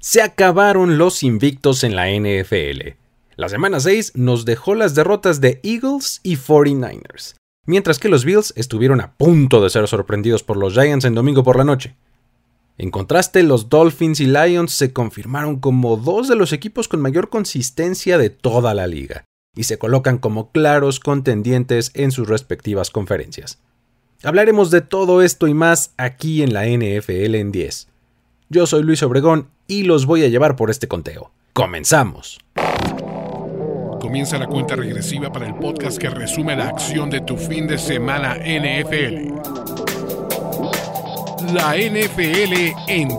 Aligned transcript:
Se 0.00 0.22
acabaron 0.22 0.96
los 0.96 1.24
invictos 1.24 1.82
en 1.82 1.96
la 1.96 2.08
NFL. 2.08 2.94
La 3.34 3.48
semana 3.48 3.80
6 3.80 4.12
nos 4.14 4.44
dejó 4.44 4.76
las 4.76 4.94
derrotas 4.94 5.40
de 5.40 5.60
Eagles 5.64 6.20
y 6.22 6.36
49ers, 6.36 7.34
mientras 7.66 7.98
que 7.98 8.08
los 8.08 8.24
Bills 8.24 8.52
estuvieron 8.56 9.00
a 9.00 9.14
punto 9.14 9.60
de 9.60 9.70
ser 9.70 9.88
sorprendidos 9.88 10.44
por 10.44 10.56
los 10.56 10.74
Giants 10.74 11.04
en 11.04 11.16
domingo 11.16 11.42
por 11.42 11.56
la 11.56 11.64
noche. 11.64 11.96
En 12.76 12.92
contraste, 12.92 13.42
los 13.42 13.68
Dolphins 13.70 14.20
y 14.20 14.26
Lions 14.26 14.72
se 14.72 14.92
confirmaron 14.92 15.58
como 15.58 15.96
dos 15.96 16.28
de 16.28 16.36
los 16.36 16.52
equipos 16.52 16.86
con 16.86 17.00
mayor 17.00 17.28
consistencia 17.28 18.18
de 18.18 18.30
toda 18.30 18.74
la 18.74 18.86
liga, 18.86 19.24
y 19.56 19.64
se 19.64 19.78
colocan 19.78 20.18
como 20.18 20.52
claros 20.52 21.00
contendientes 21.00 21.90
en 21.94 22.12
sus 22.12 22.28
respectivas 22.28 22.90
conferencias. 22.90 23.58
Hablaremos 24.22 24.70
de 24.70 24.80
todo 24.80 25.22
esto 25.22 25.48
y 25.48 25.54
más 25.54 25.92
aquí 25.96 26.42
en 26.42 26.52
la 26.52 26.66
NFL 26.66 27.34
en 27.34 27.50
10. 27.50 27.88
Yo 28.50 28.66
soy 28.66 28.82
Luis 28.82 29.02
Obregón 29.02 29.50
y 29.66 29.82
los 29.82 30.06
voy 30.06 30.24
a 30.24 30.28
llevar 30.28 30.56
por 30.56 30.70
este 30.70 30.88
conteo. 30.88 31.30
¡Comenzamos! 31.52 32.38
Comienza 34.00 34.38
la 34.38 34.46
cuenta 34.46 34.74
regresiva 34.74 35.30
para 35.30 35.46
el 35.46 35.54
podcast 35.56 35.98
que 35.98 36.08
resume 36.08 36.56
la 36.56 36.68
acción 36.68 37.10
de 37.10 37.20
tu 37.20 37.36
fin 37.36 37.66
de 37.66 37.76
semana 37.76 38.36
NFL. 38.36 39.34
La 41.52 41.76
NFL 41.76 42.72
en 42.88 43.08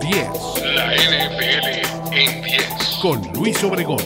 La 0.74 0.96
NFL 0.96 2.12
en 2.12 2.42
10. 2.42 2.98
Con 3.00 3.22
Luis 3.32 3.62
Obregón. 3.62 4.02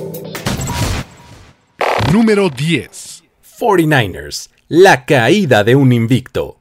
Número 2.12 2.50
10. 2.50 3.25
49ers. 3.59 4.50
La 4.69 5.06
caída 5.06 5.64
de 5.64 5.75
un 5.75 5.91
invicto. 5.94 6.59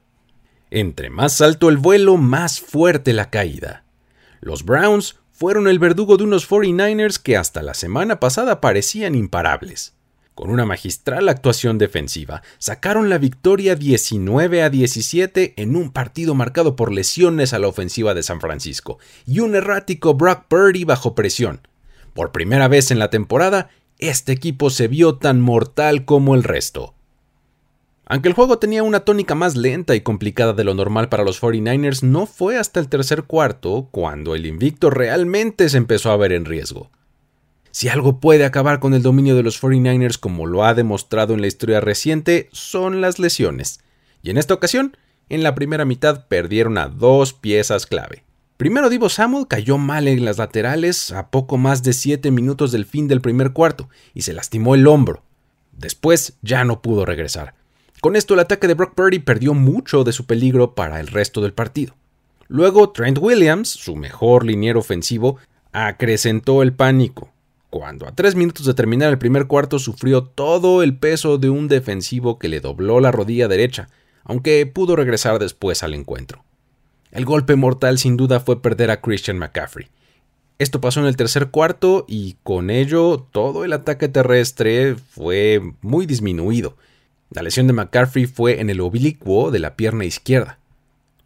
Entre 0.70 1.10
más 1.10 1.42
alto 1.42 1.68
el 1.68 1.76
vuelo, 1.76 2.16
más 2.16 2.62
fuerte 2.62 3.12
la 3.12 3.28
caída. 3.28 3.83
Los 4.44 4.66
Browns 4.66 5.16
fueron 5.32 5.68
el 5.68 5.78
verdugo 5.78 6.18
de 6.18 6.24
unos 6.24 6.46
49ers 6.50 7.16
que 7.16 7.34
hasta 7.34 7.62
la 7.62 7.72
semana 7.72 8.20
pasada 8.20 8.60
parecían 8.60 9.14
imparables. 9.14 9.94
Con 10.34 10.50
una 10.50 10.66
magistral 10.66 11.30
actuación 11.30 11.78
defensiva, 11.78 12.42
sacaron 12.58 13.08
la 13.08 13.16
victoria 13.16 13.74
19 13.74 14.62
a 14.62 14.68
17 14.68 15.54
en 15.56 15.76
un 15.76 15.92
partido 15.92 16.34
marcado 16.34 16.76
por 16.76 16.92
lesiones 16.92 17.54
a 17.54 17.58
la 17.58 17.68
ofensiva 17.68 18.12
de 18.12 18.22
San 18.22 18.42
Francisco 18.42 18.98
y 19.24 19.40
un 19.40 19.54
errático 19.54 20.12
Brock 20.12 20.44
Purdy 20.46 20.84
bajo 20.84 21.14
presión. 21.14 21.66
Por 22.12 22.30
primera 22.30 22.68
vez 22.68 22.90
en 22.90 22.98
la 22.98 23.08
temporada, 23.08 23.70
este 23.98 24.32
equipo 24.32 24.68
se 24.68 24.88
vio 24.88 25.14
tan 25.14 25.40
mortal 25.40 26.04
como 26.04 26.34
el 26.34 26.42
resto. 26.42 26.93
Aunque 28.06 28.28
el 28.28 28.34
juego 28.34 28.58
tenía 28.58 28.82
una 28.82 29.00
tónica 29.00 29.34
más 29.34 29.56
lenta 29.56 29.94
y 29.94 30.02
complicada 30.02 30.52
de 30.52 30.64
lo 30.64 30.74
normal 30.74 31.08
para 31.08 31.24
los 31.24 31.40
49ers, 31.40 32.02
no 32.02 32.26
fue 32.26 32.58
hasta 32.58 32.78
el 32.80 32.88
tercer 32.88 33.22
cuarto 33.22 33.88
cuando 33.90 34.34
el 34.34 34.44
invicto 34.44 34.90
realmente 34.90 35.68
se 35.70 35.78
empezó 35.78 36.10
a 36.10 36.16
ver 36.16 36.32
en 36.32 36.44
riesgo. 36.44 36.90
Si 37.70 37.88
algo 37.88 38.20
puede 38.20 38.44
acabar 38.44 38.78
con 38.78 38.94
el 38.94 39.02
dominio 39.02 39.34
de 39.34 39.42
los 39.42 39.60
49ers 39.60 40.18
como 40.18 40.46
lo 40.46 40.64
ha 40.64 40.74
demostrado 40.74 41.34
en 41.34 41.40
la 41.40 41.46
historia 41.46 41.80
reciente, 41.80 42.48
son 42.52 43.00
las 43.00 43.18
lesiones. 43.18 43.80
Y 44.22 44.30
en 44.30 44.38
esta 44.38 44.54
ocasión, 44.54 44.96
en 45.28 45.42
la 45.42 45.54
primera 45.54 45.84
mitad 45.84 46.28
perdieron 46.28 46.78
a 46.78 46.88
dos 46.88 47.32
piezas 47.32 47.86
clave. 47.86 48.22
Primero 48.58 48.90
Divo 48.90 49.08
Samuel 49.08 49.48
cayó 49.48 49.78
mal 49.78 50.06
en 50.06 50.24
las 50.24 50.38
laterales 50.38 51.10
a 51.10 51.30
poco 51.30 51.56
más 51.56 51.82
de 51.82 51.94
7 51.94 52.30
minutos 52.30 52.70
del 52.70 52.84
fin 52.84 53.08
del 53.08 53.20
primer 53.20 53.52
cuarto 53.52 53.88
y 54.12 54.22
se 54.22 54.34
lastimó 54.34 54.74
el 54.74 54.86
hombro. 54.86 55.24
Después 55.72 56.34
ya 56.42 56.64
no 56.64 56.80
pudo 56.80 57.04
regresar. 57.04 57.54
Con 58.04 58.16
esto 58.16 58.34
el 58.34 58.40
ataque 58.40 58.68
de 58.68 58.74
Brock 58.74 58.94
Purdy 58.94 59.18
perdió 59.18 59.54
mucho 59.54 60.04
de 60.04 60.12
su 60.12 60.26
peligro 60.26 60.74
para 60.74 61.00
el 61.00 61.06
resto 61.06 61.40
del 61.40 61.54
partido. 61.54 61.94
Luego 62.48 62.90
Trent 62.90 63.16
Williams, 63.18 63.70
su 63.70 63.96
mejor 63.96 64.44
liniero 64.44 64.80
ofensivo, 64.80 65.38
acrecentó 65.72 66.62
el 66.62 66.74
pánico 66.74 67.30
cuando 67.70 68.06
a 68.06 68.14
tres 68.14 68.34
minutos 68.34 68.66
de 68.66 68.74
terminar 68.74 69.08
el 69.08 69.16
primer 69.16 69.46
cuarto 69.46 69.78
sufrió 69.78 70.22
todo 70.22 70.82
el 70.82 70.98
peso 70.98 71.38
de 71.38 71.48
un 71.48 71.66
defensivo 71.66 72.38
que 72.38 72.48
le 72.48 72.60
dobló 72.60 73.00
la 73.00 73.10
rodilla 73.10 73.48
derecha, 73.48 73.88
aunque 74.22 74.66
pudo 74.66 74.96
regresar 74.96 75.38
después 75.38 75.82
al 75.82 75.94
encuentro. 75.94 76.44
El 77.10 77.24
golpe 77.24 77.56
mortal 77.56 77.96
sin 77.96 78.18
duda 78.18 78.38
fue 78.38 78.60
perder 78.60 78.90
a 78.90 79.00
Christian 79.00 79.38
McCaffrey. 79.38 79.88
Esto 80.58 80.78
pasó 80.78 81.00
en 81.00 81.06
el 81.06 81.16
tercer 81.16 81.48
cuarto 81.48 82.04
y 82.06 82.36
con 82.42 82.68
ello 82.68 83.26
todo 83.32 83.64
el 83.64 83.72
ataque 83.72 84.08
terrestre 84.08 84.94
fue 84.94 85.62
muy 85.80 86.04
disminuido. 86.04 86.76
La 87.34 87.42
lesión 87.42 87.66
de 87.66 87.72
McCaffrey 87.72 88.26
fue 88.26 88.60
en 88.60 88.70
el 88.70 88.80
oblicuo 88.80 89.50
de 89.50 89.58
la 89.58 89.74
pierna 89.74 90.04
izquierda. 90.04 90.60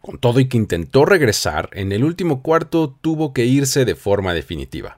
Con 0.01 0.17
todo 0.17 0.39
y 0.39 0.47
que 0.47 0.57
intentó 0.57 1.05
regresar, 1.05 1.69
en 1.71 1.91
el 1.91 2.03
último 2.03 2.41
cuarto 2.41 2.97
tuvo 2.99 3.31
que 3.31 3.45
irse 3.45 3.85
de 3.85 3.93
forma 3.93 4.33
definitiva. 4.33 4.97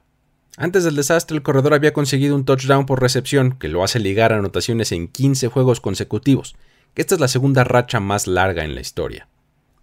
Antes 0.56 0.84
del 0.84 0.96
desastre, 0.96 1.36
el 1.36 1.42
corredor 1.42 1.74
había 1.74 1.92
conseguido 1.92 2.34
un 2.34 2.46
touchdown 2.46 2.86
por 2.86 3.02
recepción, 3.02 3.58
que 3.58 3.68
lo 3.68 3.84
hace 3.84 3.98
ligar 3.98 4.32
a 4.32 4.38
anotaciones 4.38 4.90
en 4.90 5.06
15 5.06 5.48
juegos 5.48 5.80
consecutivos, 5.80 6.56
que 6.94 7.02
esta 7.02 7.14
es 7.14 7.20
la 7.20 7.28
segunda 7.28 7.62
racha 7.62 8.00
más 8.00 8.26
larga 8.26 8.64
en 8.64 8.74
la 8.74 8.80
historia. 8.80 9.28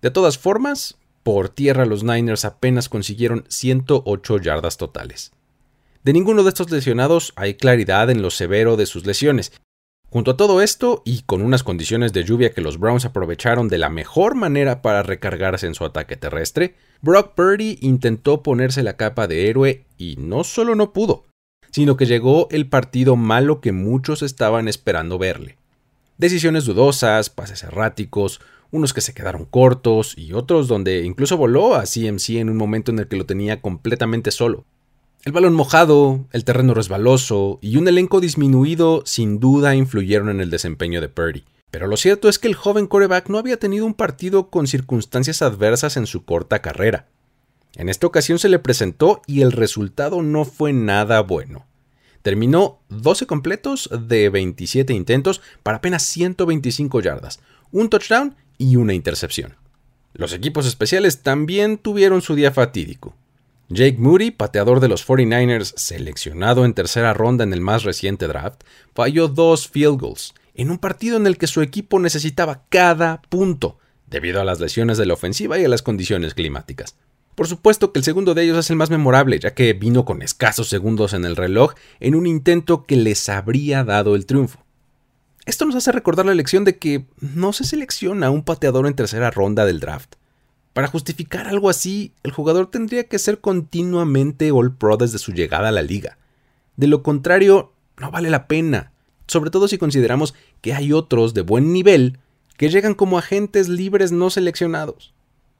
De 0.02 0.10
todas 0.10 0.40
formas, 0.40 0.98
por 1.22 1.50
tierra 1.50 1.86
los 1.86 2.04
Niners 2.04 2.44
apenas 2.44 2.90
consiguieron 2.90 3.46
108 3.50 4.38
yardas 4.38 4.78
totales. 4.78 5.32
De 6.04 6.14
ninguno 6.14 6.42
de 6.42 6.50
estos 6.50 6.72
lesionados 6.72 7.34
hay 7.36 7.54
claridad 7.54 8.10
en 8.10 8.24
lo 8.24 8.32
severo 8.32 8.78
de 8.78 8.88
sus 8.88 9.06
lesiones, 9.06 9.52
Junto 10.12 10.32
a 10.32 10.38
todo 10.38 10.62
esto, 10.64 11.04
y 11.06 11.22
con 11.22 11.44
unas 11.44 11.62
condiciones 11.62 12.14
de 12.14 12.24
lluvia 12.24 12.52
que 12.52 12.62
los 12.62 12.80
Browns 12.80 13.06
aprovecharon 13.06 13.68
de 13.68 13.78
la 13.78 13.90
mejor 13.90 14.34
manera 14.34 14.82
para 14.82 15.04
recargarse 15.04 15.68
en 15.68 15.76
su 15.76 15.86
ataque 15.86 16.16
terrestre, 16.16 16.74
Brock 17.02 17.36
Purdy 17.36 17.78
intentó 17.82 18.42
ponerse 18.42 18.82
la 18.82 18.98
capa 18.98 19.28
de 19.28 19.50
héroe 19.50 19.86
y 20.00 20.16
no 20.18 20.44
solo 20.44 20.74
no 20.74 20.94
pudo, 20.94 21.26
sino 21.70 21.96
que 21.96 22.08
llegó 22.08 22.48
el 22.50 22.68
partido 22.68 23.16
malo 23.16 23.62
que 23.62 23.72
muchos 23.72 24.24
estaban 24.24 24.68
esperando 24.68 25.20
verle. 25.20 25.58
Decisiones 26.18 26.66
dudosas, 26.66 27.30
pases 27.30 27.62
erráticos, 27.64 28.42
unos 28.72 28.94
que 28.94 29.02
se 29.02 29.14
quedaron 29.14 29.46
cortos 29.46 30.18
y 30.18 30.34
otros 30.34 30.68
donde 30.68 31.04
incluso 31.06 31.38
voló 31.38 31.76
a 31.76 31.84
CMC 31.84 32.38
en 32.38 32.50
un 32.50 32.58
momento 32.58 32.92
en 32.92 33.00
el 33.00 33.08
que 33.08 33.16
lo 33.16 33.28
tenía 33.28 33.62
completamente 33.62 34.32
solo. 34.32 34.66
El 35.30 35.34
balón 35.34 35.54
mojado, 35.54 36.26
el 36.32 36.44
terreno 36.44 36.74
resbaloso 36.74 37.60
y 37.62 37.78
un 37.78 37.88
elenco 37.88 38.20
disminuido 38.20 39.04
sin 39.06 39.40
duda 39.40 39.76
influyeron 39.76 40.30
en 40.30 40.42
el 40.42 40.50
desempeño 40.50 41.02
de 41.02 41.08
Purdy. 41.08 41.44
Pero 41.70 41.86
lo 41.86 41.98
cierto 41.98 42.30
es 42.30 42.40
que 42.40 42.48
el 42.48 42.56
joven 42.56 42.88
coreback 42.88 43.30
no 43.30 43.38
había 43.38 43.60
tenido 43.60 43.86
un 43.86 43.94
partido 43.94 44.50
con 44.50 44.66
circunstancias 44.66 45.44
adversas 45.44 45.98
en 45.98 46.08
su 46.08 46.26
corta 46.26 46.64
carrera. 46.64 47.06
En 47.76 47.90
esta 47.90 48.08
ocasión 48.08 48.40
se 48.40 48.50
le 48.50 48.58
presentó 48.58 49.22
y 49.28 49.42
el 49.42 49.52
resultado 49.52 50.24
no 50.24 50.46
fue 50.46 50.74
nada 50.74 51.22
bueno. 51.22 51.68
Terminó 52.24 52.80
12 52.90 53.28
completos 53.28 53.88
de 54.08 54.30
27 54.30 54.94
intentos 54.94 55.44
para 55.62 55.78
apenas 55.78 56.02
125 56.08 57.02
yardas, 57.02 57.40
un 57.72 57.92
touchdown 57.92 58.36
y 58.58 58.78
una 58.78 58.96
intercepción. 58.96 59.58
Los 60.14 60.34
equipos 60.34 60.66
especiales 60.66 61.22
también 61.22 61.78
tuvieron 61.78 62.24
su 62.24 62.34
día 62.34 62.50
fatídico. 62.50 63.14
Jake 63.72 63.98
Moody, 64.00 64.32
pateador 64.32 64.80
de 64.80 64.88
los 64.88 65.08
49ers, 65.08 65.74
seleccionado 65.78 66.66
en 66.66 66.74
tercera 66.74 67.14
ronda 67.14 67.44
en 67.44 67.54
el 67.54 67.62
más 67.62 67.84
reciente 67.84 68.26
draft, 68.26 68.64
falló 68.96 69.28
dos 69.28 69.68
field 69.68 70.02
goals 70.02 70.34
en 70.56 70.72
un 70.72 70.80
partido 70.80 71.18
en 71.18 71.28
el 71.28 71.38
que 71.38 71.46
su 71.46 71.62
equipo 71.62 72.00
necesitaba 72.00 72.64
cada 72.70 73.22
punto, 73.30 73.78
debido 74.08 74.42
a 74.42 74.44
las 74.44 74.60
lesiones 74.60 74.98
de 74.98 75.06
la 75.06 75.14
ofensiva 75.14 75.60
y 75.60 75.66
a 75.66 75.70
las 75.70 75.84
condiciones 75.84 76.34
climáticas. 76.34 76.96
Por 77.36 77.48
supuesto 77.48 77.94
que 77.94 78.00
el 78.00 78.04
segundo 78.04 78.34
de 78.34 78.42
ellos 78.42 78.58
es 78.58 78.72
el 78.72 78.76
más 78.76 78.90
memorable, 78.90 79.40
ya 79.40 79.54
que 79.54 79.74
vino 79.74 80.04
con 80.04 80.24
escasos 80.24 80.68
segundos 80.68 81.14
en 81.14 81.24
el 81.24 81.36
reloj 81.36 81.76
en 82.00 82.16
un 82.16 82.26
intento 82.26 82.86
que 82.86 82.96
les 82.96 83.30
habría 83.30 83.84
dado 83.84 84.16
el 84.16 84.26
triunfo. 84.26 84.66
Esto 85.46 85.66
nos 85.66 85.76
hace 85.76 85.92
recordar 85.92 86.26
la 86.26 86.34
lección 86.34 86.66
de 86.66 86.80
que 86.80 87.06
no 87.22 87.54
se 87.54 87.66
selecciona 87.66 88.32
un 88.32 88.44
pateador 88.44 88.88
en 88.88 88.96
tercera 88.96 89.30
ronda 89.30 89.66
del 89.66 89.80
draft. 89.80 90.16
Para 90.74 90.88
justificar 90.88 91.48
algo 91.48 91.70
así, 91.70 92.14
el 92.24 92.32
jugador 92.32 92.70
tendría 92.70 93.06
que 93.06 93.20
ser 93.20 93.40
continuamente 93.40 94.52
All 94.52 94.74
Pro 94.74 94.98
desde 94.98 95.18
su 95.18 95.32
llegada 95.34 95.70
a 95.70 95.72
la 95.74 95.82
liga. 95.82 96.18
De 96.78 96.88
lo 96.88 97.04
contrario, 97.04 97.74
no 97.98 98.12
vale 98.12 98.30
la 98.30 98.48
pena, 98.48 98.92
sobre 99.28 99.50
todo 99.50 99.68
si 99.68 99.78
consideramos 99.78 100.36
que 100.62 100.74
hay 100.74 100.94
otros 100.94 101.34
de 101.34 101.42
buen 101.42 101.74
nivel 101.74 102.20
que 102.58 102.70
llegan 102.70 102.94
como 102.94 103.18
agentes 103.18 103.70
libres 103.70 104.12
no 104.12 104.30
seleccionados. 104.30 105.14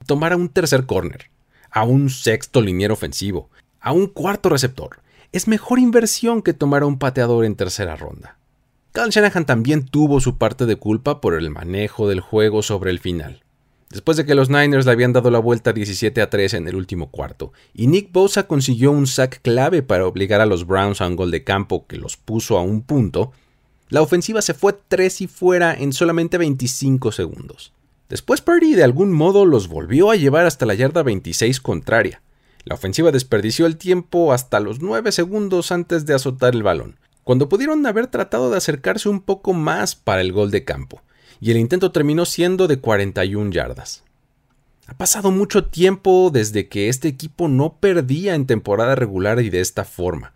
Tomar 0.06 0.32
a 0.32 0.36
un 0.36 0.48
tercer 0.48 0.86
corner, 0.86 1.30
a 1.70 1.84
un 1.84 2.10
sexto 2.10 2.60
liniero 2.60 2.94
ofensivo, 2.94 3.50
a 3.80 3.92
un 3.92 4.06
cuarto 4.06 4.48
receptor, 4.48 5.00
es 5.32 5.48
mejor 5.48 5.78
inversión 5.78 6.42
que 6.42 6.54
tomar 6.54 6.82
a 6.82 6.86
un 6.86 6.98
pateador 6.98 7.44
en 7.44 7.54
tercera 7.54 7.96
ronda. 7.96 8.36
Cal 8.92 9.10
Shanahan 9.10 9.46
también 9.46 9.86
tuvo 9.86 10.20
su 10.20 10.36
parte 10.36 10.66
de 10.66 10.76
culpa 10.76 11.20
por 11.20 11.34
el 11.34 11.50
manejo 11.50 12.08
del 12.08 12.20
juego 12.20 12.62
sobre 12.62 12.90
el 12.90 12.98
final. 12.98 13.42
Después 13.90 14.16
de 14.16 14.24
que 14.24 14.36
los 14.36 14.50
Niners 14.50 14.86
le 14.86 14.92
habían 14.92 15.12
dado 15.12 15.32
la 15.32 15.40
vuelta 15.40 15.72
17 15.72 16.22
a 16.22 16.30
3 16.30 16.54
en 16.54 16.68
el 16.68 16.76
último 16.76 17.10
cuarto, 17.10 17.52
y 17.74 17.88
Nick 17.88 18.12
Bosa 18.12 18.46
consiguió 18.46 18.92
un 18.92 19.08
sack 19.08 19.42
clave 19.42 19.82
para 19.82 20.06
obligar 20.06 20.40
a 20.40 20.46
los 20.46 20.64
Browns 20.64 21.00
a 21.00 21.08
un 21.08 21.16
gol 21.16 21.32
de 21.32 21.42
campo 21.42 21.88
que 21.88 21.96
los 21.96 22.16
puso 22.16 22.56
a 22.56 22.62
un 22.62 22.82
punto, 22.82 23.32
la 23.88 24.00
ofensiva 24.00 24.42
se 24.42 24.54
fue 24.54 24.78
3 24.86 25.22
y 25.22 25.26
fuera 25.26 25.74
en 25.74 25.92
solamente 25.92 26.38
25 26.38 27.10
segundos. 27.10 27.72
Después 28.08 28.40
Purdy 28.40 28.74
de 28.74 28.84
algún 28.84 29.10
modo 29.10 29.44
los 29.44 29.66
volvió 29.66 30.12
a 30.12 30.16
llevar 30.16 30.46
hasta 30.46 30.66
la 30.66 30.74
yarda 30.74 31.02
26 31.02 31.60
contraria. 31.60 32.22
La 32.62 32.76
ofensiva 32.76 33.10
desperdició 33.10 33.66
el 33.66 33.76
tiempo 33.76 34.32
hasta 34.32 34.60
los 34.60 34.80
9 34.80 35.10
segundos 35.10 35.72
antes 35.72 36.06
de 36.06 36.14
azotar 36.14 36.54
el 36.54 36.62
balón, 36.62 37.00
cuando 37.24 37.48
pudieron 37.48 37.84
haber 37.84 38.06
tratado 38.06 38.52
de 38.52 38.56
acercarse 38.56 39.08
un 39.08 39.20
poco 39.20 39.52
más 39.52 39.96
para 39.96 40.20
el 40.20 40.30
gol 40.30 40.52
de 40.52 40.62
campo 40.62 41.02
y 41.40 41.50
el 41.50 41.56
intento 41.56 41.90
terminó 41.92 42.24
siendo 42.24 42.68
de 42.68 42.78
41 42.78 43.50
yardas. 43.50 44.04
Ha 44.86 44.94
pasado 44.94 45.30
mucho 45.30 45.66
tiempo 45.66 46.30
desde 46.32 46.68
que 46.68 46.88
este 46.88 47.08
equipo 47.08 47.48
no 47.48 47.74
perdía 47.74 48.34
en 48.34 48.46
temporada 48.46 48.94
regular 48.94 49.40
y 49.40 49.48
de 49.48 49.60
esta 49.60 49.84
forma. 49.84 50.32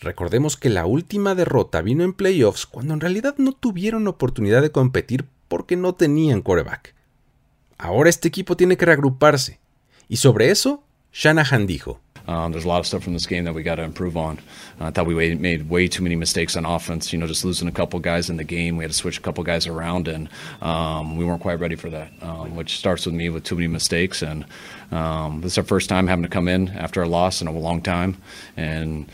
Recordemos 0.00 0.56
que 0.56 0.70
la 0.70 0.86
última 0.86 1.34
derrota 1.34 1.82
vino 1.82 2.02
en 2.02 2.12
playoffs 2.12 2.66
cuando 2.66 2.94
en 2.94 3.00
realidad 3.00 3.34
no 3.38 3.52
tuvieron 3.52 4.08
oportunidad 4.08 4.62
de 4.62 4.70
competir 4.70 5.26
porque 5.48 5.76
no 5.76 5.94
tenían 5.94 6.42
quarterback. 6.42 6.94
Ahora 7.78 8.10
este 8.10 8.28
equipo 8.28 8.56
tiene 8.56 8.76
que 8.76 8.86
reagruparse, 8.86 9.60
y 10.08 10.16
sobre 10.16 10.50
eso 10.50 10.82
Shanahan 11.12 11.66
dijo, 11.66 12.00
Um, 12.26 12.52
there's 12.52 12.64
a 12.64 12.68
lot 12.68 12.80
of 12.80 12.86
stuff 12.86 13.02
from 13.02 13.12
this 13.12 13.26
game 13.26 13.44
that 13.44 13.54
we 13.54 13.62
got 13.62 13.74
to 13.76 13.82
improve 13.82 14.16
on. 14.16 14.38
Uh, 14.80 14.86
I 14.86 14.90
thought 14.90 15.06
we 15.06 15.34
made 15.34 15.68
way 15.68 15.88
too 15.88 16.02
many 16.02 16.16
mistakes 16.16 16.56
on 16.56 16.64
offense. 16.64 17.12
You 17.12 17.18
know, 17.18 17.26
just 17.26 17.44
losing 17.44 17.68
a 17.68 17.72
couple 17.72 18.00
guys 18.00 18.30
in 18.30 18.36
the 18.36 18.44
game. 18.44 18.76
We 18.76 18.84
had 18.84 18.90
to 18.90 18.96
switch 18.96 19.18
a 19.18 19.20
couple 19.20 19.44
guys 19.44 19.66
around, 19.66 20.08
and 20.08 20.28
um, 20.62 21.16
we 21.16 21.24
weren't 21.24 21.42
quite 21.42 21.60
ready 21.60 21.76
for 21.76 21.90
that. 21.90 22.12
Um, 22.22 22.56
which 22.56 22.78
starts 22.78 23.04
with 23.06 23.14
me 23.14 23.28
with 23.28 23.44
too 23.44 23.56
many 23.56 23.68
mistakes. 23.68 24.22
And 24.22 24.46
um, 24.90 25.40
this 25.42 25.52
is 25.52 25.58
our 25.58 25.64
first 25.64 25.88
time 25.88 26.06
having 26.06 26.22
to 26.22 26.28
come 26.28 26.48
in 26.48 26.68
after 26.70 27.02
a 27.02 27.08
loss 27.08 27.42
in 27.42 27.48
a 27.48 27.52
long 27.52 27.82
time, 27.82 28.16
and 28.56 29.06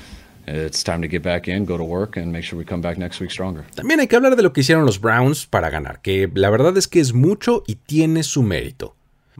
it's 0.46 0.82
time 0.82 1.02
to 1.02 1.08
get 1.08 1.22
back 1.22 1.48
in, 1.48 1.64
go 1.64 1.76
to 1.76 1.84
work, 1.84 2.16
and 2.16 2.32
make 2.32 2.44
sure 2.44 2.58
we 2.58 2.64
come 2.64 2.80
back 2.80 2.98
next 2.98 3.20
week 3.20 3.30
stronger. 3.30 3.64
También 3.74 4.00
hay 4.00 4.06
que 4.06 4.16
hablar 4.16 4.36
de 4.36 4.42
lo 4.42 4.52
que 4.52 4.62
hicieron 4.62 4.84
los 4.86 5.00
Browns 5.00 5.46
para 5.46 5.70
ganar, 5.70 6.00
que 6.02 6.30
la 6.34 6.50
verdad 6.50 6.76
es 6.76 6.86
que 6.86 7.00
es 7.00 7.12
mucho 7.12 7.62
y 7.66 7.76
tiene 7.76 8.22
su 8.22 8.42
mérito. 8.42 8.94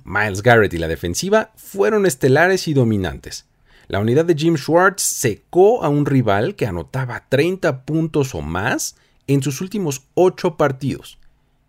Miles 0.05 0.43
Garrett 0.43 0.73
y 0.73 0.79
la 0.79 0.89
defensiva 0.89 1.53
fueron 1.57 2.07
estelares 2.07 2.69
y 2.69 2.75
dominantes. 2.75 3.47
La 3.91 3.99
unidad 3.99 4.25
de 4.25 4.37
Jim 4.37 4.57
Schwartz 4.57 5.03
secó 5.03 5.83
a 5.83 5.89
un 5.89 6.07
rival 6.07 6.55
que 6.55 6.65
anotaba 6.65 7.25
30 7.29 7.85
puntos 7.85 8.37
o 8.37 8.41
más 8.41 8.95
en 9.27 9.43
sus 9.43 9.61
últimos 9.61 10.03
8 10.15 10.57
partidos, 10.57 11.19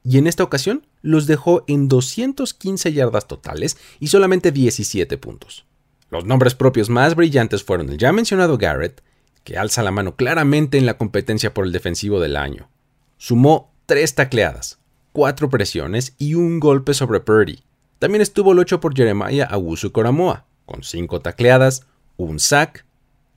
y 0.04 0.20
en 0.20 0.28
esta 0.28 0.44
ocasión 0.44 0.86
los 1.02 1.26
dejó 1.26 1.64
en 1.66 1.88
215 1.88 2.94
yardas 2.94 3.28
totales 3.28 3.76
y 4.00 4.10
solamente 4.10 4.52
17 4.52 5.18
puntos. 5.18 5.66
Los 6.12 6.24
nombres 6.24 6.54
propios 6.54 6.92
más 6.92 7.16
brillantes 7.16 7.64
fueron 7.64 7.90
el 7.90 7.98
ya 7.98 8.12
mencionado 8.12 8.60
Garrett, 8.60 9.02
que 9.44 9.58
alza 9.58 9.82
la 9.82 9.90
mano 9.90 10.16
claramente 10.16 10.78
en 10.78 10.86
la 10.86 11.00
competencia 11.00 11.56
por 11.56 11.66
el 11.66 11.72
defensivo 11.72 12.20
del 12.20 12.36
año. 12.36 12.70
Sumó 13.18 13.74
3 13.88 14.14
tacleadas, 14.14 14.78
4 15.14 15.50
presiones 15.50 16.14
y 16.20 16.36
un 16.36 16.60
golpe 16.60 16.94
sobre 16.94 17.20
Purdy. 17.20 17.64
También 17.98 18.22
estuvo 18.22 18.52
el 18.52 18.60
8 18.60 18.80
por 18.80 18.96
Jeremiah 18.96 19.48
Awusu 19.50 19.92
Koramoa, 19.92 20.46
con 20.68 20.84
5 20.84 21.20
tacleadas, 21.22 21.88
un 22.18 22.40
sack 22.40 22.86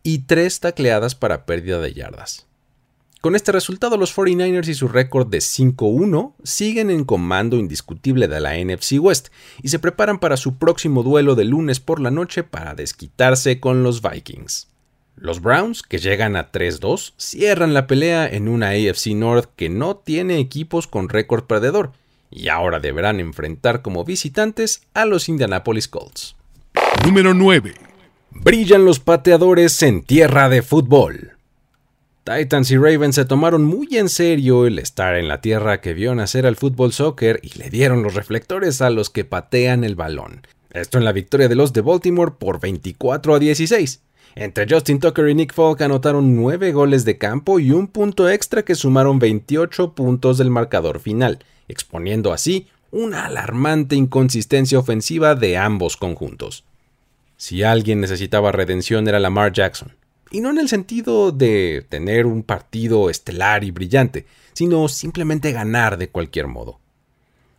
y 0.03 0.19
tres 0.21 0.61
tacleadas 0.61 1.15
para 1.15 1.47
pérdida 1.47 1.81
de 1.81 1.94
yardas. 1.94 2.47
Con 3.25 3.35
este 3.35 3.53
resultado, 3.53 3.97
los 3.97 4.15
49ers 4.15 4.69
y 4.69 4.75
su 4.75 4.87
récord 4.87 5.29
de 5.29 5.38
5-1 5.38 6.35
siguen 6.43 6.91
en 6.91 7.05
comando 7.05 7.56
indiscutible 7.56 8.29
de 8.29 8.38
la 8.38 8.55
NFC 8.62 9.00
West 9.00 9.29
y 9.62 9.69
se 9.69 9.79
preparan 9.79 10.19
para 10.19 10.37
su 10.37 10.59
próximo 10.59 11.03
duelo 11.03 11.35
de 11.35 11.44
lunes 11.44 11.81
por 11.81 12.00
la 12.00 12.11
noche 12.11 12.43
para 12.43 12.75
desquitarse 12.75 13.61
con 13.61 13.82
los 13.82 14.03
Vikings. 14.03 14.69
Los 15.17 15.41
Browns, 15.41 15.82
que 15.82 15.97
llegan 15.97 16.37
a 16.37 16.53
3-2, 16.53 17.15
cierran 17.17 17.73
la 17.73 17.87
pelea 17.87 18.29
en 18.29 18.47
una 18.47 18.73
AFC 18.73 19.15
North 19.15 19.49
que 19.56 19.70
no 19.70 19.97
tiene 19.97 20.38
equipos 20.38 20.87
con 20.87 21.09
récord 21.09 21.44
perdedor 21.44 21.93
y 22.31 22.49
ahora 22.49 22.79
deberán 22.79 23.20
enfrentar 23.20 23.81
como 23.81 24.05
visitantes 24.05 24.82
a 24.93 25.06
los 25.06 25.31
Indianapolis 25.31 25.88
Colts. 25.88 26.37
Número 27.06 27.32
9. 27.32 27.94
Brillan 28.35 28.85
los 28.85 28.99
pateadores 28.99 29.81
en 29.83 30.03
tierra 30.03 30.49
de 30.49 30.61
fútbol. 30.63 31.33
Titans 32.25 32.71
y 32.71 32.77
Ravens 32.77 33.15
se 33.15 33.25
tomaron 33.25 33.65
muy 33.65 33.89
en 33.93 34.09
serio 34.09 34.67
el 34.67 34.79
estar 34.79 35.15
en 35.15 35.29
la 35.29 35.41
tierra 35.41 35.81
que 35.81 35.95
vio 35.95 36.15
nacer 36.15 36.45
al 36.45 36.57
fútbol 36.57 36.93
soccer 36.93 37.39
y 37.43 37.57
le 37.59 37.71
dieron 37.71 38.03
los 38.03 38.15
reflectores 38.15 38.83
a 38.83 38.91
los 38.91 39.09
que 39.09 39.25
patean 39.25 39.85
el 39.85 39.95
balón. 39.95 40.47
Esto 40.73 40.99
en 40.99 41.05
la 41.05 41.13
victoria 41.13 41.49
de 41.49 41.55
los 41.55 41.73
de 41.73 41.83
Baltimore 41.83 42.33
por 42.39 42.61
24 42.61 43.37
a 43.37 43.39
16. 43.39 44.03
Entre 44.35 44.67
Justin 44.69 44.99
Tucker 44.99 45.29
y 45.29 45.35
Nick 45.35 45.55
Falk 45.55 45.81
anotaron 45.81 46.35
9 46.35 46.73
goles 46.73 47.05
de 47.05 47.17
campo 47.17 47.61
y 47.61 47.71
un 47.71 47.87
punto 47.87 48.29
extra 48.29 48.65
que 48.65 48.75
sumaron 48.75 49.21
28 49.21 49.95
puntos 49.95 50.39
del 50.39 50.51
marcador 50.51 50.99
final, 50.99 51.39
exponiendo 51.69 52.33
así 52.33 52.67
una 52.91 53.27
alarmante 53.27 53.95
inconsistencia 53.95 54.79
ofensiva 54.79 55.35
de 55.35 55.57
ambos 55.57 55.97
conjuntos. 55.97 56.65
Si 57.37 57.63
alguien 57.63 58.01
necesitaba 58.01 58.53
redención 58.53 59.09
era 59.09 59.19
Lamar 59.19 59.53
Jackson. 59.53 59.97
Y 60.31 60.41
no 60.41 60.51
en 60.51 60.59
el 60.59 60.69
sentido 60.69 61.33
de 61.33 61.85
tener 61.89 62.27
un 62.27 62.43
partido 62.43 63.11
estelar 63.11 63.65
y 63.65 63.71
brillante, 63.71 64.27
sino 64.53 64.89
simplemente 64.89 65.53
ganar 65.53 65.99
de 65.99 66.09
cualquier 66.09 66.47
modo. 66.47 66.81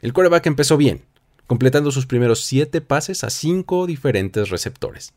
El 0.01 0.13
quarterback 0.13 0.45
empezó 0.47 0.77
bien, 0.77 1.03
completando 1.47 1.91
sus 1.91 2.05
primeros 2.05 2.43
siete 2.43 2.81
pases 2.81 3.23
a 3.23 3.29
cinco 3.29 3.85
diferentes 3.85 4.49
receptores. 4.49 5.13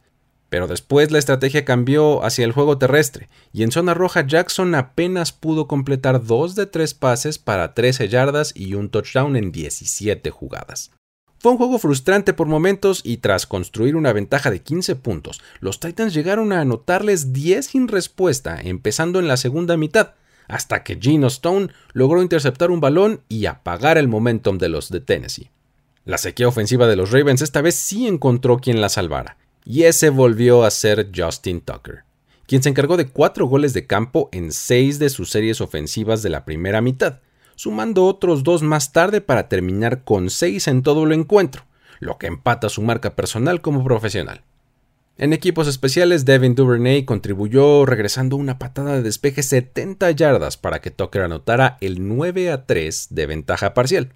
Pero 0.49 0.67
después 0.67 1.11
la 1.11 1.19
estrategia 1.19 1.65
cambió 1.65 2.25
hacia 2.25 2.45
el 2.45 2.53
juego 2.53 2.79
terrestre, 2.79 3.29
y 3.53 3.63
en 3.63 3.71
zona 3.71 3.93
roja 3.93 4.27
Jackson 4.27 4.75
apenas 4.75 5.33
pudo 5.33 5.69
completar 5.69 6.25
dos 6.25 6.55
de 6.55 6.67
tres 6.67 6.95
pases 6.95 7.39
para 7.39 7.75
13 7.75 8.09
yardas 8.09 8.53
y 8.55 8.75
un 8.75 8.89
touchdown 8.89 9.37
en 9.37 9.53
17 9.53 10.31
jugadas. 10.31 10.91
Fue 11.41 11.53
un 11.53 11.59
juego 11.59 11.79
frustrante 11.79 12.33
por 12.33 12.49
momentos 12.49 13.01
y 13.05 13.19
tras 13.19 13.47
construir 13.47 13.95
una 13.95 14.13
ventaja 14.13 14.51
de 14.51 14.61
15 14.61 14.97
puntos, 14.97 15.41
los 15.61 15.79
Titans 15.79 16.13
llegaron 16.13 16.53
a 16.53 16.61
anotarles 16.61 17.33
10 17.33 17.65
sin 17.65 17.87
respuesta, 17.87 18.59
empezando 18.61 19.21
en 19.21 19.29
la 19.29 19.37
segunda 19.37 19.77
mitad, 19.77 20.15
hasta 20.49 20.83
que 20.83 20.99
Geno 21.01 21.29
Stone 21.29 21.69
logró 21.93 22.23
interceptar 22.23 22.73
un 22.73 22.81
balón 22.81 23.21
y 23.29 23.47
apagar 23.47 23.99
el 23.99 24.09
momentum 24.09 24.59
de 24.59 24.69
los 24.69 24.91
de 24.91 25.01
Tennessee. 25.01 25.51
La 26.05 26.19
sequía 26.19 26.49
ofensiva 26.49 26.89
de 26.89 26.97
los 26.97 27.13
Ravens 27.13 27.43
esta 27.43 27.61
vez 27.61 27.77
sí 27.77 28.09
encontró 28.09 28.59
quien 28.59 28.81
la 28.81 28.89
salvara, 28.89 29.37
y 29.65 29.85
ese 29.85 30.11
volvió 30.11 30.65
a 30.65 30.71
ser 30.73 31.11
Justin 31.15 31.61
Tucker, 31.61 32.03
quien 32.47 32.65
se 32.65 32.71
encargó 32.71 32.97
de 32.97 33.09
cuatro 33.09 33.47
goles 33.47 33.75
de 33.75 33.87
campo 33.87 34.29
en 34.33 34.51
seis 34.51 34.99
de 34.99 35.09
sus 35.09 35.31
series 35.31 35.61
ofensivas 35.61 36.23
de 36.23 36.31
la 36.31 36.45
primera 36.45 36.81
mitad, 36.81 37.21
sumando 37.59 38.05
otros 38.07 38.45
dos 38.45 38.63
más 38.63 38.93
tarde 38.93 39.21
para 39.21 39.49
terminar 39.49 40.05
con 40.05 40.31
seis 40.31 40.69
en 40.69 40.85
todo 40.85 41.03
el 41.03 41.13
encuentro, 41.13 41.65
lo 41.99 42.17
que 42.17 42.29
empata 42.29 42.69
su 42.69 42.83
marca 42.83 43.17
personal 43.17 43.61
como 43.61 43.83
profesional. 43.83 44.43
En 45.17 45.33
equipos 45.33 45.67
especiales, 45.67 46.25
Devin 46.25 46.55
Duvernay 46.55 47.05
contribuyó 47.05 47.85
regresando 47.85 48.37
una 48.37 48.61
patada 48.61 48.95
de 48.95 49.03
despeje 49.03 49.43
70 49.43 50.09
yardas 50.13 50.57
para 50.57 50.81
que 50.81 50.93
Tucker 50.93 51.23
anotara 51.23 51.79
el 51.81 52.07
9 52.07 52.53
a 52.53 52.65
3 52.65 53.09
de 53.11 53.27
ventaja 53.27 53.75
parcial. 53.75 54.13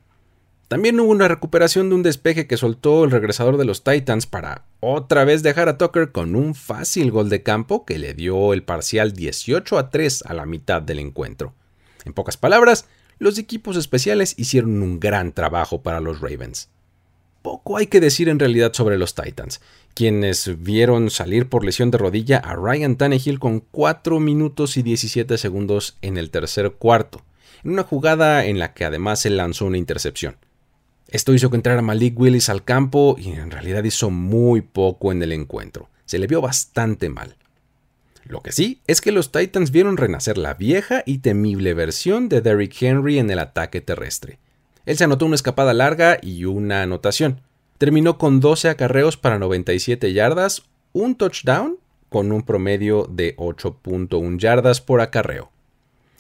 También 0.69 1.01
hubo 1.01 1.11
una 1.11 1.27
recuperación 1.27 1.89
de 1.89 1.97
un 1.97 2.05
despeje 2.05 2.47
que 2.47 2.57
soltó 2.57 3.03
el 3.03 3.11
regresador 3.11 3.57
de 3.57 3.65
los 3.65 3.83
Titans 3.83 4.27
para 4.27 4.67
otra 4.79 5.25
vez 5.25 5.43
dejar 5.43 5.69
a 5.69 5.79
Tucker 5.79 6.13
con 6.13 6.37
un 6.37 6.55
fácil 6.55 7.11
gol 7.11 7.29
de 7.29 7.43
campo 7.43 7.85
que 7.85 7.99
le 7.99 8.15
dio 8.15 8.53
el 8.53 8.63
parcial 8.63 9.15
18 9.15 9.79
a 9.79 9.91
3 9.91 10.27
a 10.27 10.33
la 10.33 10.47
mitad 10.47 10.81
del 10.81 11.01
encuentro. 11.01 11.55
En 12.05 12.13
pocas 12.13 12.37
palabras, 12.37 12.87
los 13.23 13.39
equipos 13.39 13.77
especiales 13.77 14.35
hicieron 14.37 14.83
un 14.83 14.99
gran 14.99 15.31
trabajo 15.31 15.81
para 15.81 16.01
los 16.01 16.21
Ravens. 16.21 16.69
Poco 17.41 17.77
hay 17.77 17.87
que 17.87 18.01
decir 18.01 18.29
en 18.29 18.41
realidad 18.41 18.73
sobre 18.73 18.99
los 18.99 19.15
Titans, 19.15 19.61
quienes 19.95 20.61
vieron 20.61 21.09
salir 21.09 21.49
por 21.49 21.65
lesión 21.65 21.93
de 21.93 21.99
rodilla 21.99 22.39
a 22.39 22.57
Ryan 22.57 22.97
Tannehill 22.97 23.39
con 23.39 23.61
4 23.61 24.19
minutos 24.19 24.77
y 24.77 24.83
17 24.83 25.39
segundos 25.39 25.99
en 26.03 26.17
el 26.17 26.31
tercer 26.31 26.73
cuarto, 26.73 27.23
en 27.63 27.71
una 27.71 27.85
jugada 27.85 28.45
en 28.45 28.59
la 28.59 28.75
que 28.75 28.85
además 28.85 29.21
se 29.21 29.31
lanzó 29.31 29.67
una 29.67 29.79
intercepción. 29.79 30.37
Esto 31.07 31.33
hizo 31.33 31.49
que 31.49 31.57
entrara 31.57 31.81
Malik 31.81 32.19
Willis 32.19 32.49
al 32.49 32.65
campo 32.65 33.15
y 33.17 33.29
en 33.29 33.53
realidad 33.53 33.85
hizo 33.85 34.11
muy 34.11 34.63
poco 34.63 35.13
en 35.13 35.23
el 35.23 35.31
encuentro. 35.31 35.89
Se 36.07 36.19
le 36.19 36.27
vio 36.27 36.41
bastante 36.41 37.09
mal. 37.09 37.37
Lo 38.25 38.41
que 38.41 38.53
sí 38.53 38.81
es 38.87 39.01
que 39.01 39.13
los 39.13 39.33
Titans 39.33 39.71
vieron 39.71 39.97
renacer 39.97 40.39
la 40.39 40.55
vieja 40.55 41.03
y 41.07 41.19
temible 41.19 41.75
versión 41.75 42.29
de 42.29 42.41
Derrick 42.41 42.81
Henry 42.81 43.19
en 43.19 43.31
el 43.31 43.39
ataque 43.39 43.81
terrestre. 43.81 44.39
Él 44.87 44.97
se 44.97 45.05
anotó 45.05 45.27
una 45.27 45.35
escapada 45.35 45.75
larga 45.75 46.19
y 46.23 46.45
una 46.45 46.83
anotación. 46.83 47.41
Terminó 47.79 48.19
con 48.19 48.41
12 48.41 48.69
acarreos 48.69 49.17
para 49.17 49.39
97 49.39 50.13
yardas, 50.13 50.63
un 50.93 51.17
touchdown 51.17 51.79
con 52.09 52.31
un 52.31 52.43
promedio 52.43 53.09
de 53.11 53.37
8.1 53.37 54.39
yardas 54.39 54.81
por 54.81 55.01
acarreo. 55.01 55.51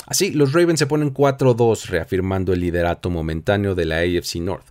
Así, 0.06 0.32
los 0.32 0.52
Ravens 0.52 0.80
se 0.80 0.87
ponen 0.87 1.14
4-2 1.14 1.87
reafirmando 1.87 2.52
el 2.52 2.61
liderato 2.61 3.11
momentáneo 3.11 3.75
de 3.75 3.85
la 3.85 3.99
AFC 3.99 4.37
North, 4.37 4.66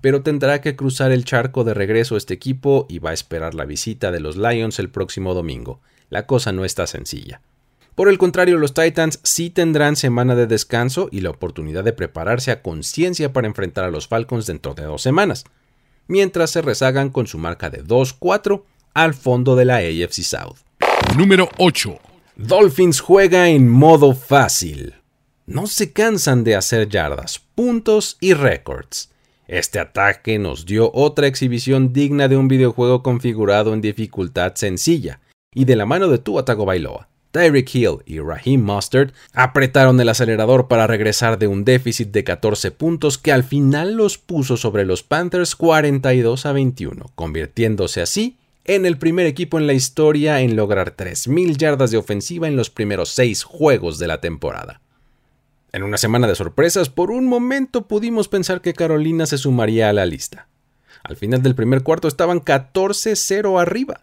pero 0.00 0.22
tendrá 0.22 0.60
que 0.62 0.76
cruzar 0.76 1.12
el 1.12 1.24
charco 1.24 1.64
de 1.64 1.74
regreso 1.74 2.16
este 2.16 2.32
equipo 2.32 2.86
y 2.88 2.98
va 2.98 3.10
a 3.10 3.14
esperar 3.14 3.54
la 3.54 3.66
visita 3.66 4.10
de 4.10 4.20
los 4.20 4.36
Lions 4.36 4.78
el 4.78 4.88
próximo 4.88 5.34
domingo. 5.34 5.80
La 6.10 6.26
cosa 6.26 6.52
no 6.52 6.64
está 6.64 6.86
sencilla. 6.86 7.40
Por 7.94 8.08
el 8.08 8.18
contrario, 8.18 8.58
los 8.58 8.74
Titans 8.74 9.20
sí 9.22 9.50
tendrán 9.50 9.96
semana 9.96 10.34
de 10.34 10.46
descanso 10.46 11.08
y 11.10 11.20
la 11.20 11.30
oportunidad 11.30 11.84
de 11.84 11.92
prepararse 11.92 12.50
a 12.50 12.62
conciencia 12.62 13.32
para 13.32 13.46
enfrentar 13.46 13.84
a 13.84 13.90
los 13.90 14.08
Falcons 14.08 14.46
dentro 14.46 14.74
de 14.74 14.84
dos 14.84 15.02
semanas, 15.02 15.44
mientras 16.06 16.50
se 16.50 16.62
rezagan 16.62 17.10
con 17.10 17.26
su 17.26 17.38
marca 17.38 17.70
de 17.70 17.84
2-4 17.84 18.62
al 18.94 19.14
fondo 19.14 19.56
de 19.56 19.64
la 19.64 19.76
AFC 19.76 20.22
South. 20.22 20.58
Número 21.16 21.48
8. 21.58 21.98
Dolphins 22.36 23.00
juega 23.00 23.48
en 23.48 23.68
modo 23.68 24.14
fácil. 24.14 24.94
No 25.46 25.66
se 25.66 25.92
cansan 25.92 26.42
de 26.42 26.56
hacer 26.56 26.88
yardas, 26.88 27.40
puntos 27.54 28.16
y 28.20 28.34
récords. 28.34 29.10
Este 29.46 29.78
ataque 29.78 30.38
nos 30.38 30.64
dio 30.64 30.90
otra 30.94 31.26
exhibición 31.26 31.92
digna 31.92 32.28
de 32.28 32.36
un 32.36 32.48
videojuego 32.48 33.02
configurado 33.02 33.74
en 33.74 33.80
dificultad 33.80 34.54
sencilla, 34.54 35.20
y 35.54 35.64
de 35.64 35.76
la 35.76 35.86
mano 35.86 36.08
de 36.08 36.18
Tua 36.18 36.44
Tagovailoa. 36.44 37.08
Tyreek 37.32 37.74
Hill 37.74 37.98
y 38.06 38.18
Raheem 38.18 38.62
Mustard 38.62 39.12
apretaron 39.32 40.00
el 40.00 40.08
acelerador 40.08 40.66
para 40.66 40.86
regresar 40.86 41.38
de 41.38 41.46
un 41.46 41.64
déficit 41.64 42.10
de 42.10 42.24
14 42.24 42.72
puntos 42.72 43.18
que 43.18 43.32
al 43.32 43.44
final 43.44 43.94
los 43.94 44.18
puso 44.18 44.56
sobre 44.56 44.84
los 44.84 45.02
Panthers 45.02 45.54
42 45.54 46.46
a 46.46 46.52
21, 46.52 47.12
convirtiéndose 47.14 48.00
así 48.00 48.36
en 48.64 48.84
el 48.84 48.98
primer 48.98 49.26
equipo 49.26 49.58
en 49.58 49.66
la 49.66 49.72
historia 49.72 50.40
en 50.40 50.56
lograr 50.56 50.96
3.000 50.96 51.56
yardas 51.56 51.90
de 51.90 51.98
ofensiva 51.98 52.48
en 52.48 52.56
los 52.56 52.70
primeros 52.70 53.10
seis 53.10 53.42
juegos 53.42 53.98
de 53.98 54.06
la 54.08 54.20
temporada. 54.20 54.80
En 55.72 55.84
una 55.84 55.98
semana 55.98 56.26
de 56.26 56.34
sorpresas, 56.34 56.88
por 56.88 57.10
un 57.12 57.26
momento 57.26 57.86
pudimos 57.86 58.28
pensar 58.28 58.60
que 58.60 58.74
Carolina 58.74 59.26
se 59.26 59.38
sumaría 59.38 59.88
a 59.88 59.92
la 59.92 60.04
lista. 60.04 60.48
Al 61.04 61.16
final 61.16 61.42
del 61.42 61.54
primer 61.54 61.82
cuarto 61.82 62.08
estaban 62.08 62.40
14-0 62.40 63.60
arriba. 63.60 64.02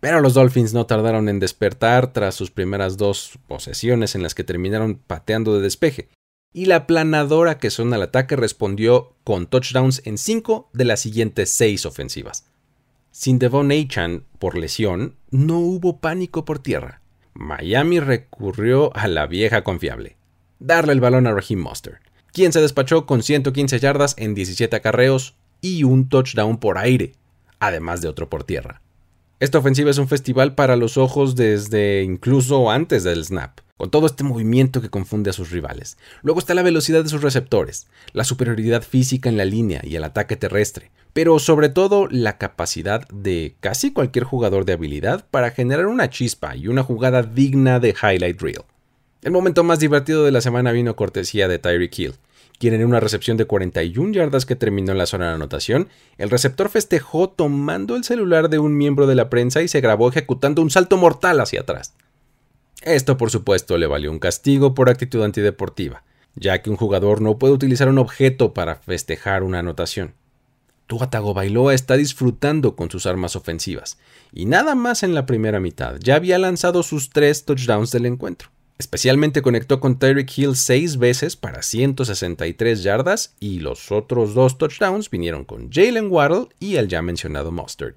Pero 0.00 0.20
los 0.20 0.34
Dolphins 0.34 0.74
no 0.74 0.86
tardaron 0.86 1.28
en 1.28 1.40
despertar 1.40 2.12
tras 2.12 2.34
sus 2.34 2.50
primeras 2.50 2.96
dos 2.96 3.38
posesiones 3.48 4.14
en 4.14 4.22
las 4.22 4.34
que 4.34 4.44
terminaron 4.44 4.96
pateando 4.96 5.54
de 5.54 5.62
despeje, 5.62 6.08
y 6.52 6.66
la 6.66 6.86
planadora 6.86 7.58
que 7.58 7.70
son 7.70 7.92
al 7.92 8.02
ataque 8.02 8.36
respondió 8.36 9.16
con 9.24 9.46
touchdowns 9.46 10.02
en 10.04 10.18
cinco 10.18 10.70
de 10.72 10.84
las 10.84 11.00
siguientes 11.00 11.50
seis 11.50 11.84
ofensivas. 11.84 12.46
Sin 13.10 13.38
Devon 13.38 13.72
Achan 13.72 14.24
por 14.38 14.56
lesión, 14.56 15.16
no 15.30 15.58
hubo 15.58 15.98
pánico 15.98 16.44
por 16.44 16.60
tierra. 16.60 17.02
Miami 17.34 18.00
recurrió 18.00 18.94
a 18.96 19.08
la 19.08 19.26
vieja 19.26 19.62
confiable, 19.64 20.16
darle 20.58 20.92
el 20.92 21.00
balón 21.00 21.26
a 21.26 21.32
Raheem 21.32 21.60
Mostert, 21.60 22.02
quien 22.32 22.52
se 22.52 22.60
despachó 22.60 23.06
con 23.06 23.22
115 23.22 23.78
yardas 23.78 24.14
en 24.18 24.34
17 24.34 24.74
acarreos 24.76 25.36
y 25.60 25.84
un 25.84 26.08
touchdown 26.08 26.58
por 26.58 26.78
aire, 26.78 27.14
además 27.58 28.00
de 28.00 28.08
otro 28.08 28.28
por 28.28 28.44
tierra. 28.44 28.82
Esta 29.40 29.58
ofensiva 29.58 29.88
es 29.88 29.98
un 29.98 30.08
festival 30.08 30.56
para 30.56 30.74
los 30.74 30.96
ojos 30.96 31.36
desde 31.36 32.02
incluso 32.02 32.72
antes 32.72 33.04
del 33.04 33.24
snap, 33.24 33.60
con 33.76 33.88
todo 33.88 34.06
este 34.06 34.24
movimiento 34.24 34.80
que 34.80 34.90
confunde 34.90 35.30
a 35.30 35.32
sus 35.32 35.52
rivales. 35.52 35.96
Luego 36.22 36.40
está 36.40 36.54
la 36.54 36.64
velocidad 36.64 37.04
de 37.04 37.08
sus 37.08 37.22
receptores, 37.22 37.86
la 38.12 38.24
superioridad 38.24 38.82
física 38.82 39.28
en 39.28 39.36
la 39.36 39.44
línea 39.44 39.80
y 39.84 39.94
el 39.94 40.02
ataque 40.02 40.34
terrestre, 40.34 40.90
pero 41.12 41.38
sobre 41.38 41.68
todo 41.68 42.08
la 42.10 42.36
capacidad 42.36 43.06
de 43.10 43.54
casi 43.60 43.92
cualquier 43.92 44.24
jugador 44.24 44.64
de 44.64 44.72
habilidad 44.72 45.24
para 45.30 45.52
generar 45.52 45.86
una 45.86 46.10
chispa 46.10 46.56
y 46.56 46.66
una 46.66 46.82
jugada 46.82 47.22
digna 47.22 47.78
de 47.78 47.90
highlight 47.90 48.42
reel. 48.42 48.64
El 49.22 49.30
momento 49.30 49.62
más 49.62 49.78
divertido 49.78 50.24
de 50.24 50.32
la 50.32 50.40
semana 50.40 50.72
vino 50.72 50.96
cortesía 50.96 51.46
de 51.46 51.60
Tyreek 51.60 51.96
Hill, 51.96 52.14
quien 52.58 52.74
en 52.74 52.84
una 52.84 53.00
recepción 53.00 53.36
de 53.36 53.46
41 53.46 54.12
yardas 54.12 54.44
que 54.44 54.56
terminó 54.56 54.92
en 54.92 54.98
la 54.98 55.06
zona 55.06 55.28
de 55.28 55.34
anotación, 55.34 55.88
el 56.16 56.30
receptor 56.30 56.68
festejó 56.68 57.28
tomando 57.28 57.96
el 57.96 58.04
celular 58.04 58.50
de 58.50 58.58
un 58.58 58.76
miembro 58.76 59.06
de 59.06 59.14
la 59.14 59.30
prensa 59.30 59.62
y 59.62 59.68
se 59.68 59.80
grabó 59.80 60.08
ejecutando 60.08 60.60
un 60.60 60.70
salto 60.70 60.96
mortal 60.96 61.40
hacia 61.40 61.60
atrás. 61.60 61.94
Esto 62.82 63.16
por 63.16 63.30
supuesto 63.30 63.78
le 63.78 63.86
valió 63.86 64.10
un 64.10 64.18
castigo 64.18 64.74
por 64.74 64.90
actitud 64.90 65.22
antideportiva, 65.22 66.04
ya 66.34 66.60
que 66.62 66.70
un 66.70 66.76
jugador 66.76 67.20
no 67.20 67.38
puede 67.38 67.54
utilizar 67.54 67.88
un 67.88 67.98
objeto 67.98 68.54
para 68.54 68.76
festejar 68.76 69.42
una 69.42 69.60
anotación. 69.60 70.14
Tua 70.86 71.10
Tagovailoa 71.10 71.74
está 71.74 71.96
disfrutando 71.96 72.74
con 72.74 72.90
sus 72.90 73.06
armas 73.06 73.36
ofensivas, 73.36 73.98
y 74.32 74.46
nada 74.46 74.74
más 74.74 75.02
en 75.02 75.14
la 75.14 75.26
primera 75.26 75.60
mitad 75.60 75.96
ya 76.00 76.16
había 76.16 76.38
lanzado 76.38 76.82
sus 76.82 77.10
tres 77.10 77.44
touchdowns 77.44 77.90
del 77.90 78.06
encuentro. 78.06 78.48
Especialmente 78.78 79.42
conectó 79.42 79.80
con 79.80 79.98
Tyreek 79.98 80.38
Hill 80.38 80.54
seis 80.54 80.98
veces 80.98 81.34
para 81.34 81.62
163 81.62 82.84
yardas 82.84 83.34
y 83.40 83.58
los 83.58 83.90
otros 83.90 84.34
dos 84.34 84.56
touchdowns 84.56 85.10
vinieron 85.10 85.44
con 85.44 85.70
Jalen 85.72 86.12
Waddle 86.12 86.46
y 86.60 86.76
el 86.76 86.86
ya 86.86 87.02
mencionado 87.02 87.50
Mustard. 87.50 87.96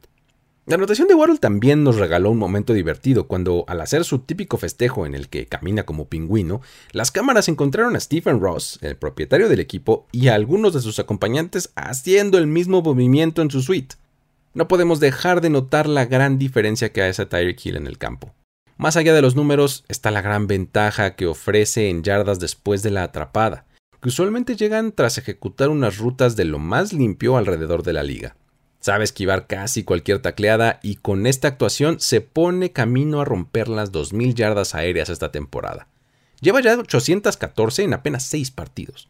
La 0.65 0.75
anotación 0.75 1.07
de 1.07 1.13
Waddle 1.13 1.37
también 1.37 1.83
nos 1.83 1.97
regaló 1.97 2.31
un 2.31 2.39
momento 2.39 2.73
divertido 2.73 3.27
cuando, 3.27 3.63
al 3.67 3.81
hacer 3.81 4.03
su 4.05 4.19
típico 4.19 4.57
festejo 4.57 5.05
en 5.05 5.13
el 5.13 5.27
que 5.27 5.45
camina 5.45 5.83
como 5.83 6.07
pingüino, 6.07 6.61
las 6.93 7.11
cámaras 7.11 7.47
encontraron 7.47 7.95
a 7.95 7.99
Stephen 7.99 8.39
Ross, 8.39 8.79
el 8.81 8.95
propietario 8.95 9.49
del 9.49 9.59
equipo, 9.59 10.07
y 10.11 10.29
a 10.29 10.35
algunos 10.35 10.73
de 10.73 10.81
sus 10.81 10.97
acompañantes 10.97 11.71
haciendo 11.75 12.37
el 12.37 12.47
mismo 12.47 12.81
movimiento 12.81 13.41
en 13.41 13.51
su 13.51 13.61
suite. 13.61 13.95
No 14.53 14.67
podemos 14.67 14.99
dejar 14.99 15.41
de 15.41 15.49
notar 15.49 15.87
la 15.87 16.05
gran 16.05 16.39
diferencia 16.39 16.91
que 16.91 17.03
hace 17.03 17.25
Tyreek 17.25 17.65
Hill 17.65 17.75
en 17.75 17.87
el 17.87 17.97
campo. 17.97 18.33
Más 18.77 18.97
allá 18.97 19.13
de 19.13 19.21
los 19.21 19.35
números 19.35 19.83
está 19.87 20.11
la 20.11 20.21
gran 20.21 20.47
ventaja 20.47 21.15
que 21.15 21.27
ofrece 21.27 21.89
en 21.89 22.03
yardas 22.03 22.39
después 22.39 22.83
de 22.83 22.91
la 22.91 23.03
atrapada, 23.03 23.65
que 24.01 24.09
usualmente 24.09 24.55
llegan 24.55 24.91
tras 24.91 25.17
ejecutar 25.17 25.69
unas 25.69 25.97
rutas 25.97 26.35
de 26.35 26.45
lo 26.45 26.59
más 26.59 26.91
limpio 26.91 27.37
alrededor 27.37 27.83
de 27.83 27.93
la 27.93 28.03
liga. 28.03 28.35
Sabe 28.79 29.03
esquivar 29.03 29.45
casi 29.45 29.83
cualquier 29.83 30.19
tacleada 30.19 30.79
y 30.81 30.95
con 30.95 31.27
esta 31.27 31.47
actuación 31.47 31.99
se 31.99 32.19
pone 32.21 32.71
camino 32.71 33.21
a 33.21 33.25
romper 33.25 33.67
las 33.67 33.91
2.000 33.91 34.33
yardas 34.33 34.73
aéreas 34.73 35.09
esta 35.09 35.31
temporada. 35.31 35.87
Lleva 36.39 36.61
ya 36.61 36.75
814 36.75 37.83
en 37.83 37.93
apenas 37.93 38.23
6 38.23 38.49
partidos. 38.49 39.07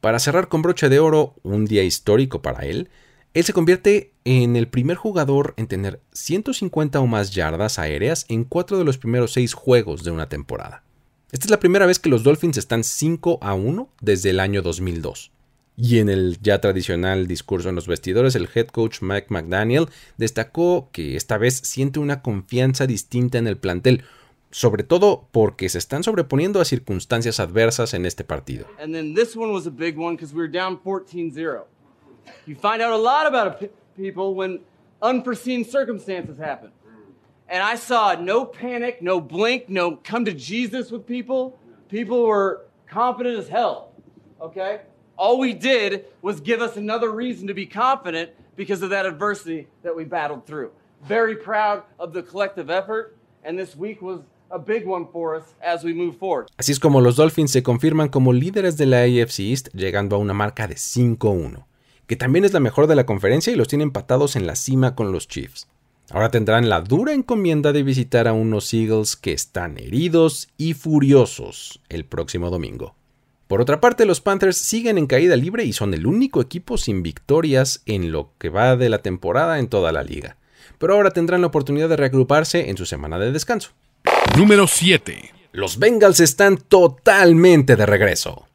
Para 0.00 0.20
cerrar 0.20 0.46
con 0.46 0.62
broche 0.62 0.88
de 0.88 1.00
oro, 1.00 1.34
un 1.42 1.64
día 1.64 1.82
histórico 1.82 2.40
para 2.40 2.64
él, 2.64 2.88
él 3.34 3.44
se 3.44 3.52
convierte 3.52 4.12
en 4.24 4.56
el 4.56 4.68
primer 4.68 4.96
jugador 4.96 5.54
en 5.56 5.66
tener 5.66 6.00
150 6.12 6.98
o 7.00 7.06
más 7.06 7.30
yardas 7.32 7.78
aéreas 7.78 8.24
en 8.28 8.44
cuatro 8.44 8.78
de 8.78 8.84
los 8.84 8.98
primeros 8.98 9.32
seis 9.32 9.54
juegos 9.54 10.02
de 10.02 10.10
una 10.10 10.28
temporada. 10.28 10.82
Esta 11.30 11.46
es 11.46 11.50
la 11.50 11.60
primera 11.60 11.84
vez 11.84 11.98
que 11.98 12.08
los 12.08 12.22
Dolphins 12.22 12.56
están 12.56 12.84
5 12.84 13.38
a 13.42 13.52
1 13.52 13.90
desde 14.00 14.30
el 14.30 14.40
año 14.40 14.62
2002. 14.62 15.30
Y 15.76 15.98
en 15.98 16.08
el 16.08 16.38
ya 16.42 16.60
tradicional 16.60 17.28
discurso 17.28 17.68
en 17.68 17.74
los 17.74 17.86
vestidores, 17.86 18.34
el 18.34 18.48
head 18.52 18.68
coach 18.68 19.02
Mike 19.02 19.28
McDaniel 19.28 19.86
destacó 20.16 20.88
que 20.90 21.14
esta 21.14 21.38
vez 21.38 21.54
siente 21.54 22.00
una 22.00 22.22
confianza 22.22 22.86
distinta 22.86 23.38
en 23.38 23.46
el 23.46 23.58
plantel, 23.58 24.02
sobre 24.50 24.82
todo 24.82 25.28
porque 25.30 25.68
se 25.68 25.78
están 25.78 26.02
sobreponiendo 26.02 26.60
a 26.60 26.64
circunstancias 26.64 27.38
adversas 27.38 27.94
en 27.94 28.06
este 28.06 28.24
partido. 28.24 28.66
You 32.46 32.54
find 32.54 32.82
out 32.82 32.92
a 32.92 32.96
lot 32.96 33.26
about 33.26 33.62
people 33.96 34.34
when 34.34 34.60
unforeseen 35.02 35.64
circumstances 35.64 36.38
happen. 36.38 36.70
And 37.48 37.62
I 37.62 37.76
saw 37.76 38.14
no 38.14 38.44
panic, 38.44 39.00
no 39.00 39.20
blink, 39.20 39.68
no 39.68 39.96
come 39.96 40.24
to 40.26 40.32
Jesus 40.34 40.90
with 40.90 41.06
people. 41.06 41.58
People 41.88 42.26
were 42.26 42.66
confident 42.90 43.38
as 43.38 43.48
hell. 43.48 43.92
Okay? 44.40 44.80
All 45.16 45.38
we 45.38 45.54
did 45.54 46.06
was 46.22 46.40
give 46.40 46.60
us 46.60 46.76
another 46.76 47.10
reason 47.10 47.46
to 47.48 47.54
be 47.54 47.66
confident 47.66 48.30
because 48.54 48.82
of 48.82 48.90
that 48.90 49.06
adversity 49.06 49.66
that 49.82 49.96
we 49.96 50.04
battled 50.04 50.46
through. 50.46 50.70
Very 51.02 51.36
proud 51.36 51.84
of 51.98 52.12
the 52.12 52.22
collective 52.22 52.70
effort, 52.70 53.16
and 53.44 53.58
this 53.58 53.76
week 53.76 54.02
was 54.02 54.20
a 54.50 54.58
big 54.58 54.86
one 54.86 55.06
for 55.12 55.36
us 55.36 55.54
as 55.62 55.84
we 55.84 55.92
move 55.92 56.18
forward. 56.18 56.48
Así 56.58 56.72
es 56.72 56.78
como 56.78 57.00
los 57.00 57.16
Dolphins 57.16 57.52
se 57.52 57.62
confirman 57.62 58.08
como 58.08 58.32
líderes 58.32 58.76
de 58.76 58.86
la 58.86 59.02
AFC 59.02 59.40
East, 59.40 59.68
llegando 59.74 60.16
a 60.16 60.18
una 60.18 60.34
marca 60.34 60.66
de 60.66 60.74
5-1. 60.74 61.67
Que 62.08 62.16
también 62.16 62.44
es 62.44 62.52
la 62.52 62.58
mejor 62.58 62.86
de 62.88 62.96
la 62.96 63.06
conferencia 63.06 63.52
y 63.52 63.56
los 63.56 63.68
tiene 63.68 63.84
empatados 63.84 64.34
en 64.34 64.46
la 64.46 64.56
cima 64.56 64.96
con 64.96 65.12
los 65.12 65.28
Chiefs. 65.28 65.68
Ahora 66.10 66.30
tendrán 66.30 66.70
la 66.70 66.80
dura 66.80 67.12
encomienda 67.12 67.72
de 67.72 67.82
visitar 67.82 68.26
a 68.26 68.32
unos 68.32 68.72
Eagles 68.72 69.14
que 69.14 69.32
están 69.32 69.78
heridos 69.78 70.48
y 70.56 70.72
furiosos 70.72 71.80
el 71.90 72.06
próximo 72.06 72.48
domingo. 72.48 72.94
Por 73.46 73.60
otra 73.60 73.80
parte, 73.80 74.06
los 74.06 74.22
Panthers 74.22 74.56
siguen 74.56 74.96
en 74.96 75.06
caída 75.06 75.36
libre 75.36 75.64
y 75.64 75.74
son 75.74 75.92
el 75.92 76.06
único 76.06 76.40
equipo 76.40 76.78
sin 76.78 77.02
victorias 77.02 77.82
en 77.84 78.10
lo 78.10 78.32
que 78.38 78.48
va 78.48 78.76
de 78.76 78.88
la 78.88 78.98
temporada 78.98 79.58
en 79.58 79.68
toda 79.68 79.92
la 79.92 80.02
liga. 80.02 80.38
Pero 80.78 80.94
ahora 80.94 81.10
tendrán 81.10 81.42
la 81.42 81.48
oportunidad 81.48 81.90
de 81.90 81.96
reagruparse 81.96 82.70
en 82.70 82.78
su 82.78 82.86
semana 82.86 83.18
de 83.18 83.32
descanso. 83.32 83.72
Número 84.36 84.66
7. 84.66 85.30
Los 85.52 85.78
Bengals 85.78 86.20
están 86.20 86.56
totalmente 86.56 87.76
de 87.76 87.84
regreso. 87.84 88.48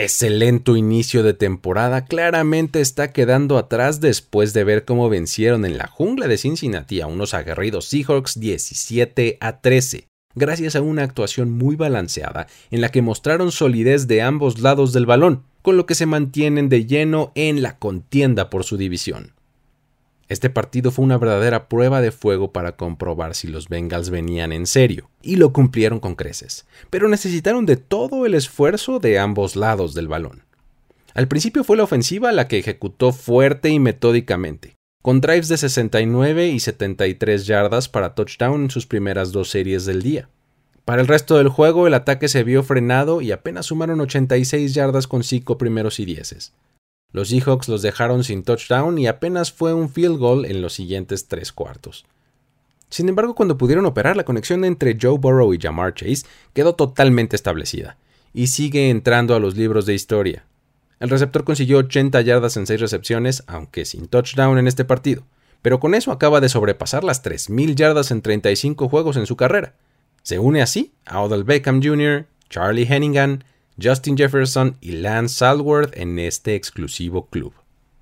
Ese 0.00 0.30
lento 0.30 0.76
inicio 0.76 1.24
de 1.24 1.34
temporada 1.34 2.04
claramente 2.04 2.80
está 2.80 3.10
quedando 3.10 3.58
atrás 3.58 4.00
después 4.00 4.52
de 4.52 4.62
ver 4.62 4.84
cómo 4.84 5.08
vencieron 5.08 5.64
en 5.64 5.76
la 5.76 5.88
jungla 5.88 6.28
de 6.28 6.38
Cincinnati 6.38 7.00
a 7.00 7.08
unos 7.08 7.34
aguerridos 7.34 7.86
Seahawks 7.86 8.38
17 8.38 9.38
a 9.40 9.60
13, 9.60 10.06
gracias 10.36 10.76
a 10.76 10.82
una 10.82 11.02
actuación 11.02 11.50
muy 11.50 11.74
balanceada 11.74 12.46
en 12.70 12.80
la 12.80 12.90
que 12.90 13.02
mostraron 13.02 13.50
solidez 13.50 14.06
de 14.06 14.22
ambos 14.22 14.60
lados 14.60 14.92
del 14.92 15.04
balón, 15.04 15.42
con 15.62 15.76
lo 15.76 15.84
que 15.84 15.96
se 15.96 16.06
mantienen 16.06 16.68
de 16.68 16.86
lleno 16.86 17.32
en 17.34 17.60
la 17.60 17.80
contienda 17.80 18.50
por 18.50 18.62
su 18.62 18.76
división. 18.76 19.32
Este 20.28 20.50
partido 20.50 20.90
fue 20.90 21.06
una 21.06 21.16
verdadera 21.16 21.68
prueba 21.68 22.02
de 22.02 22.12
fuego 22.12 22.52
para 22.52 22.76
comprobar 22.76 23.34
si 23.34 23.48
los 23.48 23.68
Bengals 23.68 24.10
venían 24.10 24.52
en 24.52 24.66
serio, 24.66 25.08
y 25.22 25.36
lo 25.36 25.54
cumplieron 25.54 26.00
con 26.00 26.16
creces, 26.16 26.66
pero 26.90 27.08
necesitaron 27.08 27.64
de 27.64 27.76
todo 27.76 28.26
el 28.26 28.34
esfuerzo 28.34 28.98
de 28.98 29.18
ambos 29.18 29.56
lados 29.56 29.94
del 29.94 30.06
balón. 30.06 30.42
Al 31.14 31.28
principio 31.28 31.64
fue 31.64 31.78
la 31.78 31.84
ofensiva 31.84 32.30
la 32.32 32.46
que 32.46 32.58
ejecutó 32.58 33.12
fuerte 33.12 33.70
y 33.70 33.78
metódicamente, 33.78 34.76
con 35.00 35.22
drives 35.22 35.48
de 35.48 35.56
69 35.56 36.48
y 36.48 36.60
73 36.60 37.46
yardas 37.46 37.88
para 37.88 38.14
touchdown 38.14 38.64
en 38.64 38.70
sus 38.70 38.86
primeras 38.86 39.32
dos 39.32 39.48
series 39.48 39.86
del 39.86 40.02
día. 40.02 40.28
Para 40.84 41.00
el 41.00 41.08
resto 41.08 41.38
del 41.38 41.48
juego 41.48 41.86
el 41.86 41.94
ataque 41.94 42.28
se 42.28 42.44
vio 42.44 42.62
frenado 42.62 43.22
y 43.22 43.32
apenas 43.32 43.66
sumaron 43.66 44.00
86 44.00 44.74
yardas 44.74 45.06
con 45.06 45.24
5 45.24 45.56
primeros 45.56 46.00
y 46.00 46.04
dieces. 46.04 46.52
Los 47.12 47.28
Seahawks 47.30 47.68
los 47.68 47.80
dejaron 47.80 48.22
sin 48.22 48.42
touchdown 48.42 48.98
y 48.98 49.06
apenas 49.06 49.50
fue 49.50 49.72
un 49.72 49.88
field 49.88 50.18
goal 50.18 50.44
en 50.44 50.60
los 50.60 50.74
siguientes 50.74 51.26
tres 51.26 51.52
cuartos. 51.52 52.04
Sin 52.90 53.08
embargo, 53.08 53.34
cuando 53.34 53.58
pudieron 53.58 53.86
operar, 53.86 54.16
la 54.16 54.24
conexión 54.24 54.64
entre 54.64 54.96
Joe 55.00 55.18
Burrow 55.18 55.52
y 55.54 55.58
Jamar 55.58 55.94
Chase 55.94 56.26
quedó 56.52 56.74
totalmente 56.74 57.36
establecida, 57.36 57.96
y 58.32 58.48
sigue 58.48 58.90
entrando 58.90 59.34
a 59.34 59.40
los 59.40 59.56
libros 59.56 59.86
de 59.86 59.94
historia. 59.94 60.44
El 61.00 61.10
receptor 61.10 61.44
consiguió 61.44 61.78
80 61.78 62.20
yardas 62.22 62.56
en 62.56 62.66
6 62.66 62.80
recepciones, 62.80 63.44
aunque 63.46 63.84
sin 63.84 64.08
touchdown 64.08 64.58
en 64.58 64.66
este 64.66 64.84
partido, 64.84 65.24
pero 65.62 65.80
con 65.80 65.94
eso 65.94 66.12
acaba 66.12 66.40
de 66.40 66.48
sobrepasar 66.48 67.04
las 67.04 67.22
3.000 67.22 67.74
yardas 67.74 68.10
en 68.10 68.22
35 68.22 68.88
juegos 68.88 69.16
en 69.16 69.26
su 69.26 69.36
carrera. 69.36 69.74
Se 70.22 70.38
une 70.38 70.60
así 70.60 70.92
a 71.06 71.20
Odell 71.20 71.44
Beckham 71.44 71.82
Jr., 71.82 72.26
Charlie 72.50 72.86
Hennigan, 72.88 73.44
Justin 73.80 74.16
Jefferson 74.16 74.76
y 74.80 74.92
Lance 74.92 75.36
Salworth 75.36 75.96
en 75.96 76.18
este 76.18 76.54
exclusivo 76.54 77.26
club. 77.26 77.52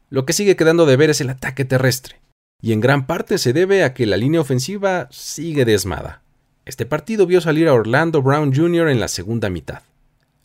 Lo 0.09 0.25
que 0.25 0.33
sigue 0.33 0.57
quedando 0.57 0.87
de 0.87 0.97
ver 0.97 1.11
es 1.11 1.21
el 1.21 1.31
ataque 1.31 1.65
terrestre, 1.65 2.21
y 2.63 2.73
en 2.73 2.81
gran 2.81 3.07
parte 3.07 3.39
se 3.39 3.53
debe 3.53 3.85
a 3.85 3.93
que 3.93 4.07
la 4.07 4.17
línea 4.17 4.41
ofensiva 4.41 5.09
sigue 5.11 5.65
desmada. 5.65 6.23
Este 6.65 6.87
partido 6.87 7.27
vio 7.27 7.41
salir 7.41 7.69
a 7.69 7.75
Orlando 7.75 8.23
Brown 8.23 8.55
Jr. 8.55 8.89
en 8.89 9.01
la 9.01 9.09
segunda 9.09 9.51
mitad. 9.51 9.83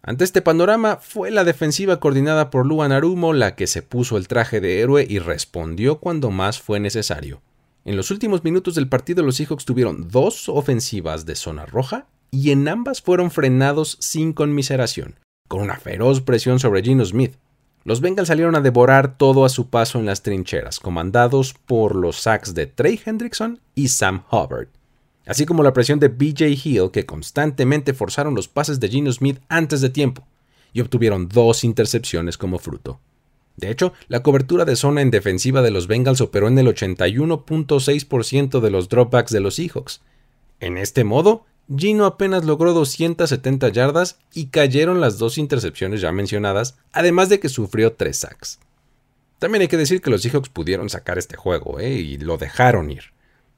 Ante 0.03 0.23
este 0.23 0.41
panorama, 0.41 0.97
fue 0.97 1.31
la 1.31 1.43
defensiva 1.43 1.99
coordinada 1.99 2.49
por 2.49 2.65
Luan 2.65 2.91
Arumo 2.91 3.33
la 3.33 3.55
que 3.55 3.67
se 3.67 3.83
puso 3.83 4.17
el 4.17 4.27
traje 4.27 4.59
de 4.59 4.79
héroe 4.79 5.05
y 5.07 5.19
respondió 5.19 5.99
cuando 5.99 6.31
más 6.31 6.59
fue 6.59 6.79
necesario. 6.79 7.41
En 7.85 7.95
los 7.95 8.11
últimos 8.11 8.43
minutos 8.43 8.75
del 8.75 8.89
partido 8.89 9.23
los 9.23 9.37
Seahawks 9.37 9.65
tuvieron 9.65 10.09
dos 10.09 10.49
ofensivas 10.49 11.25
de 11.25 11.35
zona 11.35 11.65
roja 11.65 12.07
y 12.31 12.51
en 12.51 12.67
ambas 12.67 13.01
fueron 13.01 13.29
frenados 13.29 13.97
sin 13.99 14.31
conmiseración, 14.31 15.15
con 15.47 15.61
una 15.61 15.77
feroz 15.77 16.21
presión 16.21 16.59
sobre 16.59 16.81
Gino 16.81 17.05
Smith. 17.05 17.35
Los 17.83 17.99
Bengals 17.99 18.29
salieron 18.29 18.55
a 18.55 18.61
devorar 18.61 19.17
todo 19.17 19.43
a 19.43 19.49
su 19.49 19.69
paso 19.69 19.99
en 19.99 20.05
las 20.05 20.23
trincheras, 20.23 20.79
comandados 20.79 21.53
por 21.53 21.95
los 21.95 22.21
sacks 22.21 22.53
de 22.53 22.67
Trey 22.67 22.99
Hendrickson 23.03 23.59
y 23.75 23.89
Sam 23.89 24.23
Hubbard, 24.31 24.69
así 25.25 25.45
como 25.45 25.61
la 25.61 25.73
presión 25.73 25.99
de 25.99 26.07
BJ 26.07 26.57
Hill 26.63 26.91
que 26.91 27.05
constantemente 27.05 27.93
forzaron 27.93 28.33
los 28.33 28.47
pases 28.47 28.79
de 28.79 28.87
Gino 28.87 29.11
Smith 29.11 29.39
antes 29.49 29.81
de 29.81 29.89
tiempo, 29.89 30.25
y 30.73 30.79
obtuvieron 30.79 31.27
dos 31.27 31.63
intercepciones 31.65 32.37
como 32.37 32.57
fruto. 32.59 32.99
De 33.57 33.69
hecho, 33.69 33.93
la 34.07 34.23
cobertura 34.23 34.63
de 34.63 34.77
zona 34.77 35.01
en 35.01 35.11
defensiva 35.11 35.61
de 35.61 35.71
los 35.71 35.87
Bengals 35.87 36.21
operó 36.21 36.47
en 36.47 36.57
el 36.57 36.67
81.6% 36.67 38.59
de 38.61 38.71
los 38.71 38.87
dropbacks 38.87 39.31
de 39.31 39.41
los 39.41 39.55
Seahawks. 39.55 40.01
En 40.59 40.77
este 40.77 41.03
modo, 41.03 41.45
Gino 41.75 42.05
apenas 42.05 42.43
logró 42.43 42.73
270 42.73 43.69
yardas 43.69 44.17
y 44.33 44.47
cayeron 44.47 44.99
las 44.99 45.17
dos 45.17 45.37
intercepciones 45.37 46.01
ya 46.01 46.11
mencionadas, 46.11 46.77
además 46.91 47.29
de 47.29 47.39
que 47.39 47.49
sufrió 47.49 47.93
tres 47.93 48.17
sacks. 48.17 48.59
También 49.39 49.61
hay 49.61 49.67
que 49.67 49.77
decir 49.77 50.01
que 50.01 50.09
los 50.09 50.21
Seahawks 50.21 50.49
pudieron 50.49 50.89
sacar 50.89 51.17
este 51.17 51.37
juego, 51.37 51.79
¿eh? 51.79 51.93
y 51.93 52.17
lo 52.17 52.37
dejaron 52.37 52.91
ir. 52.91 53.05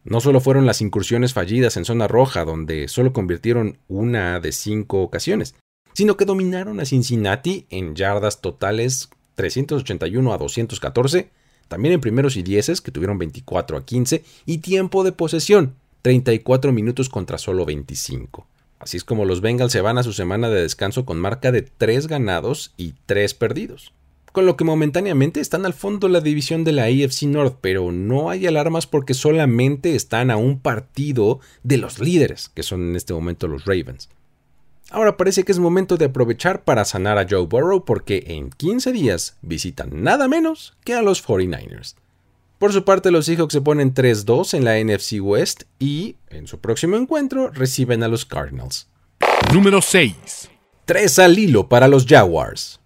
No 0.04 0.22
solo 0.22 0.42
fueron 0.42 0.66
las 0.66 0.82
incursiones 0.82 1.34
fallidas 1.34 1.76
en 1.78 1.86
zona 1.86 2.08
roja, 2.08 2.46
donde 2.46 2.88
solo 2.88 3.14
convirtieron 3.14 3.78
una 3.88 4.40
de 4.40 4.52
cinco 4.52 5.02
ocasiones, 5.02 5.56
sino 5.94 6.18
que 6.18 6.26
dominaron 6.26 6.80
a 6.80 6.86
Cincinnati 6.86 7.66
en 7.70 7.96
yardas 7.96 8.42
totales 8.42 9.10
381 9.36 10.34
a 10.34 10.38
214, 10.38 11.30
también 11.68 11.96
en 11.96 12.02
primeros 12.02 12.38
y 12.38 12.44
dieces, 12.44 12.82
que 12.82 12.92
tuvieron 12.92 13.18
24 13.18 13.78
a 13.78 13.86
15, 13.86 14.24
y 14.46 14.58
tiempo 14.60 15.04
de 15.04 15.14
posesión, 15.14 15.76
34 16.04 16.74
minutos 16.74 17.08
contra 17.08 17.38
solo 17.38 17.66
25. 17.66 18.46
Así 18.78 18.98
es 18.98 19.06
como 19.06 19.24
los 19.24 19.40
Bengals 19.40 19.72
se 19.72 19.80
van 19.80 19.98
a 19.98 20.04
su 20.04 20.12
semana 20.12 20.50
de 20.50 20.62
descanso 20.62 21.06
con 21.06 21.18
marca 21.18 21.54
de 21.54 21.62
3 21.62 22.08
ganados 22.08 22.74
y 22.76 22.94
3 23.06 23.34
perdidos. 23.36 23.94
Con 24.34 24.46
lo 24.46 24.58
que 24.58 24.66
momentáneamente 24.66 25.40
están 25.40 25.66
al 25.66 25.74
fondo 25.74 26.10
la 26.10 26.20
división 26.20 26.66
de 26.66 26.74
la 26.74 26.84
AFC 26.84 27.24
North, 27.24 27.58
pero 27.62 27.94
no 27.94 28.30
hay 28.30 28.46
alarmas 28.46 28.86
porque 28.86 29.14
solamente 29.14 29.96
están 29.96 30.30
a 30.30 30.36
un 30.36 30.60
partido 30.60 31.40
de 31.64 31.78
los 31.78 32.00
líderes, 32.00 32.50
que 32.50 32.64
son 32.64 32.90
en 32.90 32.96
este 32.98 33.14
momento 33.14 33.48
los 33.48 33.64
Ravens. 33.64 34.10
Ahora 34.90 35.16
parece 35.16 35.46
que 35.46 35.54
es 35.54 35.60
momento 35.60 35.96
de 35.96 36.06
aprovechar 36.06 36.66
para 36.66 36.84
sanar 36.84 37.18
a 37.18 37.26
Joe 37.30 37.46
Burrow 37.46 37.86
porque 37.86 38.26
en 38.28 38.50
15 38.50 38.92
días 38.92 39.38
visitan 39.42 40.04
nada 40.04 40.28
menos 40.28 40.76
que 40.84 40.96
a 40.96 41.02
los 41.02 41.26
49ers. 41.26 41.96
Por 42.64 42.72
su 42.72 42.86
parte, 42.86 43.12
los 43.12 43.26
Seahawks 43.26 43.52
se 43.52 43.60
ponen 43.60 43.94
3-2 43.94 44.54
en 44.54 44.64
la 44.64 44.82
NFC 44.82 45.22
West 45.22 45.64
y, 45.80 46.16
en 46.30 46.48
su 46.48 46.62
próximo 46.62 46.96
encuentro, 46.96 47.50
reciben 47.50 48.04
a 48.04 48.08
los 48.08 48.24
Cardinals. 48.24 48.88
Número 49.54 49.82
6. 49.82 50.50
3 50.86 51.20
al 51.20 51.38
hilo 51.38 51.68
para 51.68 51.90
los 51.90 52.06
Jaguars. 52.06 52.80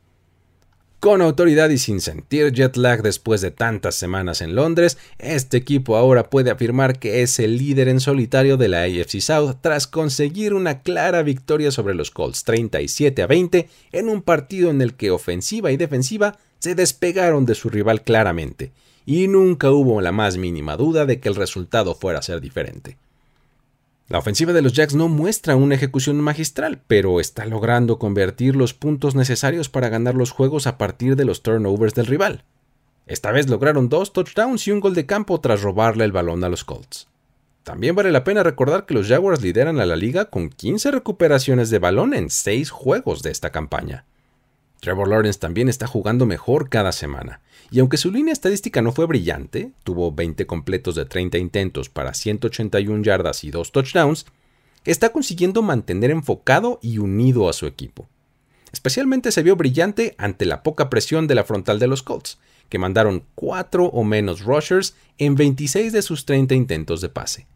Con 0.99 1.21
autoridad 1.21 1.69
y 1.69 1.77
sin 1.77 2.01
sentir 2.01 2.53
jet 2.53 2.75
lag 2.75 3.03
después 3.03 3.41
de 3.41 3.51
tantas 3.51 3.93
semanas 3.93 4.41
en 4.41 4.55
Londres, 4.55 4.97
este 5.19 5.57
equipo 5.57 5.95
ahora 5.95 6.31
puede 6.31 6.49
afirmar 6.49 6.97
que 6.97 7.21
es 7.21 7.37
el 7.37 7.59
líder 7.59 7.87
en 7.87 7.99
solitario 7.99 8.57
de 8.57 8.69
la 8.69 8.81
AFC 8.81 9.19
South 9.19 9.57
tras 9.61 9.85
conseguir 9.85 10.55
una 10.55 10.81
clara 10.81 11.21
victoria 11.21 11.69
sobre 11.69 11.93
los 11.93 12.09
Colts 12.09 12.45
37 12.45 13.21
a 13.21 13.27
20 13.27 13.69
en 13.91 14.09
un 14.09 14.23
partido 14.23 14.71
en 14.71 14.81
el 14.81 14.95
que 14.95 15.11
ofensiva 15.11 15.71
y 15.71 15.77
defensiva 15.77 16.39
se 16.57 16.73
despegaron 16.73 17.45
de 17.45 17.53
su 17.53 17.69
rival 17.69 18.01
claramente 18.01 18.71
y 19.07 19.29
nunca 19.29 19.71
hubo 19.71 20.01
la 20.01 20.11
más 20.11 20.35
mínima 20.35 20.75
duda 20.75 21.05
de 21.05 21.21
que 21.21 21.29
el 21.29 21.35
resultado 21.35 21.95
fuera 21.95 22.19
a 22.19 22.21
ser 22.21 22.41
diferente. 22.41 22.97
La 24.09 24.19
ofensiva 24.19 24.51
de 24.51 24.61
los 24.61 24.73
Jacks 24.73 24.95
no 24.95 25.07
muestra 25.07 25.55
una 25.55 25.75
ejecución 25.75 26.19
magistral, 26.19 26.81
pero 26.87 27.21
está 27.21 27.45
logrando 27.45 27.99
convertir 27.99 28.57
los 28.57 28.73
puntos 28.73 29.15
necesarios 29.15 29.69
para 29.69 29.87
ganar 29.87 30.15
los 30.15 30.31
juegos 30.31 30.67
a 30.67 30.77
partir 30.77 31.15
de 31.15 31.23
los 31.23 31.41
turnovers 31.41 31.93
del 31.93 32.05
rival. 32.05 32.43
Esta 33.05 33.31
vez 33.31 33.47
lograron 33.49 33.87
dos 33.87 34.11
touchdowns 34.11 34.67
y 34.67 34.71
un 34.71 34.81
gol 34.81 34.93
de 34.93 35.05
campo 35.05 35.39
tras 35.39 35.61
robarle 35.61 36.03
el 36.03 36.11
balón 36.11 36.43
a 36.43 36.49
los 36.49 36.65
Colts. 36.65 37.07
También 37.63 37.95
vale 37.95 38.11
la 38.11 38.25
pena 38.25 38.43
recordar 38.43 38.85
que 38.85 38.93
los 38.93 39.07
Jaguars 39.07 39.41
lideran 39.41 39.79
a 39.79 39.85
la 39.85 39.95
liga 39.95 40.25
con 40.25 40.49
15 40.49 40.91
recuperaciones 40.91 41.69
de 41.69 41.79
balón 41.79 42.13
en 42.13 42.29
6 42.29 42.71
juegos 42.71 43.23
de 43.23 43.31
esta 43.31 43.51
campaña. 43.51 44.03
Trevor 44.79 45.07
Lawrence 45.07 45.39
también 45.39 45.69
está 45.69 45.87
jugando 45.87 46.25
mejor 46.25 46.69
cada 46.69 46.91
semana, 46.91 47.41
y 47.71 47.79
aunque 47.79 47.97
su 47.97 48.11
línea 48.11 48.33
estadística 48.33 48.81
no 48.81 48.91
fue 48.91 49.05
brillante, 49.05 49.71
tuvo 49.83 50.11
20 50.11 50.45
completos 50.45 50.95
de 50.95 51.05
30 51.05 51.37
intentos 51.37 51.89
para 51.89 52.13
181 52.13 53.03
yardas 53.03 53.43
y 53.43 53.51
2 53.51 53.71
touchdowns, 53.71 54.25
está 54.85 55.09
consiguiendo 55.11 55.61
mantener 55.61 56.11
enfocado 56.11 56.79
y 56.81 56.99
unido 56.99 57.49
a 57.49 57.53
su 57.53 57.65
equipo. 57.65 58.07
Especialmente 58.71 59.31
se 59.31 59.43
vio 59.43 59.55
brillante 59.55 60.15
ante 60.17 60.45
la 60.45 60.63
poca 60.63 60.89
presión 60.89 61.27
de 61.27 61.35
la 61.35 61.43
frontal 61.43 61.79
de 61.79 61.87
los 61.87 62.03
Colts, 62.03 62.37
que 62.69 62.79
mandaron 62.79 63.23
4 63.35 63.85
o 63.85 64.03
menos 64.03 64.43
rushers 64.43 64.95
en 65.17 65.35
26 65.35 65.93
de 65.93 66.01
sus 66.01 66.25
30 66.25 66.53
intentos 66.55 67.01
de 67.01 67.09
pase. 67.09 67.47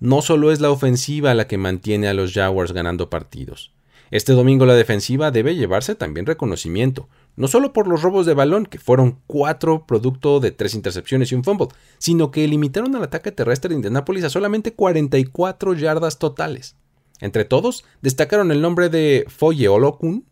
No 0.00 0.22
solo 0.22 0.50
es 0.50 0.60
la 0.60 0.70
ofensiva 0.70 1.34
la 1.34 1.46
que 1.46 1.58
mantiene 1.58 2.08
a 2.08 2.14
los 2.14 2.32
Jaguars 2.32 2.72
ganando 2.72 3.10
partidos. 3.10 3.72
Este 4.10 4.32
domingo 4.32 4.66
la 4.66 4.74
defensiva 4.74 5.30
debe 5.30 5.54
llevarse 5.54 5.94
también 5.94 6.26
reconocimiento, 6.26 7.08
no 7.36 7.46
solo 7.46 7.72
por 7.72 7.86
los 7.86 8.02
robos 8.02 8.26
de 8.26 8.34
balón, 8.34 8.66
que 8.66 8.80
fueron 8.80 9.20
cuatro 9.28 9.86
producto 9.86 10.40
de 10.40 10.50
tres 10.50 10.74
intercepciones 10.74 11.30
y 11.30 11.36
un 11.36 11.44
fumble, 11.44 11.68
sino 11.98 12.32
que 12.32 12.48
limitaron 12.48 12.96
al 12.96 13.04
ataque 13.04 13.30
terrestre 13.30 13.68
de 13.68 13.76
Indianapolis 13.76 14.24
a 14.24 14.30
solamente 14.30 14.74
44 14.74 15.74
yardas 15.74 16.18
totales. 16.18 16.74
Entre 17.20 17.44
todos, 17.44 17.84
destacaron 18.02 18.50
el 18.50 18.60
nombre 18.60 18.88
de 18.88 19.26
Foye 19.28 19.68
Olokun, 19.68 20.24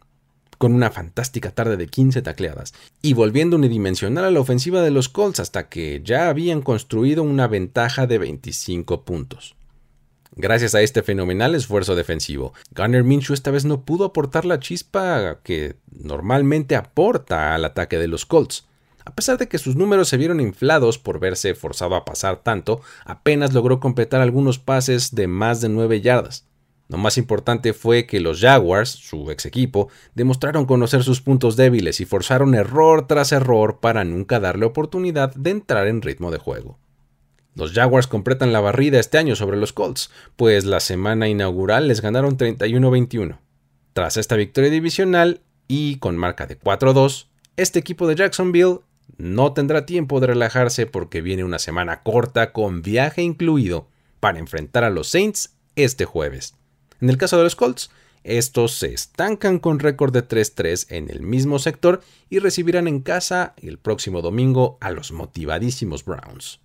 con 0.56 0.74
una 0.74 0.90
fantástica 0.90 1.52
tarde 1.52 1.76
de 1.76 1.86
15 1.86 2.20
tacleadas, 2.22 2.74
y 3.00 3.14
volviendo 3.14 3.56
unidimensional 3.56 4.24
a 4.24 4.30
la 4.32 4.40
ofensiva 4.40 4.82
de 4.82 4.90
los 4.90 5.08
Colts 5.08 5.38
hasta 5.38 5.68
que 5.68 6.02
ya 6.04 6.28
habían 6.28 6.62
construido 6.62 7.22
una 7.22 7.46
ventaja 7.46 8.08
de 8.08 8.18
25 8.18 9.04
puntos. 9.04 9.54
Gracias 10.40 10.76
a 10.76 10.82
este 10.82 11.02
fenomenal 11.02 11.56
esfuerzo 11.56 11.96
defensivo, 11.96 12.52
Gunner 12.70 13.02
Minshew 13.02 13.34
esta 13.34 13.50
vez 13.50 13.64
no 13.64 13.84
pudo 13.84 14.04
aportar 14.04 14.44
la 14.44 14.60
chispa 14.60 15.40
que 15.42 15.74
normalmente 15.90 16.76
aporta 16.76 17.56
al 17.56 17.64
ataque 17.64 17.98
de 17.98 18.06
los 18.06 18.24
Colts. 18.24 18.68
A 19.04 19.16
pesar 19.16 19.36
de 19.36 19.48
que 19.48 19.58
sus 19.58 19.74
números 19.74 20.08
se 20.08 20.16
vieron 20.16 20.38
inflados 20.40 20.96
por 20.96 21.18
verse 21.18 21.56
forzado 21.56 21.96
a 21.96 22.04
pasar 22.04 22.44
tanto, 22.44 22.80
apenas 23.04 23.52
logró 23.52 23.80
completar 23.80 24.20
algunos 24.20 24.60
pases 24.60 25.12
de 25.12 25.26
más 25.26 25.60
de 25.60 25.70
9 25.70 26.02
yardas. 26.02 26.46
Lo 26.86 26.98
más 26.98 27.18
importante 27.18 27.72
fue 27.72 28.06
que 28.06 28.20
los 28.20 28.40
Jaguars, 28.40 28.90
su 28.90 29.32
ex 29.32 29.44
equipo, 29.44 29.88
demostraron 30.14 30.66
conocer 30.66 31.02
sus 31.02 31.20
puntos 31.20 31.56
débiles 31.56 32.00
y 32.00 32.04
forzaron 32.04 32.54
error 32.54 33.08
tras 33.08 33.32
error 33.32 33.80
para 33.80 34.04
nunca 34.04 34.38
darle 34.38 34.66
oportunidad 34.66 35.34
de 35.34 35.50
entrar 35.50 35.88
en 35.88 36.00
ritmo 36.00 36.30
de 36.30 36.38
juego. 36.38 36.78
Los 37.58 37.72
Jaguars 37.72 38.06
completan 38.06 38.52
la 38.52 38.60
barrida 38.60 39.00
este 39.00 39.18
año 39.18 39.34
sobre 39.34 39.56
los 39.56 39.72
Colts, 39.72 40.12
pues 40.36 40.64
la 40.64 40.78
semana 40.78 41.26
inaugural 41.26 41.88
les 41.88 42.00
ganaron 42.00 42.38
31-21. 42.38 43.36
Tras 43.94 44.16
esta 44.16 44.36
victoria 44.36 44.70
divisional 44.70 45.40
y 45.66 45.96
con 45.96 46.16
marca 46.16 46.46
de 46.46 46.56
4-2, 46.56 47.26
este 47.56 47.80
equipo 47.80 48.06
de 48.06 48.14
Jacksonville 48.14 48.78
no 49.16 49.54
tendrá 49.54 49.86
tiempo 49.86 50.20
de 50.20 50.28
relajarse 50.28 50.86
porque 50.86 51.20
viene 51.20 51.42
una 51.42 51.58
semana 51.58 52.04
corta 52.04 52.52
con 52.52 52.80
viaje 52.80 53.22
incluido 53.22 53.88
para 54.20 54.38
enfrentar 54.38 54.84
a 54.84 54.90
los 54.90 55.08
Saints 55.08 55.56
este 55.74 56.04
jueves. 56.04 56.54
En 57.00 57.10
el 57.10 57.16
caso 57.16 57.38
de 57.38 57.42
los 57.42 57.56
Colts, 57.56 57.90
estos 58.22 58.74
se 58.74 58.94
estancan 58.94 59.58
con 59.58 59.80
récord 59.80 60.12
de 60.12 60.22
3-3 60.26 60.86
en 60.90 61.10
el 61.10 61.22
mismo 61.22 61.58
sector 61.58 62.02
y 62.30 62.38
recibirán 62.38 62.86
en 62.86 63.00
casa 63.00 63.54
el 63.56 63.78
próximo 63.78 64.22
domingo 64.22 64.78
a 64.80 64.92
los 64.92 65.10
motivadísimos 65.10 66.04
Browns. 66.04 66.60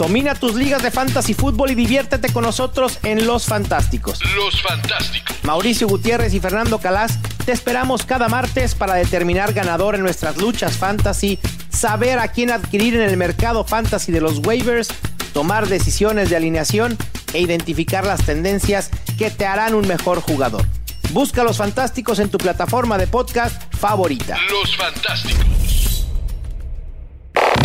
Domina 0.00 0.34
tus 0.34 0.54
ligas 0.54 0.82
de 0.82 0.90
fantasy 0.90 1.34
fútbol 1.34 1.72
y 1.72 1.74
diviértete 1.74 2.32
con 2.32 2.44
nosotros 2.44 2.98
en 3.02 3.26
Los 3.26 3.44
Fantásticos. 3.44 4.18
Los 4.34 4.62
Fantásticos. 4.62 5.36
Mauricio 5.42 5.86
Gutiérrez 5.88 6.32
y 6.32 6.40
Fernando 6.40 6.78
Calas 6.78 7.18
te 7.44 7.52
esperamos 7.52 8.06
cada 8.06 8.30
martes 8.30 8.74
para 8.74 8.94
determinar 8.94 9.52
ganador 9.52 9.96
en 9.96 10.00
nuestras 10.00 10.38
luchas 10.38 10.78
fantasy, 10.78 11.38
saber 11.68 12.18
a 12.18 12.28
quién 12.28 12.50
adquirir 12.50 12.94
en 12.94 13.02
el 13.02 13.18
mercado 13.18 13.62
fantasy 13.62 14.10
de 14.10 14.22
los 14.22 14.38
waivers, 14.38 14.88
tomar 15.34 15.68
decisiones 15.68 16.30
de 16.30 16.36
alineación 16.36 16.96
e 17.34 17.40
identificar 17.40 18.06
las 18.06 18.24
tendencias 18.24 18.88
que 19.18 19.30
te 19.30 19.44
harán 19.44 19.74
un 19.74 19.86
mejor 19.86 20.22
jugador. 20.22 20.64
Busca 21.10 21.44
Los 21.44 21.58
Fantásticos 21.58 22.20
en 22.20 22.30
tu 22.30 22.38
plataforma 22.38 22.96
de 22.96 23.06
podcast 23.06 23.62
favorita. 23.74 24.38
Los 24.50 24.74
Fantásticos. 24.78 26.06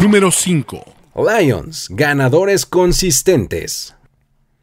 Número 0.01 0.29
5. 0.31 0.94
Lions, 1.17 1.87
ganadores 1.91 2.65
consistentes. 2.65 3.95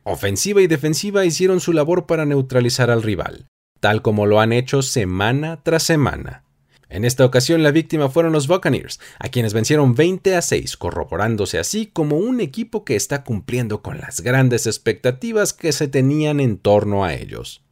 Ofensiva 0.03 0.61
y 0.61 0.67
defensiva 0.67 1.25
hicieron 1.25 1.61
su 1.61 1.73
labor 1.73 2.05
para 2.05 2.27
neutralizar 2.27 2.91
al 2.91 3.03
rival, 3.03 3.47
tal 3.81 4.03
como 4.03 4.27
lo 4.27 4.39
han 4.39 4.53
hecho 4.53 4.83
semana 4.83 5.63
tras 5.63 5.83
semana. 5.83 6.45
En 6.91 7.07
esta 7.07 7.25
ocasión 7.25 7.63
la 7.63 7.71
víctima 7.71 8.11
fueron 8.11 8.35
los 8.35 8.49
Buccaneers, 8.49 9.01
a 9.19 9.31
quienes 9.31 9.55
vencieron 9.55 9.95
20 9.95 10.37
a 10.37 10.43
6, 10.43 10.77
corroborándose 10.77 11.59
así 11.59 11.87
como 11.87 12.19
un 12.19 12.39
equipo 12.43 12.85
que 12.85 12.97
está 12.97 13.25
cumpliendo 13.25 13.81
con 13.81 13.97
las 13.97 14.21
grandes 14.21 14.67
expectativas 14.67 15.55
que 15.55 15.73
se 15.73 15.89
tenían 15.89 16.39
en 16.39 16.59
torno 16.59 17.03
a 17.03 17.15
ellos. 17.15 17.65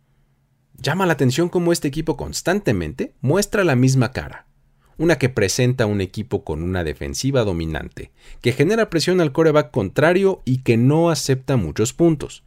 Llama 0.78 1.04
la 1.04 1.12
atención 1.12 1.50
cómo 1.50 1.72
este 1.72 1.88
equipo 1.88 2.16
constantemente 2.16 3.12
muestra 3.20 3.62
la 3.62 3.76
misma 3.76 4.12
cara, 4.12 4.46
una 5.00 5.16
que 5.16 5.30
presenta 5.30 5.86
un 5.86 6.02
equipo 6.02 6.44
con 6.44 6.62
una 6.62 6.84
defensiva 6.84 7.42
dominante, 7.42 8.10
que 8.42 8.52
genera 8.52 8.90
presión 8.90 9.22
al 9.22 9.32
coreback 9.32 9.70
contrario 9.70 10.42
y 10.44 10.58
que 10.58 10.76
no 10.76 11.08
acepta 11.08 11.56
muchos 11.56 11.94
puntos. 11.94 12.44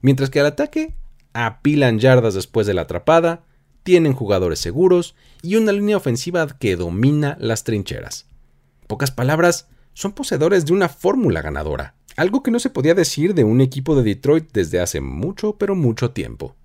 Mientras 0.00 0.28
que 0.28 0.40
al 0.40 0.46
ataque 0.46 0.96
apilan 1.32 2.00
yardas 2.00 2.34
después 2.34 2.66
de 2.66 2.74
la 2.74 2.82
atrapada, 2.82 3.44
tienen 3.84 4.14
jugadores 4.14 4.58
seguros 4.58 5.14
y 5.42 5.54
una 5.54 5.70
línea 5.70 5.96
ofensiva 5.96 6.48
que 6.58 6.74
domina 6.74 7.36
las 7.38 7.62
trincheras. 7.62 8.26
pocas 8.88 9.12
palabras, 9.12 9.68
son 9.94 10.10
poseedores 10.10 10.66
de 10.66 10.72
una 10.72 10.88
fórmula 10.88 11.40
ganadora, 11.40 11.94
algo 12.16 12.42
que 12.42 12.50
no 12.50 12.58
se 12.58 12.70
podía 12.70 12.94
decir 12.94 13.32
de 13.32 13.44
un 13.44 13.60
equipo 13.60 13.94
de 13.94 14.02
Detroit 14.02 14.50
desde 14.52 14.80
hace 14.80 15.00
mucho 15.00 15.56
pero 15.56 15.76
mucho 15.76 16.10
tiempo. 16.10 16.56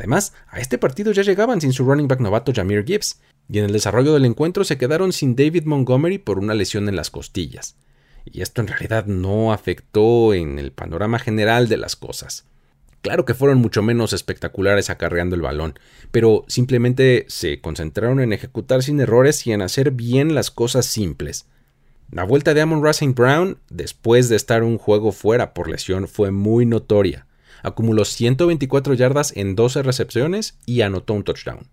Además, 0.00 0.32
a 0.48 0.60
este 0.60 0.78
partido 0.78 1.12
ya 1.12 1.22
llegaban 1.22 1.60
sin 1.60 1.74
su 1.74 1.84
running 1.84 2.08
back 2.08 2.20
novato 2.20 2.54
Jameer 2.54 2.86
Gibbs, 2.86 3.20
y 3.50 3.58
en 3.58 3.66
el 3.66 3.72
desarrollo 3.72 4.14
del 4.14 4.24
encuentro 4.24 4.64
se 4.64 4.78
quedaron 4.78 5.12
sin 5.12 5.36
David 5.36 5.64
Montgomery 5.64 6.16
por 6.16 6.38
una 6.38 6.54
lesión 6.54 6.88
en 6.88 6.96
las 6.96 7.10
costillas. 7.10 7.76
Y 8.24 8.40
esto 8.40 8.62
en 8.62 8.68
realidad 8.68 9.04
no 9.04 9.52
afectó 9.52 10.32
en 10.32 10.58
el 10.58 10.72
panorama 10.72 11.18
general 11.18 11.68
de 11.68 11.76
las 11.76 11.96
cosas. 11.96 12.46
Claro 13.02 13.26
que 13.26 13.34
fueron 13.34 13.58
mucho 13.58 13.82
menos 13.82 14.14
espectaculares 14.14 14.88
acarreando 14.88 15.36
el 15.36 15.42
balón, 15.42 15.78
pero 16.10 16.46
simplemente 16.48 17.26
se 17.28 17.60
concentraron 17.60 18.20
en 18.20 18.32
ejecutar 18.32 18.82
sin 18.82 19.00
errores 19.00 19.46
y 19.46 19.52
en 19.52 19.60
hacer 19.60 19.90
bien 19.90 20.34
las 20.34 20.50
cosas 20.50 20.86
simples. 20.86 21.44
La 22.10 22.24
vuelta 22.24 22.54
de 22.54 22.62
Amon 22.62 22.82
Racing 22.82 23.14
Brown, 23.14 23.58
después 23.68 24.30
de 24.30 24.36
estar 24.36 24.62
un 24.62 24.78
juego 24.78 25.12
fuera 25.12 25.52
por 25.52 25.68
lesión, 25.68 26.08
fue 26.08 26.30
muy 26.30 26.64
notoria. 26.64 27.26
Acumuló 27.62 28.04
124 28.04 28.94
yardas 28.94 29.32
en 29.36 29.54
12 29.54 29.82
recepciones 29.82 30.58
y 30.66 30.80
anotó 30.80 31.14
un 31.14 31.24
touchdown. 31.24 31.68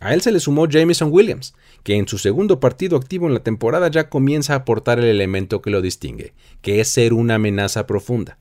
A 0.00 0.12
él 0.12 0.20
se 0.20 0.30
le 0.30 0.40
sumó 0.40 0.68
Jameson 0.68 1.10
Williams, 1.10 1.54
que 1.82 1.96
en 1.96 2.06
su 2.06 2.18
segundo 2.18 2.60
partido 2.60 2.96
activo 2.96 3.26
en 3.26 3.34
la 3.34 3.42
temporada 3.42 3.88
ya 3.90 4.10
comienza 4.10 4.52
a 4.52 4.56
aportar 4.56 4.98
el 4.98 5.06
elemento 5.06 5.62
que 5.62 5.70
lo 5.70 5.80
distingue, 5.80 6.34
que 6.60 6.80
es 6.80 6.88
ser 6.88 7.14
una 7.14 7.36
amenaza 7.36 7.86
profunda. 7.86 8.38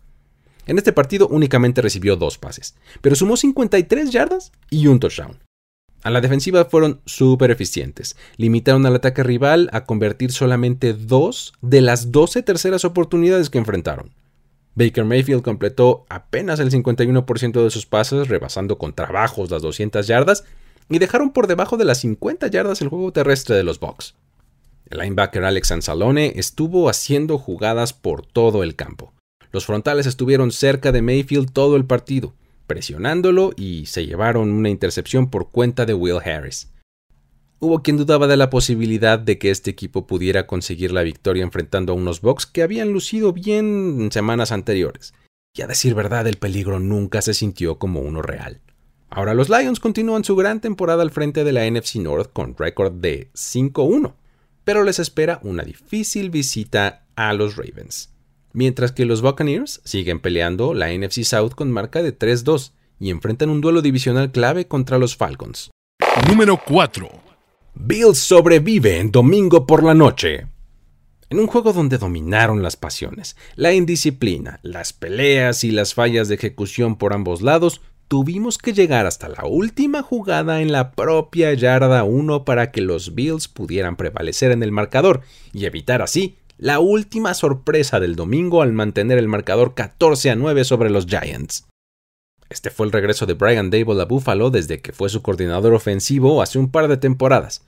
En 0.68 0.78
este 0.78 0.92
partido 0.92 1.28
únicamente 1.28 1.82
recibió 1.82 2.18
dos 2.18 2.38
pases, 2.38 2.76
pero 3.02 3.16
sumó 3.16 3.38
53 3.38 4.12
yardas 4.12 4.52
y 4.70 4.88
un 4.88 5.00
touchdown. 5.00 5.40
A 6.04 6.12
la 6.12 6.22
defensiva 6.22 6.66
fueron 6.66 7.02
súper 7.06 7.52
eficientes. 7.52 8.16
Limitaron 8.38 8.86
al 8.86 8.96
ataque 8.96 9.24
rival 9.24 9.70
a 9.74 9.86
convertir 9.86 10.32
solamente 10.32 10.94
dos 10.94 11.54
de 11.62 11.82
las 11.82 12.12
12 12.12 12.44
terceras 12.44 12.86
oportunidades 12.86 13.50
que 13.50 13.58
enfrentaron. 13.58 14.12
Baker 14.76 15.06
Mayfield 15.06 15.42
completó 15.42 16.06
apenas 16.10 16.60
el 16.60 16.70
51% 16.70 17.64
de 17.64 17.70
sus 17.70 17.86
pases, 17.86 18.28
rebasando 18.28 18.78
con 18.78 18.94
trabajos 18.94 19.50
las 19.50 19.62
200 19.62 20.06
yardas, 20.06 20.44
y 20.90 21.00
dejaron 21.00 21.32
por 21.32 21.48
debajo 21.48 21.78
de 21.78 21.86
las 21.86 22.00
50 22.00 22.48
yardas 22.48 22.82
el 22.82 22.90
juego 22.90 23.12
terrestre 23.12 23.56
de 23.56 23.64
los 23.64 23.80
Bucks. 23.80 24.16
El 24.88 25.00
linebacker 25.00 25.44
Alex 25.44 25.72
Anzalone 25.72 26.34
estuvo 26.36 26.90
haciendo 26.90 27.40
jugadas 27.40 27.94
por 27.94 28.26
todo 28.26 28.62
el 28.64 28.76
campo. 28.76 29.14
Los 29.52 29.66
frontales 29.66 30.06
estuvieron 30.06 30.52
cerca 30.52 30.92
de 30.92 31.02
Mayfield 31.02 31.54
todo 31.54 31.78
el 31.78 31.86
partido, 31.86 32.36
presionándolo 32.68 33.52
y 33.56 33.86
se 33.86 34.06
llevaron 34.06 34.52
una 34.52 34.70
intercepción 34.70 35.30
por 35.30 35.50
cuenta 35.50 35.86
de 35.86 35.94
Will 35.94 36.20
Harris. 36.24 36.70
Hubo 37.60 37.82
quien 37.82 37.98
dudaba 37.98 38.28
de 38.28 38.38
la 38.38 38.50
posibilidad 38.50 39.18
de 39.18 39.38
que 39.38 39.50
este 39.50 39.72
equipo 39.72 40.06
pudiera 40.06 40.46
conseguir 40.46 40.92
la 40.92 41.04
victoria 41.04 41.44
enfrentando 41.44 41.94
a 41.94 41.96
unos 41.96 42.22
Bucks 42.22 42.46
que 42.46 42.62
habían 42.62 42.92
lucido 42.92 43.32
bien 43.32 43.98
en 44.02 44.12
semanas 44.12 44.52
anteriores. 44.52 45.14
Y 45.56 45.62
a 45.62 45.68
decir 45.68 45.96
verdad, 45.96 46.28
el 46.28 46.36
peligro 46.36 46.80
nunca 46.80 47.22
se 47.22 47.34
sintió 47.34 47.78
como 47.78 48.02
uno 48.02 48.22
real. 48.22 48.62
Ahora 49.10 49.34
los 49.34 49.48
Lions 49.50 49.80
continúan 49.80 50.26
su 50.26 50.36
gran 50.36 50.60
temporada 50.60 51.02
al 51.02 51.12
frente 51.12 51.46
de 51.46 51.54
la 51.54 51.70
NFC 51.70 51.96
North 51.96 52.34
con 52.34 52.58
récord 52.58 52.92
de 52.92 53.30
5-1, 53.34 54.14
pero 54.66 54.84
les 54.84 55.00
espera 55.00 55.40
una 55.44 55.64
difícil 55.64 56.30
visita 56.30 57.06
a 57.16 57.34
los 57.34 57.56
Ravens. 57.56 58.10
Mientras 58.52 58.92
que 58.92 59.06
los 59.06 59.22
Buccaneers 59.22 59.80
siguen 59.86 60.20
peleando 60.20 60.74
la 60.74 60.92
NFC 60.94 61.24
South 61.24 61.52
con 61.56 61.72
marca 61.72 62.04
de 62.04 62.18
3-2 62.18 62.74
y 63.00 63.10
enfrentan 63.10 63.50
un 63.50 63.62
duelo 63.62 63.82
divisional 63.82 64.32
clave 64.32 64.68
contra 64.68 64.98
los 64.98 65.16
Falcons. 65.16 65.72
Número 66.28 66.60
4. 66.66 67.25
Bills 67.78 68.18
sobrevive 68.20 69.00
en 69.00 69.12
domingo 69.12 69.68
por 69.68 69.84
la 69.84 69.94
noche. 69.94 70.48
En 71.30 71.40
un 71.40 71.48
juego 71.48 71.74
donde 71.74 71.98
dominaron 71.98 72.64
las 72.64 72.78
pasiones, 72.78 73.36
la 73.56 73.74
indisciplina, 73.74 74.60
las 74.64 74.94
peleas 74.94 75.66
y 75.66 75.72
las 75.72 75.94
fallas 75.94 76.30
de 76.30 76.36
ejecución 76.36 76.96
por 76.96 77.14
ambos 77.14 77.42
lados, 77.42 77.82
tuvimos 78.08 78.58
que 78.58 78.74
llegar 78.74 79.06
hasta 79.06 79.28
la 79.28 79.46
última 79.46 80.02
jugada 80.04 80.62
en 80.62 80.72
la 80.72 80.94
propia 80.94 81.54
yarda 81.54 82.06
1 82.06 82.46
para 82.46 82.72
que 82.72 82.82
los 82.82 83.14
Bills 83.14 83.50
pudieran 83.50 83.98
prevalecer 83.98 84.52
en 84.52 84.64
el 84.64 84.72
marcador 84.72 85.22
y 85.54 85.66
evitar 85.66 86.02
así 86.02 86.38
la 86.58 86.80
última 86.80 87.34
sorpresa 87.34 88.00
del 88.00 88.16
domingo 88.16 88.62
al 88.62 88.72
mantener 88.72 89.18
el 89.18 89.28
marcador 89.28 89.74
14 89.76 90.32
a 90.32 90.36
9 90.36 90.64
sobre 90.64 90.90
los 90.90 91.08
Giants. 91.08 91.68
Este 92.56 92.70
fue 92.70 92.86
el 92.86 92.94
regreso 92.94 93.26
de 93.26 93.34
Brian 93.34 93.70
Dable 93.70 94.02
a 94.02 94.06
Buffalo 94.06 94.50
desde 94.50 94.80
que 94.80 94.94
fue 94.94 95.10
su 95.10 95.22
coordinador 95.22 95.74
ofensivo 95.74 96.42
hace 96.42 96.58
un 96.58 96.72
par 96.72 96.88
de 96.88 96.96
temporadas. 96.96 97.66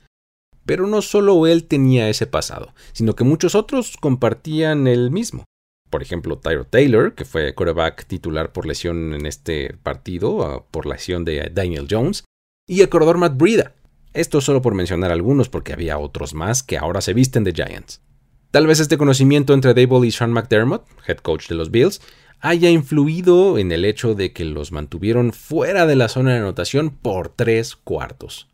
Pero 0.64 0.86
no 0.86 1.02
solo 1.02 1.46
él 1.46 1.64
tenía 1.64 2.08
ese 2.08 2.26
pasado, 2.26 2.72
sino 2.92 3.14
que 3.14 3.22
muchos 3.22 3.54
otros 3.54 3.98
compartían 3.98 4.86
el 4.86 5.10
mismo. 5.10 5.44
Por 5.90 6.00
ejemplo, 6.00 6.38
Tyro 6.38 6.64
Taylor, 6.64 7.14
que 7.14 7.26
fue 7.26 7.54
quarterback 7.54 8.06
titular 8.06 8.50
por 8.50 8.64
lesión 8.64 9.12
en 9.12 9.26
este 9.26 9.74
partido, 9.74 10.42
ah, 10.42 10.64
por 10.70 10.86
lesión 10.86 11.22
de 11.26 11.50
Daniel 11.52 11.86
Jones, 11.90 12.24
y 12.66 12.80
el 12.80 12.88
corredor 12.88 13.18
Matt 13.18 13.36
Breida. 13.36 13.74
Esto 14.14 14.40
solo 14.40 14.62
por 14.62 14.74
mencionar 14.74 15.12
algunos 15.12 15.50
porque 15.50 15.74
había 15.74 15.98
otros 15.98 16.32
más 16.32 16.62
que 16.62 16.78
ahora 16.78 17.02
se 17.02 17.12
visten 17.12 17.44
de 17.44 17.52
Giants. 17.52 18.00
Tal 18.50 18.66
vez 18.66 18.80
este 18.80 18.96
conocimiento 18.96 19.52
entre 19.52 19.74
Dable 19.74 20.06
y 20.06 20.10
Sean 20.10 20.32
McDermott, 20.32 20.86
head 21.06 21.18
coach 21.18 21.48
de 21.48 21.54
los 21.54 21.70
Bills, 21.70 22.00
haya 22.40 22.70
influido 22.70 23.58
en 23.58 23.72
el 23.72 23.84
hecho 23.84 24.14
de 24.14 24.32
que 24.32 24.46
los 24.46 24.72
mantuvieron 24.72 25.34
fuera 25.34 25.86
de 25.86 25.96
la 25.96 26.08
zona 26.08 26.32
de 26.32 26.38
anotación 26.38 26.88
por 26.88 27.28
tres 27.28 27.76
cuartos. 27.76 28.48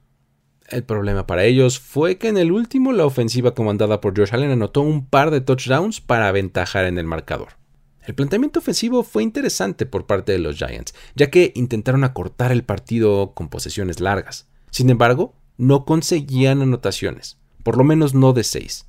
El 0.69 0.83
problema 0.83 1.29
para 1.29 1.45
ellos 1.45 1.79
fue 1.79 2.19
que 2.19 2.27
en 2.27 2.39
el 2.39 2.51
último 2.51 2.93
la 2.93 3.07
ofensiva 3.07 3.55
comandada 3.55 4.01
por 4.01 4.19
Josh 4.19 4.35
Allen 4.35 4.51
anotó 4.51 4.81
un 4.81 5.07
par 5.07 5.31
de 5.31 5.41
touchdowns 5.41 6.01
para 6.01 6.27
aventajar 6.27 6.87
en 6.87 6.99
el 6.99 7.05
marcador. 7.05 7.51
El 8.05 8.17
planteamiento 8.17 8.59
ofensivo 8.59 9.05
fue 9.05 9.23
interesante 9.23 9.87
por 9.87 10.07
parte 10.07 10.33
de 10.33 10.39
los 10.39 10.57
Giants, 10.57 10.93
ya 11.15 11.31
que 11.31 11.53
intentaron 11.55 12.03
acortar 12.03 12.51
el 12.51 12.65
partido 12.65 13.33
con 13.35 13.49
posesiones 13.49 14.01
largas. 14.01 14.49
Sin 14.71 14.91
embargo, 14.91 15.37
no 15.57 15.85
conseguían 15.85 16.63
anotaciones, 16.63 17.39
por 17.63 17.79
lo 17.79 17.85
menos 17.85 18.13
no 18.13 18.33
de 18.33 18.43
seis. 18.43 18.87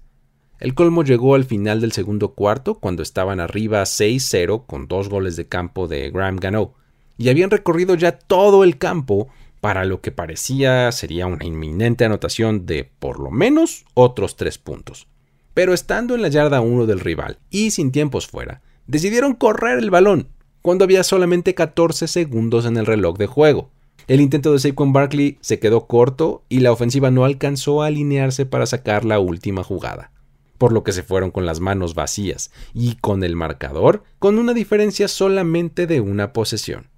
El 0.60 0.74
colmo 0.74 1.04
llegó 1.04 1.36
al 1.36 1.44
final 1.44 1.82
del 1.82 1.92
segundo 1.92 2.34
cuarto, 2.34 2.76
cuando 2.76 3.04
estaban 3.04 3.40
arriba 3.40 3.84
6-0 3.84 4.66
con 4.66 4.88
dos 4.88 5.10
goles 5.10 5.36
de 5.36 5.48
campo 5.48 5.88
de 5.88 6.10
Graham 6.12 6.38
Gano, 6.38 6.74
y 7.18 7.30
habían 7.30 7.52
recorrido 7.52 7.96
ya 7.96 8.14
todo 8.14 8.64
el 8.64 8.78
campo 8.78 9.28
para 9.60 9.84
lo 9.84 10.00
que 10.00 10.12
parecía 10.12 10.92
sería 10.92 11.26
una 11.26 11.44
inminente 11.44 12.06
anotación 12.06 12.66
de 12.66 12.90
por 13.00 13.20
lo 13.20 13.32
menos 13.32 13.86
otros 13.96 14.36
tres 14.36 14.58
puntos. 14.58 15.08
Pero 15.54 15.74
estando 15.74 16.16
en 16.16 16.22
la 16.22 16.28
yarda 16.28 16.62
1 16.62 16.86
del 16.86 17.00
rival 17.00 17.40
y 17.50 17.72
sin 17.72 17.92
tiempos 17.92 18.28
fuera, 18.28 18.62
decidieron 18.88 19.34
correr 19.34 19.80
el 19.80 19.90
balón, 19.90 20.28
cuando 20.62 20.84
había 20.84 21.04
solamente 21.04 21.54
14 21.56 22.08
segundos 22.08 22.66
en 22.66 22.78
el 22.78 22.86
reloj 22.86 23.18
de 23.18 23.28
juego. 23.28 23.72
El 24.08 24.22
intento 24.22 24.54
de 24.54 24.60
Saquon 24.60 24.94
Barkley 24.94 25.38
se 25.42 25.60
quedó 25.60 25.88
corto 25.88 26.44
y 26.48 26.60
la 26.60 26.72
ofensiva 26.72 27.10
no 27.10 27.26
alcanzó 27.26 27.82
a 27.82 27.88
alinearse 27.88 28.46
para 28.46 28.68
sacar 28.68 29.04
la 29.04 29.20
última 29.20 29.64
jugada, 29.64 30.12
por 30.58 30.72
lo 30.72 30.84
que 30.84 30.92
se 30.92 31.04
fueron 31.04 31.32
con 31.32 31.46
las 31.46 31.60
manos 31.60 31.96
vacías 31.96 32.52
y 32.74 32.96
con 32.96 33.24
el 33.24 33.36
marcador 33.36 34.04
con 34.20 34.38
una 34.38 34.54
diferencia 34.54 35.08
solamente 35.08 35.88
de 35.88 36.02
una 36.02 36.34
posesión. 36.34 36.90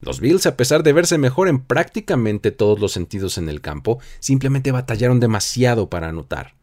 Los 0.00 0.20
Bills, 0.20 0.44
a 0.44 0.56
pesar 0.56 0.82
de 0.82 0.92
verse 0.92 1.16
mejor 1.16 1.48
en 1.48 1.58
prácticamente 1.58 2.50
todos 2.50 2.78
los 2.78 2.92
sentidos 2.92 3.38
en 3.38 3.48
el 3.48 3.62
campo, 3.62 3.98
simplemente 4.20 4.70
batallaron 4.70 5.20
demasiado 5.20 5.88
para 5.88 6.08
anotar. 6.08 6.54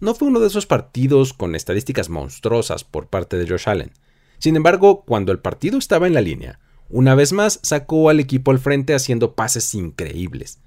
No 0.00 0.14
fue 0.14 0.28
uno 0.28 0.40
de 0.40 0.46
esos 0.46 0.66
partidos 0.66 1.34
con 1.34 1.54
estadísticas 1.54 2.08
monstruosas 2.08 2.84
por 2.84 3.08
parte 3.08 3.36
de 3.36 3.46
Josh 3.46 3.68
Allen. 3.68 3.92
Sin 4.38 4.56
embargo, 4.56 5.02
cuando 5.04 5.32
el 5.32 5.40
partido 5.40 5.76
estaba 5.76 6.06
en 6.06 6.14
la 6.14 6.20
línea, 6.20 6.60
una 6.88 7.14
vez 7.14 7.32
más 7.32 7.60
sacó 7.62 8.08
al 8.08 8.20
equipo 8.20 8.52
al 8.52 8.58
frente 8.58 8.94
haciendo 8.94 9.34
pases 9.34 9.74
increíbles. 9.74 10.60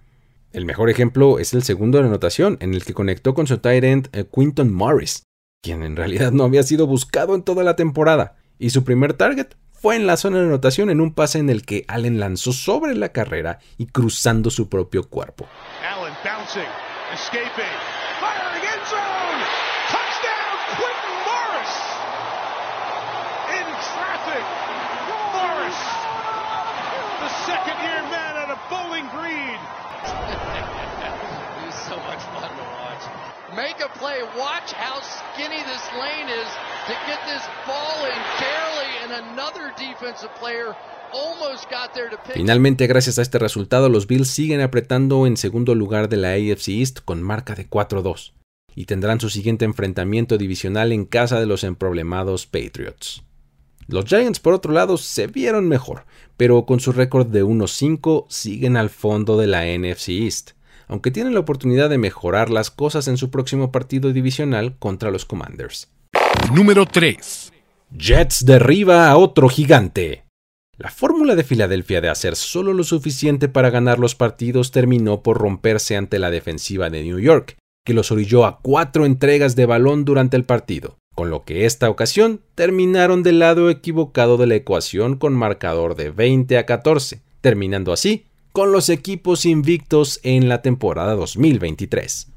El 0.52 0.66
mejor 0.66 0.90
ejemplo 0.90 1.40
es 1.40 1.54
el 1.54 1.64
segundo 1.64 1.98
de 1.98 2.06
anotación, 2.06 2.58
en 2.60 2.74
el 2.74 2.84
que 2.84 2.94
conectó 2.94 3.34
con 3.34 3.48
su 3.48 3.58
tight 3.58 3.84
end 3.84 4.10
eh, 4.12 4.26
Quinton 4.32 4.72
Morris, 4.72 5.24
quien 5.62 5.84
en 5.84 5.96
realidad 5.96 6.32
no 6.32 6.44
había 6.44 6.64
sido 6.64 6.88
buscado 6.88 7.36
en 7.36 7.44
toda 7.44 7.64
la 7.64 7.76
temporada, 7.76 8.36
y 8.58 8.72
su 8.72 8.84
primer 8.84 9.14
target 9.14 9.54
fue 9.74 9.96
en 9.96 10.06
la 10.06 10.18
zona 10.18 10.40
de 10.40 10.46
anotación 10.46 10.90
en 10.90 11.02
un 11.02 11.14
pase 11.14 11.40
en 11.40 11.50
el 11.50 11.66
que 11.66 11.86
Allen 11.88 12.20
lanzó 12.20 12.52
sobre 12.52 12.96
la 12.96 13.10
carrera 13.10 13.60
y 13.78 13.88
cruzando 13.88 14.50
su 14.50 14.70
propio 14.70 15.08
cuerpo. 15.10 15.48
Allen 15.82 16.14
bouncing, 16.24 16.70
escaping, 17.14 17.78
firing 18.20 18.62
end 18.62 18.86
zone, 18.90 19.42
touchdown 19.90 20.54
Quentin 20.78 21.18
Morris 21.30 21.74
in 23.58 23.66
traffic. 23.94 24.46
Morris, 25.34 25.80
the 27.22 27.30
second 27.46 27.78
year 27.82 28.02
man 28.10 28.34
out 28.38 28.52
of 28.52 28.60
Bowling 28.70 29.08
Green. 29.10 29.60
He's 31.66 31.76
so 31.88 31.98
much 31.98 32.22
fun 32.34 32.50
to 32.50 32.66
watch. 32.78 33.04
Make 33.56 33.80
a 33.82 33.90
play. 33.98 34.21
Finalmente, 42.34 42.88
gracias 42.88 43.20
a 43.20 43.22
este 43.22 43.40
resultado, 43.40 43.90
los 43.90 44.08
Bills 44.08 44.30
siguen 44.30 44.62
apretando 44.62 45.28
en 45.28 45.38
segundo 45.38 45.76
lugar 45.76 46.10
de 46.10 46.18
la 46.18 46.30
AFC 46.30 46.70
East 46.70 47.00
con 47.04 47.22
marca 47.22 47.56
de 47.56 47.70
4-2 47.70 48.34
y 48.76 48.86
tendrán 48.86 49.20
su 49.20 49.30
siguiente 49.30 49.66
enfrentamiento 49.66 50.38
divisional 50.38 50.92
en 50.92 51.06
casa 51.06 51.40
de 51.40 51.46
los 51.46 51.64
emproblemados 51.64 52.46
Patriots. 52.46 53.24
Los 53.88 54.06
Giants, 54.06 54.40
por 54.40 54.54
otro 54.54 54.72
lado, 54.72 54.98
se 54.98 55.28
vieron 55.28 55.68
mejor, 55.68 56.06
pero 56.38 56.66
con 56.66 56.80
su 56.80 56.94
récord 56.94 57.28
de 57.28 57.44
1-5 57.44 58.26
siguen 58.30 58.78
al 58.78 58.90
fondo 58.90 59.38
de 59.38 59.48
la 59.48 59.66
NFC 59.66 60.10
East, 60.10 60.52
aunque 60.92 61.10
tienen 61.10 61.34
la 61.34 61.40
oportunidad 61.40 61.90
de 61.90 61.98
mejorar 61.98 62.50
las 62.50 62.70
cosas 62.70 63.08
en 63.08 63.16
su 63.16 63.32
próximo 63.32 63.72
partido 63.72 64.12
divisional 64.12 64.76
contra 64.78 65.10
los 65.10 65.24
Commanders. 65.24 65.90
Número 66.54 66.86
3. 66.86 67.54
Jets 67.98 68.46
derriba 68.46 69.10
a 69.10 69.16
otro 69.16 69.48
gigante. 69.48 70.26
La 70.78 70.92
fórmula 70.92 71.36
de 71.36 71.46
Filadelfia 71.46 72.02
de 72.02 72.10
hacer 72.10 72.36
solo 72.36 72.74
lo 72.74 72.84
suficiente 72.84 73.48
para 73.48 73.70
ganar 73.70 74.00
los 74.00 74.16
partidos 74.16 74.72
terminó 74.72 75.24
por 75.24 75.38
romperse 75.38 75.96
ante 75.96 76.20
la 76.20 76.30
defensiva 76.30 76.90
de 76.90 77.04
New 77.04 77.20
York, 77.20 77.56
que 77.86 77.94
los 77.94 78.12
orilló 78.12 78.46
a 78.46 78.60
cuatro 78.60 79.06
entregas 79.06 79.56
de 79.56 79.66
balón 79.66 80.04
durante 80.04 80.36
el 80.36 80.44
partido, 80.44 80.98
con 81.16 81.30
lo 81.30 81.46
que 81.46 81.66
esta 81.66 81.90
ocasión 81.90 82.42
terminaron 82.54 83.24
del 83.24 83.40
lado 83.40 83.70
equivocado 83.70 84.36
de 84.36 84.48
la 84.48 84.56
ecuación 84.56 85.16
con 85.16 85.36
marcador 85.36 85.96
de 85.96 86.12
20 86.12 86.58
a 86.58 86.66
14, 86.66 87.22
terminando 87.40 87.94
así 87.94 88.26
con 88.52 88.74
los 88.74 88.90
equipos 88.90 89.46
invictos 89.46 90.20
en 90.24 90.50
la 90.50 90.62
temporada 90.62 91.16
2023. 91.16 92.28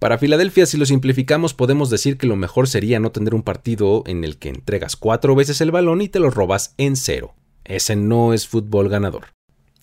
Para 0.00 0.18
Filadelfia, 0.18 0.66
si 0.66 0.76
lo 0.76 0.86
simplificamos, 0.86 1.54
podemos 1.54 1.90
decir 1.90 2.18
que 2.18 2.26
lo 2.26 2.36
mejor 2.36 2.68
sería 2.68 2.98
no 2.98 3.12
tener 3.12 3.34
un 3.34 3.42
partido 3.42 4.02
en 4.06 4.24
el 4.24 4.38
que 4.38 4.48
entregas 4.48 4.96
cuatro 4.96 5.34
veces 5.34 5.60
el 5.60 5.70
balón 5.70 6.02
y 6.02 6.08
te 6.08 6.18
lo 6.18 6.30
robas 6.30 6.74
en 6.76 6.96
cero. 6.96 7.34
Ese 7.64 7.94
no 7.94 8.32
es 8.32 8.48
fútbol 8.48 8.88
ganador. 8.88 9.26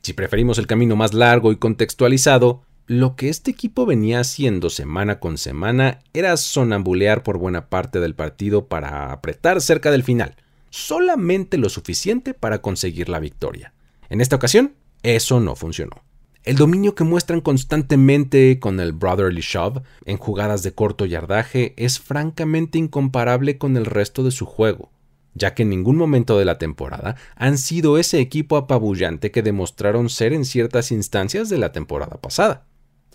Si 0.02 0.14
preferimos 0.14 0.58
el 0.58 0.68
camino 0.68 0.96
más 0.96 1.14
largo 1.14 1.52
y 1.52 1.58
contextualizado, 1.58 2.64
lo 2.88 3.16
que 3.16 3.30
este 3.30 3.52
equipo 3.52 3.86
venía 3.86 4.20
haciendo 4.20 4.70
semana 4.70 5.20
con 5.20 5.38
semana 5.38 6.00
era 6.14 6.36
sonambulear 6.38 7.24
por 7.24 7.38
buena 7.38 7.70
parte 7.70 8.00
del 8.00 8.14
partido 8.14 8.68
para 8.68 9.12
apretar 9.12 9.62
cerca 9.62 9.90
del 9.90 10.04
final, 10.04 10.36
solamente 10.70 11.58
lo 11.58 11.70
suficiente 11.70 12.34
para 12.34 12.62
conseguir 12.62 13.10
la 13.10 13.20
victoria. 13.20 13.74
En 14.10 14.22
esta 14.22 14.36
ocasión, 14.36 14.74
eso 15.14 15.40
no 15.40 15.56
funcionó. 15.56 16.04
El 16.44 16.58
dominio 16.58 16.94
que 16.94 17.04
muestran 17.04 17.42
constantemente 17.42 18.60
con 18.60 18.80
el 18.80 18.94
Brotherly 18.94 19.42
Shove 19.42 19.82
en 20.06 20.18
jugadas 20.18 20.62
de 20.62 20.74
corto 20.74 21.06
yardaje 21.06 21.74
es 21.76 22.00
francamente 22.00 22.78
incomparable 22.78 23.58
con 23.58 23.78
el 23.78 23.86
resto 23.86 24.24
de 24.24 24.32
su 24.32 24.46
juego, 24.46 24.92
ya 25.34 25.56
que 25.56 25.64
en 25.64 25.70
ningún 25.70 25.96
momento 25.96 26.38
de 26.38 26.46
la 26.46 26.60
temporada 26.60 27.16
han 27.36 27.58
sido 27.58 27.98
ese 27.98 28.20
equipo 28.20 28.58
apabullante 28.58 29.32
que 29.32 29.42
demostraron 29.42 30.08
ser 30.10 30.34
en 30.34 30.46
ciertas 30.46 30.92
instancias 30.92 31.50
de 31.50 31.58
la 31.58 31.72
temporada 31.72 32.22
pasada. 32.22 32.68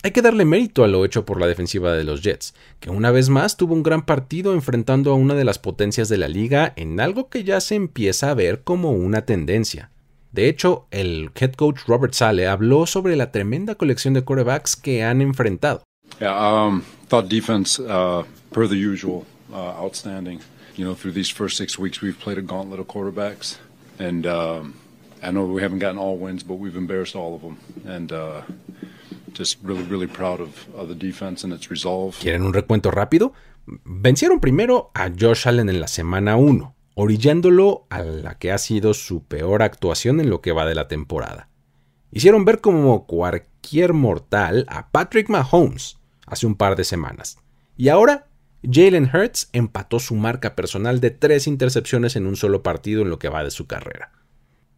Hay 0.02 0.12
que 0.12 0.22
darle 0.22 0.44
mérito 0.44 0.82
a 0.82 0.88
lo 0.88 1.04
hecho 1.04 1.24
por 1.24 1.40
la 1.40 1.46
defensiva 1.46 1.92
de 1.92 2.04
los 2.04 2.22
Jets, 2.22 2.54
que 2.80 2.90
una 2.90 3.10
vez 3.10 3.28
más 3.28 3.56
tuvo 3.56 3.74
un 3.74 3.82
gran 3.82 4.06
partido 4.06 4.54
enfrentando 4.54 5.12
a 5.12 5.14
una 5.14 5.34
de 5.34 5.44
las 5.44 5.58
potencias 5.58 6.08
de 6.08 6.18
la 6.18 6.26
liga 6.26 6.72
en 6.76 7.00
algo 7.00 7.28
que 7.28 7.44
ya 7.44 7.60
se 7.60 7.74
empieza 7.74 8.30
a 8.30 8.34
ver 8.34 8.62
como 8.62 8.92
una 8.92 9.26
tendencia. 9.26 9.90
De 10.32 10.48
hecho, 10.48 10.86
el 10.90 11.30
head 11.34 11.54
coach 11.54 11.80
Robert 11.86 12.14
Sale 12.14 12.46
habló 12.46 12.86
sobre 12.86 13.16
la 13.16 13.32
tremenda 13.32 13.74
colección 13.74 14.14
de 14.14 14.22
quarterbacks 14.22 14.76
que 14.76 15.02
han 15.02 15.20
enfrentado. 15.20 15.82
Yeah, 16.20 16.36
um, 16.36 16.84
thought 17.08 17.28
defense, 17.28 17.80
uh, 17.80 18.24
per 18.52 18.68
the 18.68 18.76
usual, 18.76 19.26
uh, 19.52 19.82
outstanding. 19.82 20.40
You 20.76 20.84
know, 20.84 20.94
through 20.94 21.12
these 21.12 21.30
first 21.30 21.56
six 21.56 21.78
weeks, 21.78 22.00
we've 22.00 22.18
played 22.18 22.38
a 22.38 22.42
gauntlet 22.42 22.78
of 22.78 22.86
quarterbacks, 22.86 23.58
and 23.98 24.26
um, 24.26 24.74
I 25.22 25.30
know 25.30 25.44
we 25.46 25.62
haven't 25.62 25.80
gotten 25.80 25.98
all 25.98 26.16
wins, 26.16 26.42
but 26.42 26.58
we've 26.58 26.76
embarrassed 26.76 27.16
all 27.16 27.34
of 27.34 27.42
them, 27.42 27.58
and 27.84 28.12
uh, 28.12 28.42
just 29.32 29.58
really, 29.62 29.82
really 29.82 30.06
proud 30.06 30.40
of, 30.40 30.66
of 30.74 30.88
the 30.88 30.94
defense 30.94 31.44
and 31.44 31.52
its 31.52 31.70
resolve. 31.70 32.16
¿Quieren 32.20 32.42
un 32.42 32.52
recuento 32.52 32.90
rápido? 32.90 33.32
Vencieron 33.84 34.40
primero 34.40 34.90
a 34.94 35.10
Josh 35.10 35.46
Allen 35.46 35.68
en 35.68 35.80
la 35.80 35.88
semana 35.88 36.36
1 36.36 36.74
orillándolo 37.00 37.86
a 37.88 38.02
la 38.02 38.36
que 38.36 38.52
ha 38.52 38.58
sido 38.58 38.92
su 38.92 39.24
peor 39.24 39.62
actuación 39.62 40.20
en 40.20 40.28
lo 40.28 40.42
que 40.42 40.52
va 40.52 40.66
de 40.66 40.74
la 40.74 40.86
temporada. 40.86 41.48
Hicieron 42.12 42.44
ver 42.44 42.60
como 42.60 43.06
cualquier 43.06 43.94
mortal 43.94 44.66
a 44.68 44.90
Patrick 44.90 45.30
Mahomes 45.30 45.96
hace 46.26 46.46
un 46.46 46.56
par 46.56 46.76
de 46.76 46.84
semanas. 46.84 47.38
Y 47.78 47.88
ahora, 47.88 48.26
Jalen 48.70 49.10
Hurts 49.14 49.48
empató 49.54 49.98
su 49.98 50.14
marca 50.14 50.54
personal 50.54 51.00
de 51.00 51.10
tres 51.10 51.46
intercepciones 51.46 52.16
en 52.16 52.26
un 52.26 52.36
solo 52.36 52.62
partido 52.62 53.00
en 53.00 53.08
lo 53.08 53.18
que 53.18 53.30
va 53.30 53.44
de 53.44 53.50
su 53.50 53.66
carrera. 53.66 54.12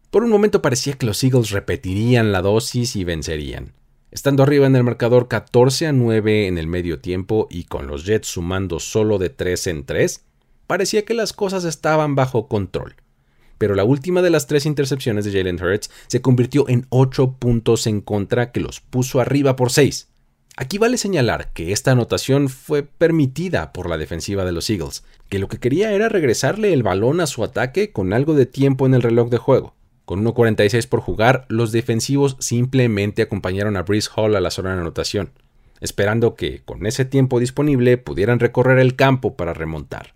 Por 0.09 0.23
un 0.23 0.29
momento 0.29 0.61
parecía 0.61 0.93
que 0.93 1.05
los 1.05 1.21
Eagles 1.25 1.49
repetirían 1.49 2.31
la 2.31 2.41
dosis 2.41 2.95
y 2.95 3.03
vencerían. 3.03 3.73
Estando 4.11 4.43
arriba 4.43 4.65
en 4.65 4.77
el 4.77 4.83
marcador 4.85 5.27
14 5.27 5.87
a 5.87 5.91
9 5.91 6.47
en 6.47 6.57
el 6.57 6.67
medio 6.67 6.99
tiempo 6.99 7.47
y 7.51 7.65
con 7.65 7.87
los 7.87 8.05
Jets 8.05 8.29
sumando 8.29 8.79
solo 8.79 9.17
de 9.17 9.29
3 9.29 9.67
en 9.67 9.85
3, 9.85 10.23
parecía 10.67 11.05
que 11.05 11.13
las 11.13 11.33
cosas 11.33 11.63
estaban 11.65 12.15
bajo 12.15 12.47
control. 12.47 12.95
Pero 13.57 13.75
la 13.75 13.83
última 13.83 14.21
de 14.21 14.29
las 14.29 14.47
tres 14.47 14.65
intercepciones 14.65 15.25
de 15.25 15.31
Jalen 15.31 15.61
Hurts 15.61 15.89
se 16.07 16.21
convirtió 16.21 16.67
en 16.67 16.85
ocho 16.89 17.33
puntos 17.33 17.87
en 17.87 18.01
contra 18.01 18.51
que 18.51 18.59
los 18.59 18.81
puso 18.81 19.19
arriba 19.19 19.55
por 19.55 19.71
seis. 19.71 20.09
Aquí 20.55 20.77
vale 20.77 20.97
señalar 20.97 21.51
que 21.53 21.71
esta 21.71 21.91
anotación 21.91 22.47
fue 22.47 22.83
permitida 22.83 23.73
por 23.73 23.89
la 23.89 23.97
defensiva 23.97 24.45
de 24.45 24.51
los 24.51 24.69
Eagles, 24.69 25.03
que 25.29 25.39
lo 25.39 25.47
que 25.47 25.59
quería 25.59 25.91
era 25.93 26.09
regresarle 26.09 26.73
el 26.73 26.83
balón 26.83 27.21
a 27.21 27.27
su 27.27 27.43
ataque 27.43 27.91
con 27.91 28.13
algo 28.13 28.35
de 28.35 28.45
tiempo 28.45 28.85
en 28.85 28.93
el 28.93 29.01
reloj 29.01 29.29
de 29.29 29.37
juego. 29.37 29.73
Con 30.05 30.23
1.46 30.23 30.87
por 30.87 30.99
jugar, 30.99 31.45
los 31.47 31.71
defensivos 31.71 32.35
simplemente 32.39 33.21
acompañaron 33.21 33.77
a 33.77 33.83
Breeze 33.83 34.09
Hall 34.15 34.35
a 34.35 34.41
la 34.41 34.51
zona 34.51 34.75
de 34.75 34.81
anotación, 34.81 35.31
esperando 35.79 36.35
que, 36.35 36.61
con 36.63 36.85
ese 36.85 37.05
tiempo 37.05 37.39
disponible, 37.39 37.97
pudieran 37.97 38.39
recorrer 38.39 38.77
el 38.77 38.95
campo 38.95 39.35
para 39.35 39.53
remontar. 39.53 40.13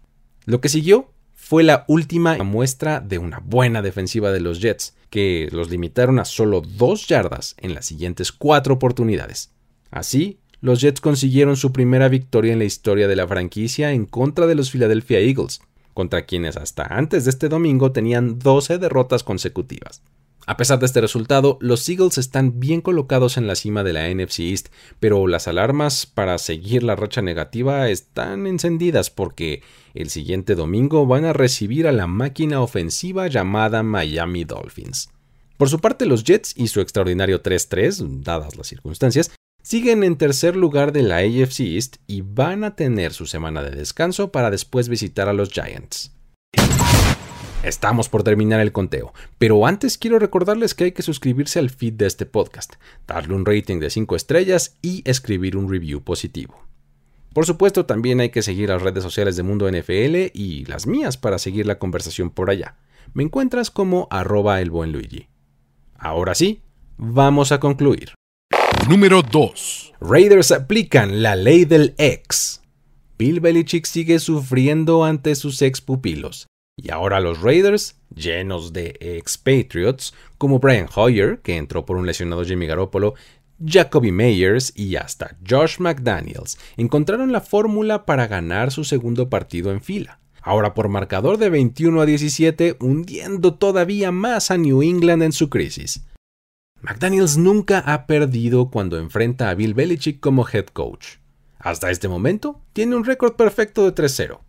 Lo 0.48 0.62
que 0.62 0.70
siguió 0.70 1.12
fue 1.34 1.62
la 1.62 1.84
última 1.90 2.38
muestra 2.38 3.02
de 3.02 3.18
una 3.18 3.40
buena 3.44 3.82
defensiva 3.82 4.32
de 4.32 4.40
los 4.40 4.62
Jets, 4.62 4.96
que 5.10 5.50
los 5.52 5.70
limitaron 5.70 6.20
a 6.20 6.26
solo 6.26 6.62
dos 6.62 7.06
yardas 7.06 7.54
en 7.58 7.74
las 7.74 7.86
siguientes 7.86 8.32
cuatro 8.32 8.76
oportunidades. 8.76 9.52
Así, 9.92 10.40
los 10.62 10.80
Jets 10.80 11.02
consiguieron 11.02 11.58
su 11.58 11.74
primera 11.74 12.08
victoria 12.08 12.54
en 12.54 12.60
la 12.60 12.66
historia 12.66 13.10
de 13.10 13.18
la 13.18 13.28
franquicia 13.28 13.92
en 13.92 14.06
contra 14.06 14.48
de 14.48 14.56
los 14.56 14.72
Philadelphia 14.72 15.20
Eagles, 15.20 15.60
contra 15.94 16.26
quienes 16.26 16.56
hasta 16.56 16.84
antes 16.84 17.26
de 17.26 17.32
este 17.32 17.50
domingo 17.50 17.92
tenían 17.92 18.40
12 18.40 18.78
derrotas 18.78 19.24
consecutivas. 19.24 20.02
A 20.50 20.56
pesar 20.56 20.80
de 20.80 20.86
este 20.86 21.02
resultado, 21.02 21.58
los 21.60 21.88
Eagles 21.90 22.18
están 22.18 22.58
bien 22.58 22.80
colocados 22.80 23.36
en 23.36 23.48
la 23.48 23.56
cima 23.56 23.84
de 23.84 23.92
la 23.92 24.08
NFC 24.10 24.40
East, 24.40 24.70
pero 24.98 25.28
las 25.28 25.50
alarmas 25.50 26.06
para 26.06 26.38
seguir 26.38 26.84
la 26.84 26.96
racha 26.96 27.22
negativa 27.22 27.90
están 27.90 28.48
encendidas 28.48 29.10
porque 29.10 29.62
el 29.94 30.10
siguiente 30.10 30.56
domingo 30.56 31.06
van 31.06 31.26
a 31.26 31.34
recibir 31.34 31.86
a 31.86 31.92
la 31.92 32.08
máquina 32.08 32.62
ofensiva 32.62 33.28
llamada 33.28 33.84
Miami 33.84 34.46
Dolphins. 34.46 35.10
Por 35.58 35.68
su 35.68 35.80
parte, 35.80 36.06
los 36.06 36.24
Jets 36.24 36.54
y 36.56 36.70
su 36.70 36.80
extraordinario 36.80 37.44
3-3, 37.44 38.22
dadas 38.22 38.56
las 38.56 38.68
circunstancias, 38.68 39.32
siguen 39.62 40.06
en 40.06 40.16
tercer 40.16 40.56
lugar 40.56 40.94
de 40.94 41.04
la 41.04 41.18
AFC 41.18 41.60
East 41.60 41.98
y 42.08 42.22
van 42.22 42.64
a 42.64 42.74
tener 42.78 43.12
su 43.12 43.26
semana 43.26 43.64
de 43.64 43.72
descanso 43.72 44.32
para 44.32 44.50
después 44.50 44.88
visitar 44.88 45.28
a 45.28 45.34
los 45.34 45.50
Giants. 45.50 46.14
Estamos 47.68 48.08
por 48.08 48.24
terminar 48.24 48.62
el 48.62 48.72
conteo, 48.72 49.14
pero 49.38 49.68
antes 49.68 49.98
quiero 49.98 50.20
recordarles 50.20 50.74
que 50.74 50.86
hay 50.86 50.92
que 50.94 51.02
suscribirse 51.02 51.60
al 51.60 51.70
feed 51.70 51.96
de 51.96 52.06
este 52.06 52.26
podcast, 52.26 52.76
darle 53.06 53.34
un 53.34 53.46
rating 53.46 53.80
de 53.80 53.90
5 53.90 54.16
estrellas 54.16 54.78
y 54.82 55.02
escribir 55.04 55.58
un 55.58 55.70
review 55.70 56.02
positivo. 56.02 56.64
Por 57.34 57.46
supuesto, 57.46 57.86
también 57.86 58.22
hay 58.22 58.30
que 58.30 58.42
seguir 58.42 58.70
las 58.70 58.82
redes 58.82 59.04
sociales 59.04 59.36
de 59.36 59.44
Mundo 59.44 59.70
NFL 59.70 60.32
y 60.34 60.64
las 60.64 60.88
mías 60.88 61.18
para 61.18 61.40
seguir 61.40 61.66
la 61.66 61.78
conversación 61.78 62.30
por 62.30 62.50
allá. 62.50 62.78
Me 63.14 63.24
encuentras 63.24 63.70
como 63.70 64.08
arroba 64.12 64.62
el 64.62 64.72
buen 64.72 64.94
Luigi. 64.94 65.28
Ahora 65.98 66.36
sí, 66.36 66.62
vamos 66.96 67.52
a 67.52 67.60
concluir. 67.60 68.14
Número 68.88 69.24
2. 69.24 69.96
Raiders 70.00 70.54
aplican 70.54 71.22
la 71.22 71.36
ley 71.36 71.66
del 71.66 71.96
ex. 71.98 72.62
Bill 73.18 73.42
Belichick 73.42 73.86
sigue 73.86 74.20
sufriendo 74.20 75.04
ante 75.04 75.36
sus 75.36 75.62
ex 75.62 75.82
pupilos. 75.82 76.48
Y 76.80 76.92
ahora 76.92 77.20
los 77.20 77.42
Raiders, 77.42 77.96
llenos 78.16 78.72
de 78.72 78.98
expatriots, 79.00 80.14
como 80.38 80.60
Brian 80.60 80.88
Hoyer, 80.96 81.40
que 81.40 81.58
entró 81.58 81.88
por 81.88 81.98
un 81.98 82.06
lesionado 82.06 82.46
Jimmy 82.46 82.68
Garoppolo, 82.68 83.16
Jacoby 83.66 84.12
Meyers 84.12 84.72
y 84.76 84.96
hasta 84.96 85.36
Josh 85.50 85.80
McDaniels, 85.80 86.60
encontraron 86.78 87.32
la 87.32 87.42
fórmula 87.42 88.06
para 88.06 88.28
ganar 88.28 88.72
su 88.72 88.84
segundo 88.84 89.28
partido 89.28 89.72
en 89.72 89.82
fila. 89.82 90.20
Ahora 90.40 90.76
por 90.76 90.88
marcador 90.88 91.40
de 91.40 91.50
21 91.50 92.00
a 92.00 92.06
17, 92.06 92.78
hundiendo 92.80 93.56
todavía 93.56 94.12
más 94.12 94.52
a 94.52 94.58
New 94.58 94.84
England 94.84 95.24
en 95.24 95.32
su 95.32 95.50
crisis. 95.50 96.06
McDaniels 96.82 97.38
nunca 97.38 97.80
ha 97.80 98.06
perdido 98.06 98.70
cuando 98.70 99.00
enfrenta 99.00 99.50
a 99.50 99.56
Bill 99.56 99.74
Belichick 99.74 100.20
como 100.20 100.48
head 100.48 100.68
coach. 100.68 101.16
Hasta 101.58 101.90
este 101.90 102.08
momento, 102.08 102.62
tiene 102.74 102.96
un 102.96 103.04
récord 103.04 103.34
perfecto 103.34 103.84
de 103.84 103.96
3-0. 103.96 104.42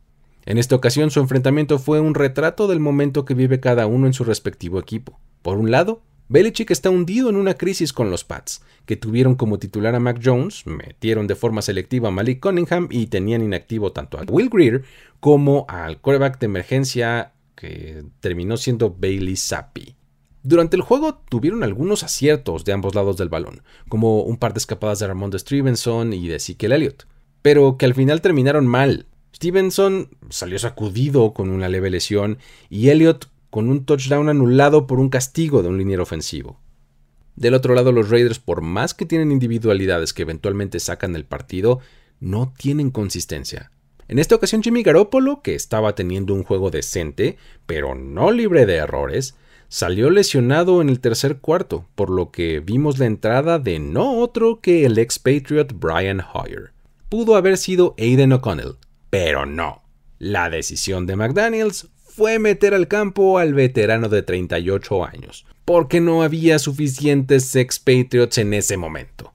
En 0.48 0.56
esta 0.56 0.74
ocasión, 0.74 1.10
su 1.10 1.20
enfrentamiento 1.20 1.78
fue 1.78 2.00
un 2.00 2.14
retrato 2.14 2.68
del 2.68 2.80
momento 2.80 3.26
que 3.26 3.34
vive 3.34 3.60
cada 3.60 3.86
uno 3.86 4.06
en 4.06 4.14
su 4.14 4.24
respectivo 4.24 4.78
equipo. 4.78 5.20
Por 5.42 5.58
un 5.58 5.70
lado, 5.70 6.00
Belichick 6.30 6.70
está 6.70 6.88
hundido 6.88 7.28
en 7.28 7.36
una 7.36 7.52
crisis 7.52 7.92
con 7.92 8.10
los 8.10 8.24
Pats, 8.24 8.62
que 8.86 8.96
tuvieron 8.96 9.34
como 9.34 9.58
titular 9.58 9.94
a 9.94 10.00
Mac 10.00 10.22
Jones, 10.24 10.66
metieron 10.66 11.26
de 11.26 11.34
forma 11.34 11.60
selectiva 11.60 12.08
a 12.08 12.12
Malik 12.12 12.40
Cunningham 12.40 12.88
y 12.90 13.08
tenían 13.08 13.42
inactivo 13.42 13.92
tanto 13.92 14.16
a 14.16 14.22
Will 14.22 14.48
Greer 14.48 14.84
como 15.20 15.66
al 15.68 16.00
quarterback 16.00 16.38
de 16.38 16.46
emergencia 16.46 17.34
que 17.54 18.04
terminó 18.20 18.56
siendo 18.56 18.96
Bailey 18.98 19.36
Zappi. 19.36 19.96
Durante 20.42 20.76
el 20.76 20.82
juego 20.82 21.20
tuvieron 21.28 21.62
algunos 21.62 22.04
aciertos 22.04 22.64
de 22.64 22.72
ambos 22.72 22.94
lados 22.94 23.18
del 23.18 23.28
balón, 23.28 23.60
como 23.90 24.22
un 24.22 24.38
par 24.38 24.54
de 24.54 24.60
escapadas 24.60 24.98
de 24.98 25.08
Ramon 25.08 25.28
de 25.28 25.40
Stevenson 25.40 26.14
y 26.14 26.26
de 26.26 26.36
Ezekiel 26.36 26.72
Elliott, 26.72 27.06
pero 27.42 27.76
que 27.76 27.84
al 27.84 27.92
final 27.92 28.22
terminaron 28.22 28.66
mal. 28.66 29.04
Stevenson 29.34 30.08
salió 30.30 30.58
sacudido 30.58 31.32
con 31.32 31.50
una 31.50 31.68
leve 31.68 31.90
lesión 31.90 32.38
y 32.68 32.88
Elliott 32.88 33.28
con 33.50 33.68
un 33.68 33.84
touchdown 33.84 34.28
anulado 34.28 34.86
por 34.86 35.00
un 35.00 35.08
castigo 35.08 35.62
de 35.62 35.68
un 35.68 35.78
liniero 35.78 36.02
ofensivo. 36.02 36.58
Del 37.36 37.54
otro 37.54 37.74
lado, 37.74 37.92
los 37.92 38.10
Raiders, 38.10 38.40
por 38.40 38.62
más 38.62 38.94
que 38.94 39.06
tienen 39.06 39.30
individualidades 39.30 40.12
que 40.12 40.22
eventualmente 40.22 40.80
sacan 40.80 41.14
el 41.14 41.24
partido, 41.24 41.80
no 42.20 42.52
tienen 42.56 42.90
consistencia. 42.90 43.70
En 44.08 44.18
esta 44.18 44.34
ocasión, 44.34 44.62
Jimmy 44.62 44.82
Garoppolo, 44.82 45.42
que 45.42 45.54
estaba 45.54 45.94
teniendo 45.94 46.34
un 46.34 46.42
juego 46.42 46.70
decente, 46.70 47.36
pero 47.66 47.94
no 47.94 48.32
libre 48.32 48.66
de 48.66 48.76
errores, 48.76 49.36
salió 49.68 50.10
lesionado 50.10 50.80
en 50.80 50.88
el 50.88 50.98
tercer 50.98 51.38
cuarto, 51.38 51.86
por 51.94 52.10
lo 52.10 52.30
que 52.30 52.60
vimos 52.60 52.98
la 52.98 53.06
entrada 53.06 53.58
de 53.58 53.78
no 53.78 54.18
otro 54.18 54.60
que 54.60 54.84
el 54.84 54.98
expatriot 54.98 55.74
Brian 55.78 56.22
Hoyer. 56.32 56.72
Pudo 57.08 57.36
haber 57.36 57.56
sido 57.58 57.94
Aiden 57.98 58.32
O'Connell, 58.32 58.76
pero 59.10 59.46
no. 59.46 59.82
La 60.18 60.50
decisión 60.50 61.06
de 61.06 61.16
McDaniels 61.16 61.88
fue 62.04 62.38
meter 62.38 62.74
al 62.74 62.88
campo 62.88 63.38
al 63.38 63.54
veterano 63.54 64.08
de 64.08 64.22
38 64.22 65.04
años, 65.04 65.46
porque 65.64 66.00
no 66.00 66.22
había 66.22 66.58
suficientes 66.58 67.54
expatriots 67.54 68.38
en 68.38 68.54
ese 68.54 68.76
momento. 68.76 69.32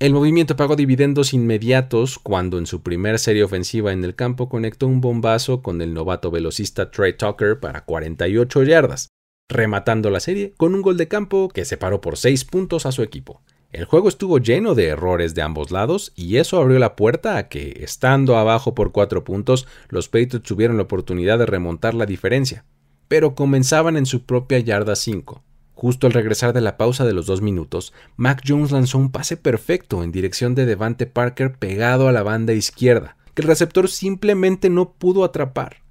El 0.00 0.12
movimiento 0.12 0.54
pagó 0.54 0.76
dividendos 0.76 1.34
inmediatos 1.34 2.20
cuando 2.20 2.58
en 2.58 2.66
su 2.66 2.82
primer 2.82 3.18
serie 3.18 3.42
ofensiva 3.42 3.92
en 3.92 4.04
el 4.04 4.14
campo 4.14 4.48
conectó 4.48 4.86
un 4.86 5.00
bombazo 5.00 5.60
con 5.60 5.82
el 5.82 5.92
novato 5.92 6.30
velocista 6.30 6.90
Trey 6.90 7.16
Tucker 7.16 7.58
para 7.58 7.84
48 7.84 8.62
yardas, 8.62 9.08
rematando 9.48 10.10
la 10.10 10.20
serie 10.20 10.54
con 10.56 10.74
un 10.74 10.82
gol 10.82 10.96
de 10.96 11.08
campo 11.08 11.48
que 11.48 11.64
separó 11.64 12.00
por 12.00 12.16
6 12.16 12.44
puntos 12.44 12.86
a 12.86 12.92
su 12.92 13.02
equipo. 13.02 13.42
El 13.70 13.84
juego 13.84 14.08
estuvo 14.08 14.38
lleno 14.38 14.74
de 14.74 14.86
errores 14.86 15.34
de 15.34 15.42
ambos 15.42 15.70
lados 15.70 16.12
y 16.16 16.38
eso 16.38 16.58
abrió 16.58 16.78
la 16.78 16.96
puerta 16.96 17.36
a 17.36 17.48
que, 17.48 17.80
estando 17.84 18.38
abajo 18.38 18.74
por 18.74 18.92
4 18.92 19.24
puntos, 19.24 19.66
los 19.90 20.08
Patriots 20.08 20.42
tuvieron 20.42 20.78
la 20.78 20.84
oportunidad 20.84 21.38
de 21.38 21.44
remontar 21.44 21.92
la 21.92 22.06
diferencia, 22.06 22.64
pero 23.08 23.34
comenzaban 23.34 23.98
en 23.98 24.06
su 24.06 24.24
propia 24.24 24.58
yarda 24.58 24.96
5. 24.96 25.44
Justo 25.74 26.06
al 26.06 26.14
regresar 26.14 26.54
de 26.54 26.62
la 26.62 26.78
pausa 26.78 27.04
de 27.04 27.12
los 27.12 27.26
dos 27.26 27.42
minutos, 27.42 27.92
Mac 28.16 28.42
Jones 28.46 28.72
lanzó 28.72 28.96
un 28.96 29.12
pase 29.12 29.36
perfecto 29.36 30.02
en 30.02 30.12
dirección 30.12 30.54
de 30.54 30.64
Devante 30.64 31.04
Parker 31.04 31.58
pegado 31.58 32.08
a 32.08 32.12
la 32.12 32.22
banda 32.22 32.54
izquierda, 32.54 33.18
que 33.34 33.42
el 33.42 33.48
receptor 33.48 33.90
simplemente 33.90 34.70
no 34.70 34.94
pudo 34.94 35.24
atrapar. 35.24 35.82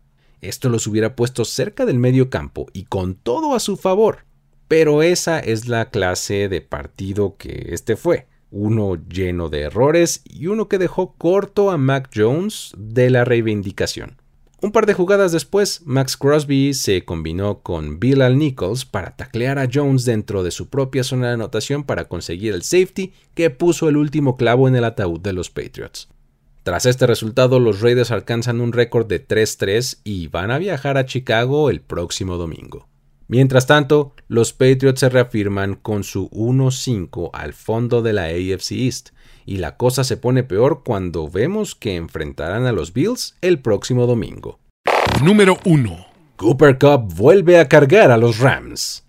Esto 0.42 0.70
los 0.70 0.88
hubiera 0.88 1.16
puesto 1.16 1.46
cerca 1.46 1.86
del 1.86 2.00
medio 2.00 2.32
campo 2.32 2.66
y 2.74 2.86
con 2.86 3.14
todo 3.14 3.54
a 3.54 3.60
su 3.60 3.78
favor. 3.78 4.27
Pero 4.68 5.02
esa 5.02 5.40
es 5.40 5.68
la 5.68 5.90
clase 5.90 6.50
de 6.50 6.62
partido 6.62 7.36
que 7.38 7.70
este 7.72 7.96
fue. 7.96 8.28
Uno 8.52 8.96
lleno 9.10 9.50
de 9.50 9.62
errores 9.62 10.22
y 10.26 10.48
uno 10.48 10.68
que 10.68 10.78
dejó 10.78 11.14
corto 11.18 11.72
a 11.72 11.78
Mac 11.78 12.10
Jones 12.14 12.74
de 12.78 13.10
la 13.10 13.26
reivindicación. 13.26 14.18
Un 14.60 14.72
par 14.72 14.88
de 14.88 14.96
jugadas 14.96 15.32
después, 15.32 15.84
Max 15.86 16.18
Crosby 16.18 16.74
se 16.74 17.06
combinó 17.06 17.60
con 17.60 18.00
Bill 18.00 18.24
Al 18.24 18.40
Nichols 18.40 18.86
para 18.86 19.16
taclear 19.16 19.60
a 19.60 19.70
Jones 19.72 20.04
dentro 20.04 20.42
de 20.42 20.50
su 20.50 20.68
propia 20.68 21.04
zona 21.04 21.28
de 21.28 21.34
anotación 21.34 21.84
para 21.84 22.08
conseguir 22.08 22.54
el 22.54 22.64
safety 22.64 23.14
que 23.36 23.52
puso 23.52 23.88
el 23.88 23.98
último 23.98 24.36
clavo 24.36 24.68
en 24.68 24.76
el 24.76 24.84
ataúd 24.84 25.20
de 25.20 25.34
los 25.34 25.52
Patriots. 25.52 26.10
Tras 26.64 26.88
este 26.88 27.06
resultado, 27.06 27.60
los 27.60 27.82
Raiders 27.82 28.10
alcanzan 28.10 28.60
un 28.60 28.74
récord 28.74 29.06
de 29.06 29.26
3-3 29.26 30.00
y 30.04 30.28
van 30.28 30.50
a 30.50 30.58
viajar 30.58 30.98
a 30.98 31.06
Chicago 31.06 31.70
el 31.70 31.80
próximo 31.80 32.38
domingo. 32.38 32.88
Mientras 33.30 33.68
tanto, 33.68 34.14
los 34.30 34.54
Patriots 34.54 35.02
se 35.02 35.10
reafirman 35.10 35.76
con 35.76 36.06
su 36.06 36.30
1-5 36.30 37.30
al 37.34 37.54
fondo 37.54 38.02
de 38.02 38.14
la 38.14 38.24
AFC 38.24 38.72
East, 38.72 39.10
y 39.46 39.58
la 39.58 39.76
cosa 39.76 40.04
se 40.04 40.16
pone 40.16 40.44
peor 40.44 40.82
cuando 40.84 41.30
vemos 41.30 41.76
que 41.76 41.96
enfrentarán 41.96 42.66
a 42.66 42.72
los 42.72 42.94
Bills 42.94 43.36
el 43.42 43.60
próximo 43.60 44.08
domingo. 44.08 44.60
Número 45.24 45.58
1. 45.66 46.06
Cooper 46.38 46.78
Cup 46.78 47.14
vuelve 47.16 47.60
a 47.60 47.68
cargar 47.68 48.12
a 48.12 48.18
los 48.18 48.40
Rams. 48.40 49.04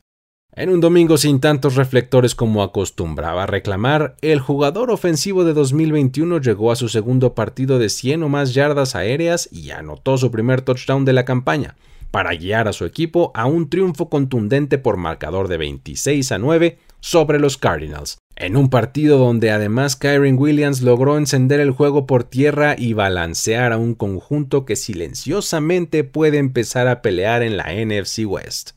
En 0.53 0.71
un 0.71 0.81
domingo 0.81 1.17
sin 1.19 1.39
tantos 1.39 1.77
reflectores 1.77 2.35
como 2.35 2.65
acostumbraba 2.65 3.47
reclamar, 3.47 4.17
el 4.23 4.41
jugador 4.41 4.91
ofensivo 4.91 5.45
de 5.45 5.53
2021 5.53 6.41
llegó 6.41 6.73
a 6.73 6.77
su 6.77 6.89
segundo 6.89 7.35
partido 7.35 7.79
de 7.79 7.89
100 7.89 8.25
o 8.25 8.29
más 8.29 8.55
yardas 8.55 8.97
aéreas 8.97 9.49
y 9.53 9.71
anotó 9.71 10.19
su 10.19 10.33
primer 10.33 10.63
touchdown 10.63 11.05
de 11.05 11.13
la 11.13 11.25
campaña, 11.25 11.77
para 12.11 12.35
guiar 12.35 12.69
a 12.69 12.73
su 12.73 12.85
equipo 12.85 13.31
a 13.35 13.47
un 13.47 13.69
triunfo 13.69 14.09
contundente 14.09 14.79
por 14.79 14.97
marcador 14.97 15.49
de 15.49 15.59
26 15.59 16.33
a 16.33 16.39
9 16.39 16.79
sobre 17.01 17.39
los 17.39 17.57
Cardinals, 17.57 18.19
En 18.37 18.57
un 18.57 18.71
partido 18.71 19.19
donde 19.19 19.51
además 19.51 19.97
Kyron 19.97 20.39
Williams 20.39 20.83
logró 20.83 21.19
encender 21.19 21.61
el 21.61 21.71
juego 21.71 22.07
por 22.07 22.25
tierra 22.25 22.75
y 22.79 22.93
balancear 22.93 23.73
a 23.73 23.79
un 23.79 23.95
conjunto 23.95 24.65
que 24.65 24.77
silenciosamente 24.77 26.05
puede 26.05 26.39
empezar 26.39 26.89
a 26.89 27.03
pelear 27.03 27.43
en 27.43 27.57
la 27.57 27.73
NFC 27.73 28.27
West. 28.27 28.71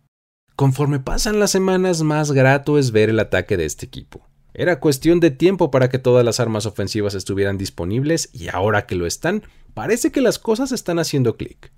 Conforme 0.55 0.99
pasan 0.99 1.39
las 1.39 1.51
semanas, 1.51 2.03
más 2.03 2.31
grato 2.31 2.77
es 2.77 2.91
ver 2.91 3.09
el 3.09 3.19
ataque 3.19 3.57
de 3.57 3.65
este 3.65 3.85
equipo. 3.85 4.27
Era 4.53 4.79
cuestión 4.79 5.19
de 5.19 5.31
tiempo 5.31 5.71
para 5.71 5.89
que 5.89 5.97
todas 5.97 6.25
las 6.25 6.39
armas 6.39 6.65
ofensivas 6.65 7.15
estuvieran 7.15 7.57
disponibles 7.57 8.29
y 8.33 8.49
ahora 8.49 8.85
que 8.85 8.95
lo 8.95 9.07
están, 9.07 9.43
parece 9.73 10.11
que 10.11 10.21
las 10.21 10.39
cosas 10.39 10.71
están 10.71 10.99
haciendo 10.99 11.37
clic. 11.37 11.71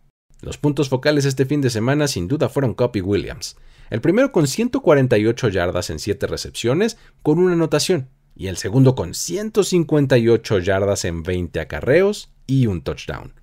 Los 0.44 0.58
puntos 0.58 0.90
focales 0.90 1.24
este 1.24 1.46
fin 1.46 1.62
de 1.62 1.70
semana 1.70 2.06
sin 2.06 2.28
duda 2.28 2.50
fueron 2.50 2.74
Copy 2.74 3.00
Williams. 3.00 3.56
El 3.90 4.02
primero 4.02 4.34
con 4.34 4.46
148 4.46 5.48
yardas 5.48 5.90
en 5.90 6.00
7 6.00 6.28
recepciones 6.28 6.98
con 7.22 7.40
una 7.40 7.54
anotación 7.54 8.10
y 8.36 8.48
el 8.48 8.58
segundo 8.58 8.94
con 8.94 9.14
158 9.14 10.60
yardas 10.60 11.06
en 11.06 11.24
20 11.24 11.62
acarreos 11.62 12.34
y 12.46 12.68
un 12.68 12.82
touchdown. 12.82 13.36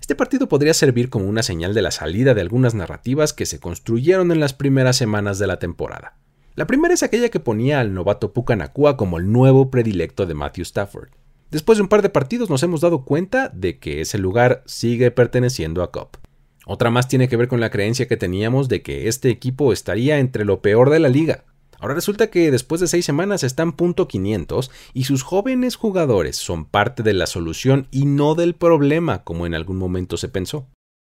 Este 0.00 0.16
partido 0.16 0.48
podría 0.48 0.74
servir 0.74 1.08
como 1.08 1.26
una 1.26 1.44
señal 1.44 1.72
de 1.72 1.82
la 1.82 1.92
salida 1.92 2.34
de 2.34 2.40
algunas 2.40 2.74
narrativas 2.74 3.32
que 3.32 3.46
se 3.46 3.60
construyeron 3.60 4.32
en 4.32 4.40
las 4.40 4.54
primeras 4.54 4.96
semanas 4.96 5.38
de 5.38 5.46
la 5.46 5.60
temporada. 5.60 6.18
La 6.56 6.66
primera 6.66 6.94
es 6.94 7.04
aquella 7.04 7.28
que 7.28 7.38
ponía 7.38 7.78
al 7.78 7.94
novato 7.94 8.32
Pucanacua 8.32 8.96
como 8.96 9.18
el 9.18 9.30
nuevo 9.30 9.70
predilecto 9.70 10.26
de 10.26 10.34
Matthew 10.34 10.62
Stafford. 10.62 11.10
Después 11.52 11.78
de 11.78 11.82
un 11.82 11.88
par 11.88 12.02
de 12.02 12.08
partidos 12.08 12.50
nos 12.50 12.64
hemos 12.64 12.80
dado 12.80 13.04
cuenta 13.04 13.50
de 13.50 13.78
que 13.78 14.00
ese 14.00 14.18
lugar 14.18 14.64
sigue 14.66 15.12
perteneciendo 15.12 15.84
a 15.84 15.92
Cobb. 15.92 16.23
Otra 16.66 16.90
más 16.90 17.08
tiene 17.08 17.28
que 17.28 17.36
ver 17.36 17.48
con 17.48 17.60
la 17.60 17.70
creencia 17.70 18.08
que 18.08 18.16
teníamos 18.16 18.68
de 18.68 18.82
que 18.82 19.08
este 19.08 19.30
equipo 19.30 19.72
estaría 19.72 20.18
entre 20.18 20.44
lo 20.44 20.60
peor 20.62 20.90
de 20.90 20.98
la 20.98 21.08
liga. 21.08 21.44
Ahora 21.78 21.94
resulta 21.94 22.30
que 22.30 22.50
después 22.50 22.80
de 22.80 22.86
seis 22.86 23.04
semanas 23.04 23.42
están 23.42 23.72
punto 23.72 24.08
500 24.08 24.70
y 24.94 25.04
sus 25.04 25.22
jóvenes 25.22 25.76
jugadores 25.76 26.36
son 26.36 26.64
parte 26.64 27.02
de 27.02 27.12
la 27.12 27.26
solución 27.26 27.88
y 27.90 28.06
no 28.06 28.34
del 28.34 28.54
problema 28.54 29.22
como 29.24 29.44
en 29.44 29.54
algún 29.54 29.76
momento 29.76 30.16
se 30.16 30.28
pensó. 30.28 30.66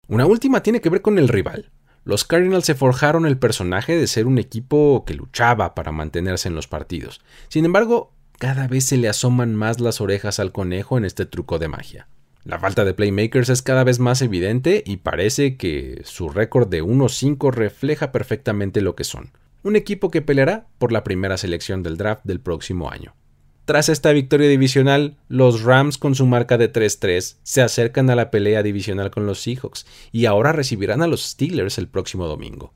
Una 0.08 0.26
última 0.26 0.62
tiene 0.62 0.80
que 0.80 0.90
ver 0.90 1.02
con 1.02 1.18
el 1.18 1.28
rival. 1.28 1.72
Los 2.04 2.24
Cardinals 2.24 2.66
se 2.66 2.74
forjaron 2.74 3.26
el 3.26 3.38
personaje 3.38 3.96
de 3.96 4.06
ser 4.06 4.26
un 4.26 4.38
equipo 4.38 5.04
que 5.06 5.14
luchaba 5.14 5.74
para 5.74 5.90
mantenerse 5.92 6.48
en 6.48 6.54
los 6.54 6.68
partidos. 6.68 7.20
Sin 7.48 7.64
embargo, 7.64 8.12
cada 8.38 8.68
vez 8.68 8.84
se 8.84 8.96
le 8.96 9.08
asoman 9.08 9.56
más 9.56 9.80
las 9.80 10.00
orejas 10.00 10.38
al 10.38 10.52
conejo 10.52 10.98
en 10.98 11.04
este 11.04 11.26
truco 11.26 11.58
de 11.58 11.68
magia. 11.68 12.06
La 12.46 12.60
falta 12.60 12.84
de 12.84 12.94
playmakers 12.94 13.48
es 13.48 13.60
cada 13.60 13.82
vez 13.82 13.98
más 13.98 14.22
evidente 14.22 14.84
y 14.86 14.98
parece 14.98 15.56
que 15.56 16.02
su 16.04 16.28
récord 16.28 16.68
de 16.68 16.80
1-5 16.80 17.52
refleja 17.52 18.12
perfectamente 18.12 18.82
lo 18.82 18.94
que 18.94 19.02
son. 19.02 19.32
Un 19.64 19.74
equipo 19.74 20.12
que 20.12 20.22
peleará 20.22 20.68
por 20.78 20.92
la 20.92 21.02
primera 21.02 21.38
selección 21.38 21.82
del 21.82 21.96
draft 21.96 22.24
del 22.24 22.38
próximo 22.38 22.88
año. 22.88 23.16
Tras 23.64 23.88
esta 23.88 24.12
victoria 24.12 24.48
divisional, 24.48 25.16
los 25.26 25.64
Rams 25.64 25.98
con 25.98 26.14
su 26.14 26.24
marca 26.24 26.56
de 26.56 26.72
3-3 26.72 27.38
se 27.42 27.62
acercan 27.62 28.10
a 28.10 28.14
la 28.14 28.30
pelea 28.30 28.62
divisional 28.62 29.10
con 29.10 29.26
los 29.26 29.40
Seahawks 29.42 29.84
y 30.12 30.26
ahora 30.26 30.52
recibirán 30.52 31.02
a 31.02 31.08
los 31.08 31.24
Steelers 31.24 31.78
el 31.78 31.88
próximo 31.88 32.28
domingo. 32.28 32.72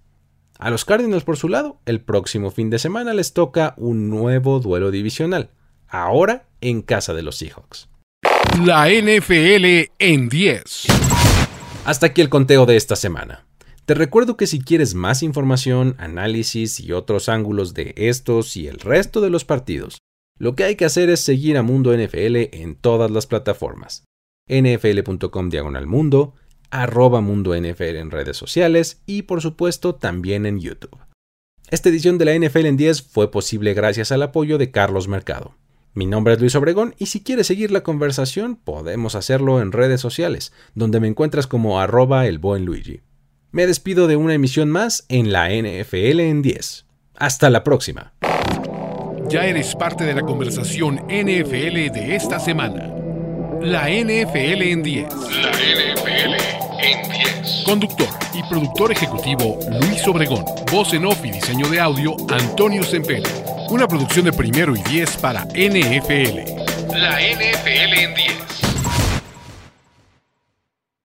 A 0.58 0.70
los 0.70 0.84
Cardinals, 0.84 1.22
por 1.22 1.36
su 1.36 1.48
lado, 1.48 1.78
el 1.86 2.00
próximo 2.00 2.50
fin 2.50 2.70
de 2.70 2.80
semana 2.80 3.14
les 3.14 3.34
toca 3.34 3.74
un 3.76 4.10
nuevo 4.10 4.58
duelo 4.58 4.90
divisional, 4.90 5.50
ahora 5.86 6.48
en 6.60 6.82
casa 6.82 7.14
de 7.14 7.22
los 7.22 7.36
Seahawks. 7.36 7.88
La 8.58 8.90
NFL 8.90 9.90
en 9.98 10.28
10. 10.28 10.86
Hasta 11.86 12.06
aquí 12.06 12.20
el 12.20 12.28
conteo 12.28 12.66
de 12.66 12.76
esta 12.76 12.94
semana. 12.94 13.46
Te 13.86 13.94
recuerdo 13.94 14.36
que 14.36 14.46
si 14.46 14.60
quieres 14.60 14.94
más 14.94 15.22
información, 15.22 15.94
análisis 15.98 16.78
y 16.78 16.92
otros 16.92 17.30
ángulos 17.30 17.72
de 17.72 17.94
estos 17.96 18.56
y 18.56 18.66
el 18.66 18.78
resto 18.78 19.22
de 19.22 19.30
los 19.30 19.46
partidos, 19.46 19.98
lo 20.36 20.56
que 20.56 20.64
hay 20.64 20.76
que 20.76 20.84
hacer 20.84 21.08
es 21.08 21.20
seguir 21.20 21.56
a 21.56 21.62
Mundo 21.62 21.96
NFL 21.96 22.36
en 22.52 22.74
todas 22.74 23.10
las 23.10 23.26
plataformas. 23.26 24.04
nfl.com 24.46 25.48
diagonal 25.48 25.86
mundo, 25.86 26.34
arroba 26.70 27.22
Mundo 27.22 27.54
NFL 27.58 27.96
en 27.96 28.10
redes 28.10 28.36
sociales 28.36 29.00
y 29.06 29.22
por 29.22 29.40
supuesto 29.40 29.94
también 29.94 30.44
en 30.44 30.60
YouTube. 30.60 30.98
Esta 31.70 31.88
edición 31.88 32.18
de 32.18 32.24
la 32.26 32.38
NFL 32.38 32.66
en 32.66 32.76
10 32.76 33.02
fue 33.02 33.30
posible 33.30 33.72
gracias 33.74 34.12
al 34.12 34.22
apoyo 34.22 34.58
de 34.58 34.70
Carlos 34.70 35.08
Mercado. 35.08 35.54
Mi 35.92 36.06
nombre 36.06 36.34
es 36.34 36.40
Luis 36.40 36.54
Obregón 36.54 36.94
y 36.98 37.06
si 37.06 37.20
quieres 37.20 37.48
seguir 37.48 37.72
la 37.72 37.82
conversación 37.82 38.54
podemos 38.54 39.16
hacerlo 39.16 39.60
en 39.60 39.72
redes 39.72 40.00
sociales, 40.00 40.52
donde 40.74 41.00
me 41.00 41.08
encuentras 41.08 41.48
como 41.48 41.80
arroba 41.80 42.26
el 42.26 42.38
buen 42.38 42.64
Luigi. 42.64 43.00
Me 43.50 43.66
despido 43.66 44.06
de 44.06 44.14
una 44.14 44.34
emisión 44.34 44.70
más 44.70 45.04
en 45.08 45.32
la 45.32 45.48
NFL 45.48 46.20
en 46.20 46.42
10. 46.42 46.86
Hasta 47.16 47.50
la 47.50 47.64
próxima. 47.64 48.12
Ya 49.28 49.46
eres 49.46 49.74
parte 49.74 50.04
de 50.04 50.14
la 50.14 50.22
conversación 50.22 51.00
NFL 51.08 51.90
de 51.92 52.14
esta 52.14 52.38
semana. 52.38 52.94
La 53.60 53.88
NFL 53.88 54.62
en 54.62 54.82
10. 54.84 55.08
La 55.12 55.50
NFL 55.50 56.34
en 56.84 57.10
10. 57.10 57.62
Conductor 57.66 58.08
y 58.32 58.44
productor 58.44 58.92
ejecutivo 58.92 59.58
Luis 59.80 60.06
Obregón. 60.06 60.44
Voz 60.70 60.94
en 60.94 61.04
off 61.06 61.24
y 61.24 61.32
diseño 61.32 61.68
de 61.68 61.80
audio 61.80 62.14
Antonio 62.28 62.84
Sempere. 62.84 63.59
Una 63.70 63.86
producción 63.86 64.24
de 64.24 64.32
primero 64.32 64.74
y 64.74 64.82
10 64.82 65.16
para 65.18 65.44
NFL. 65.44 66.92
La 66.92 67.20
NFL 67.20 67.94
en 67.94 68.14
10. 68.14 68.49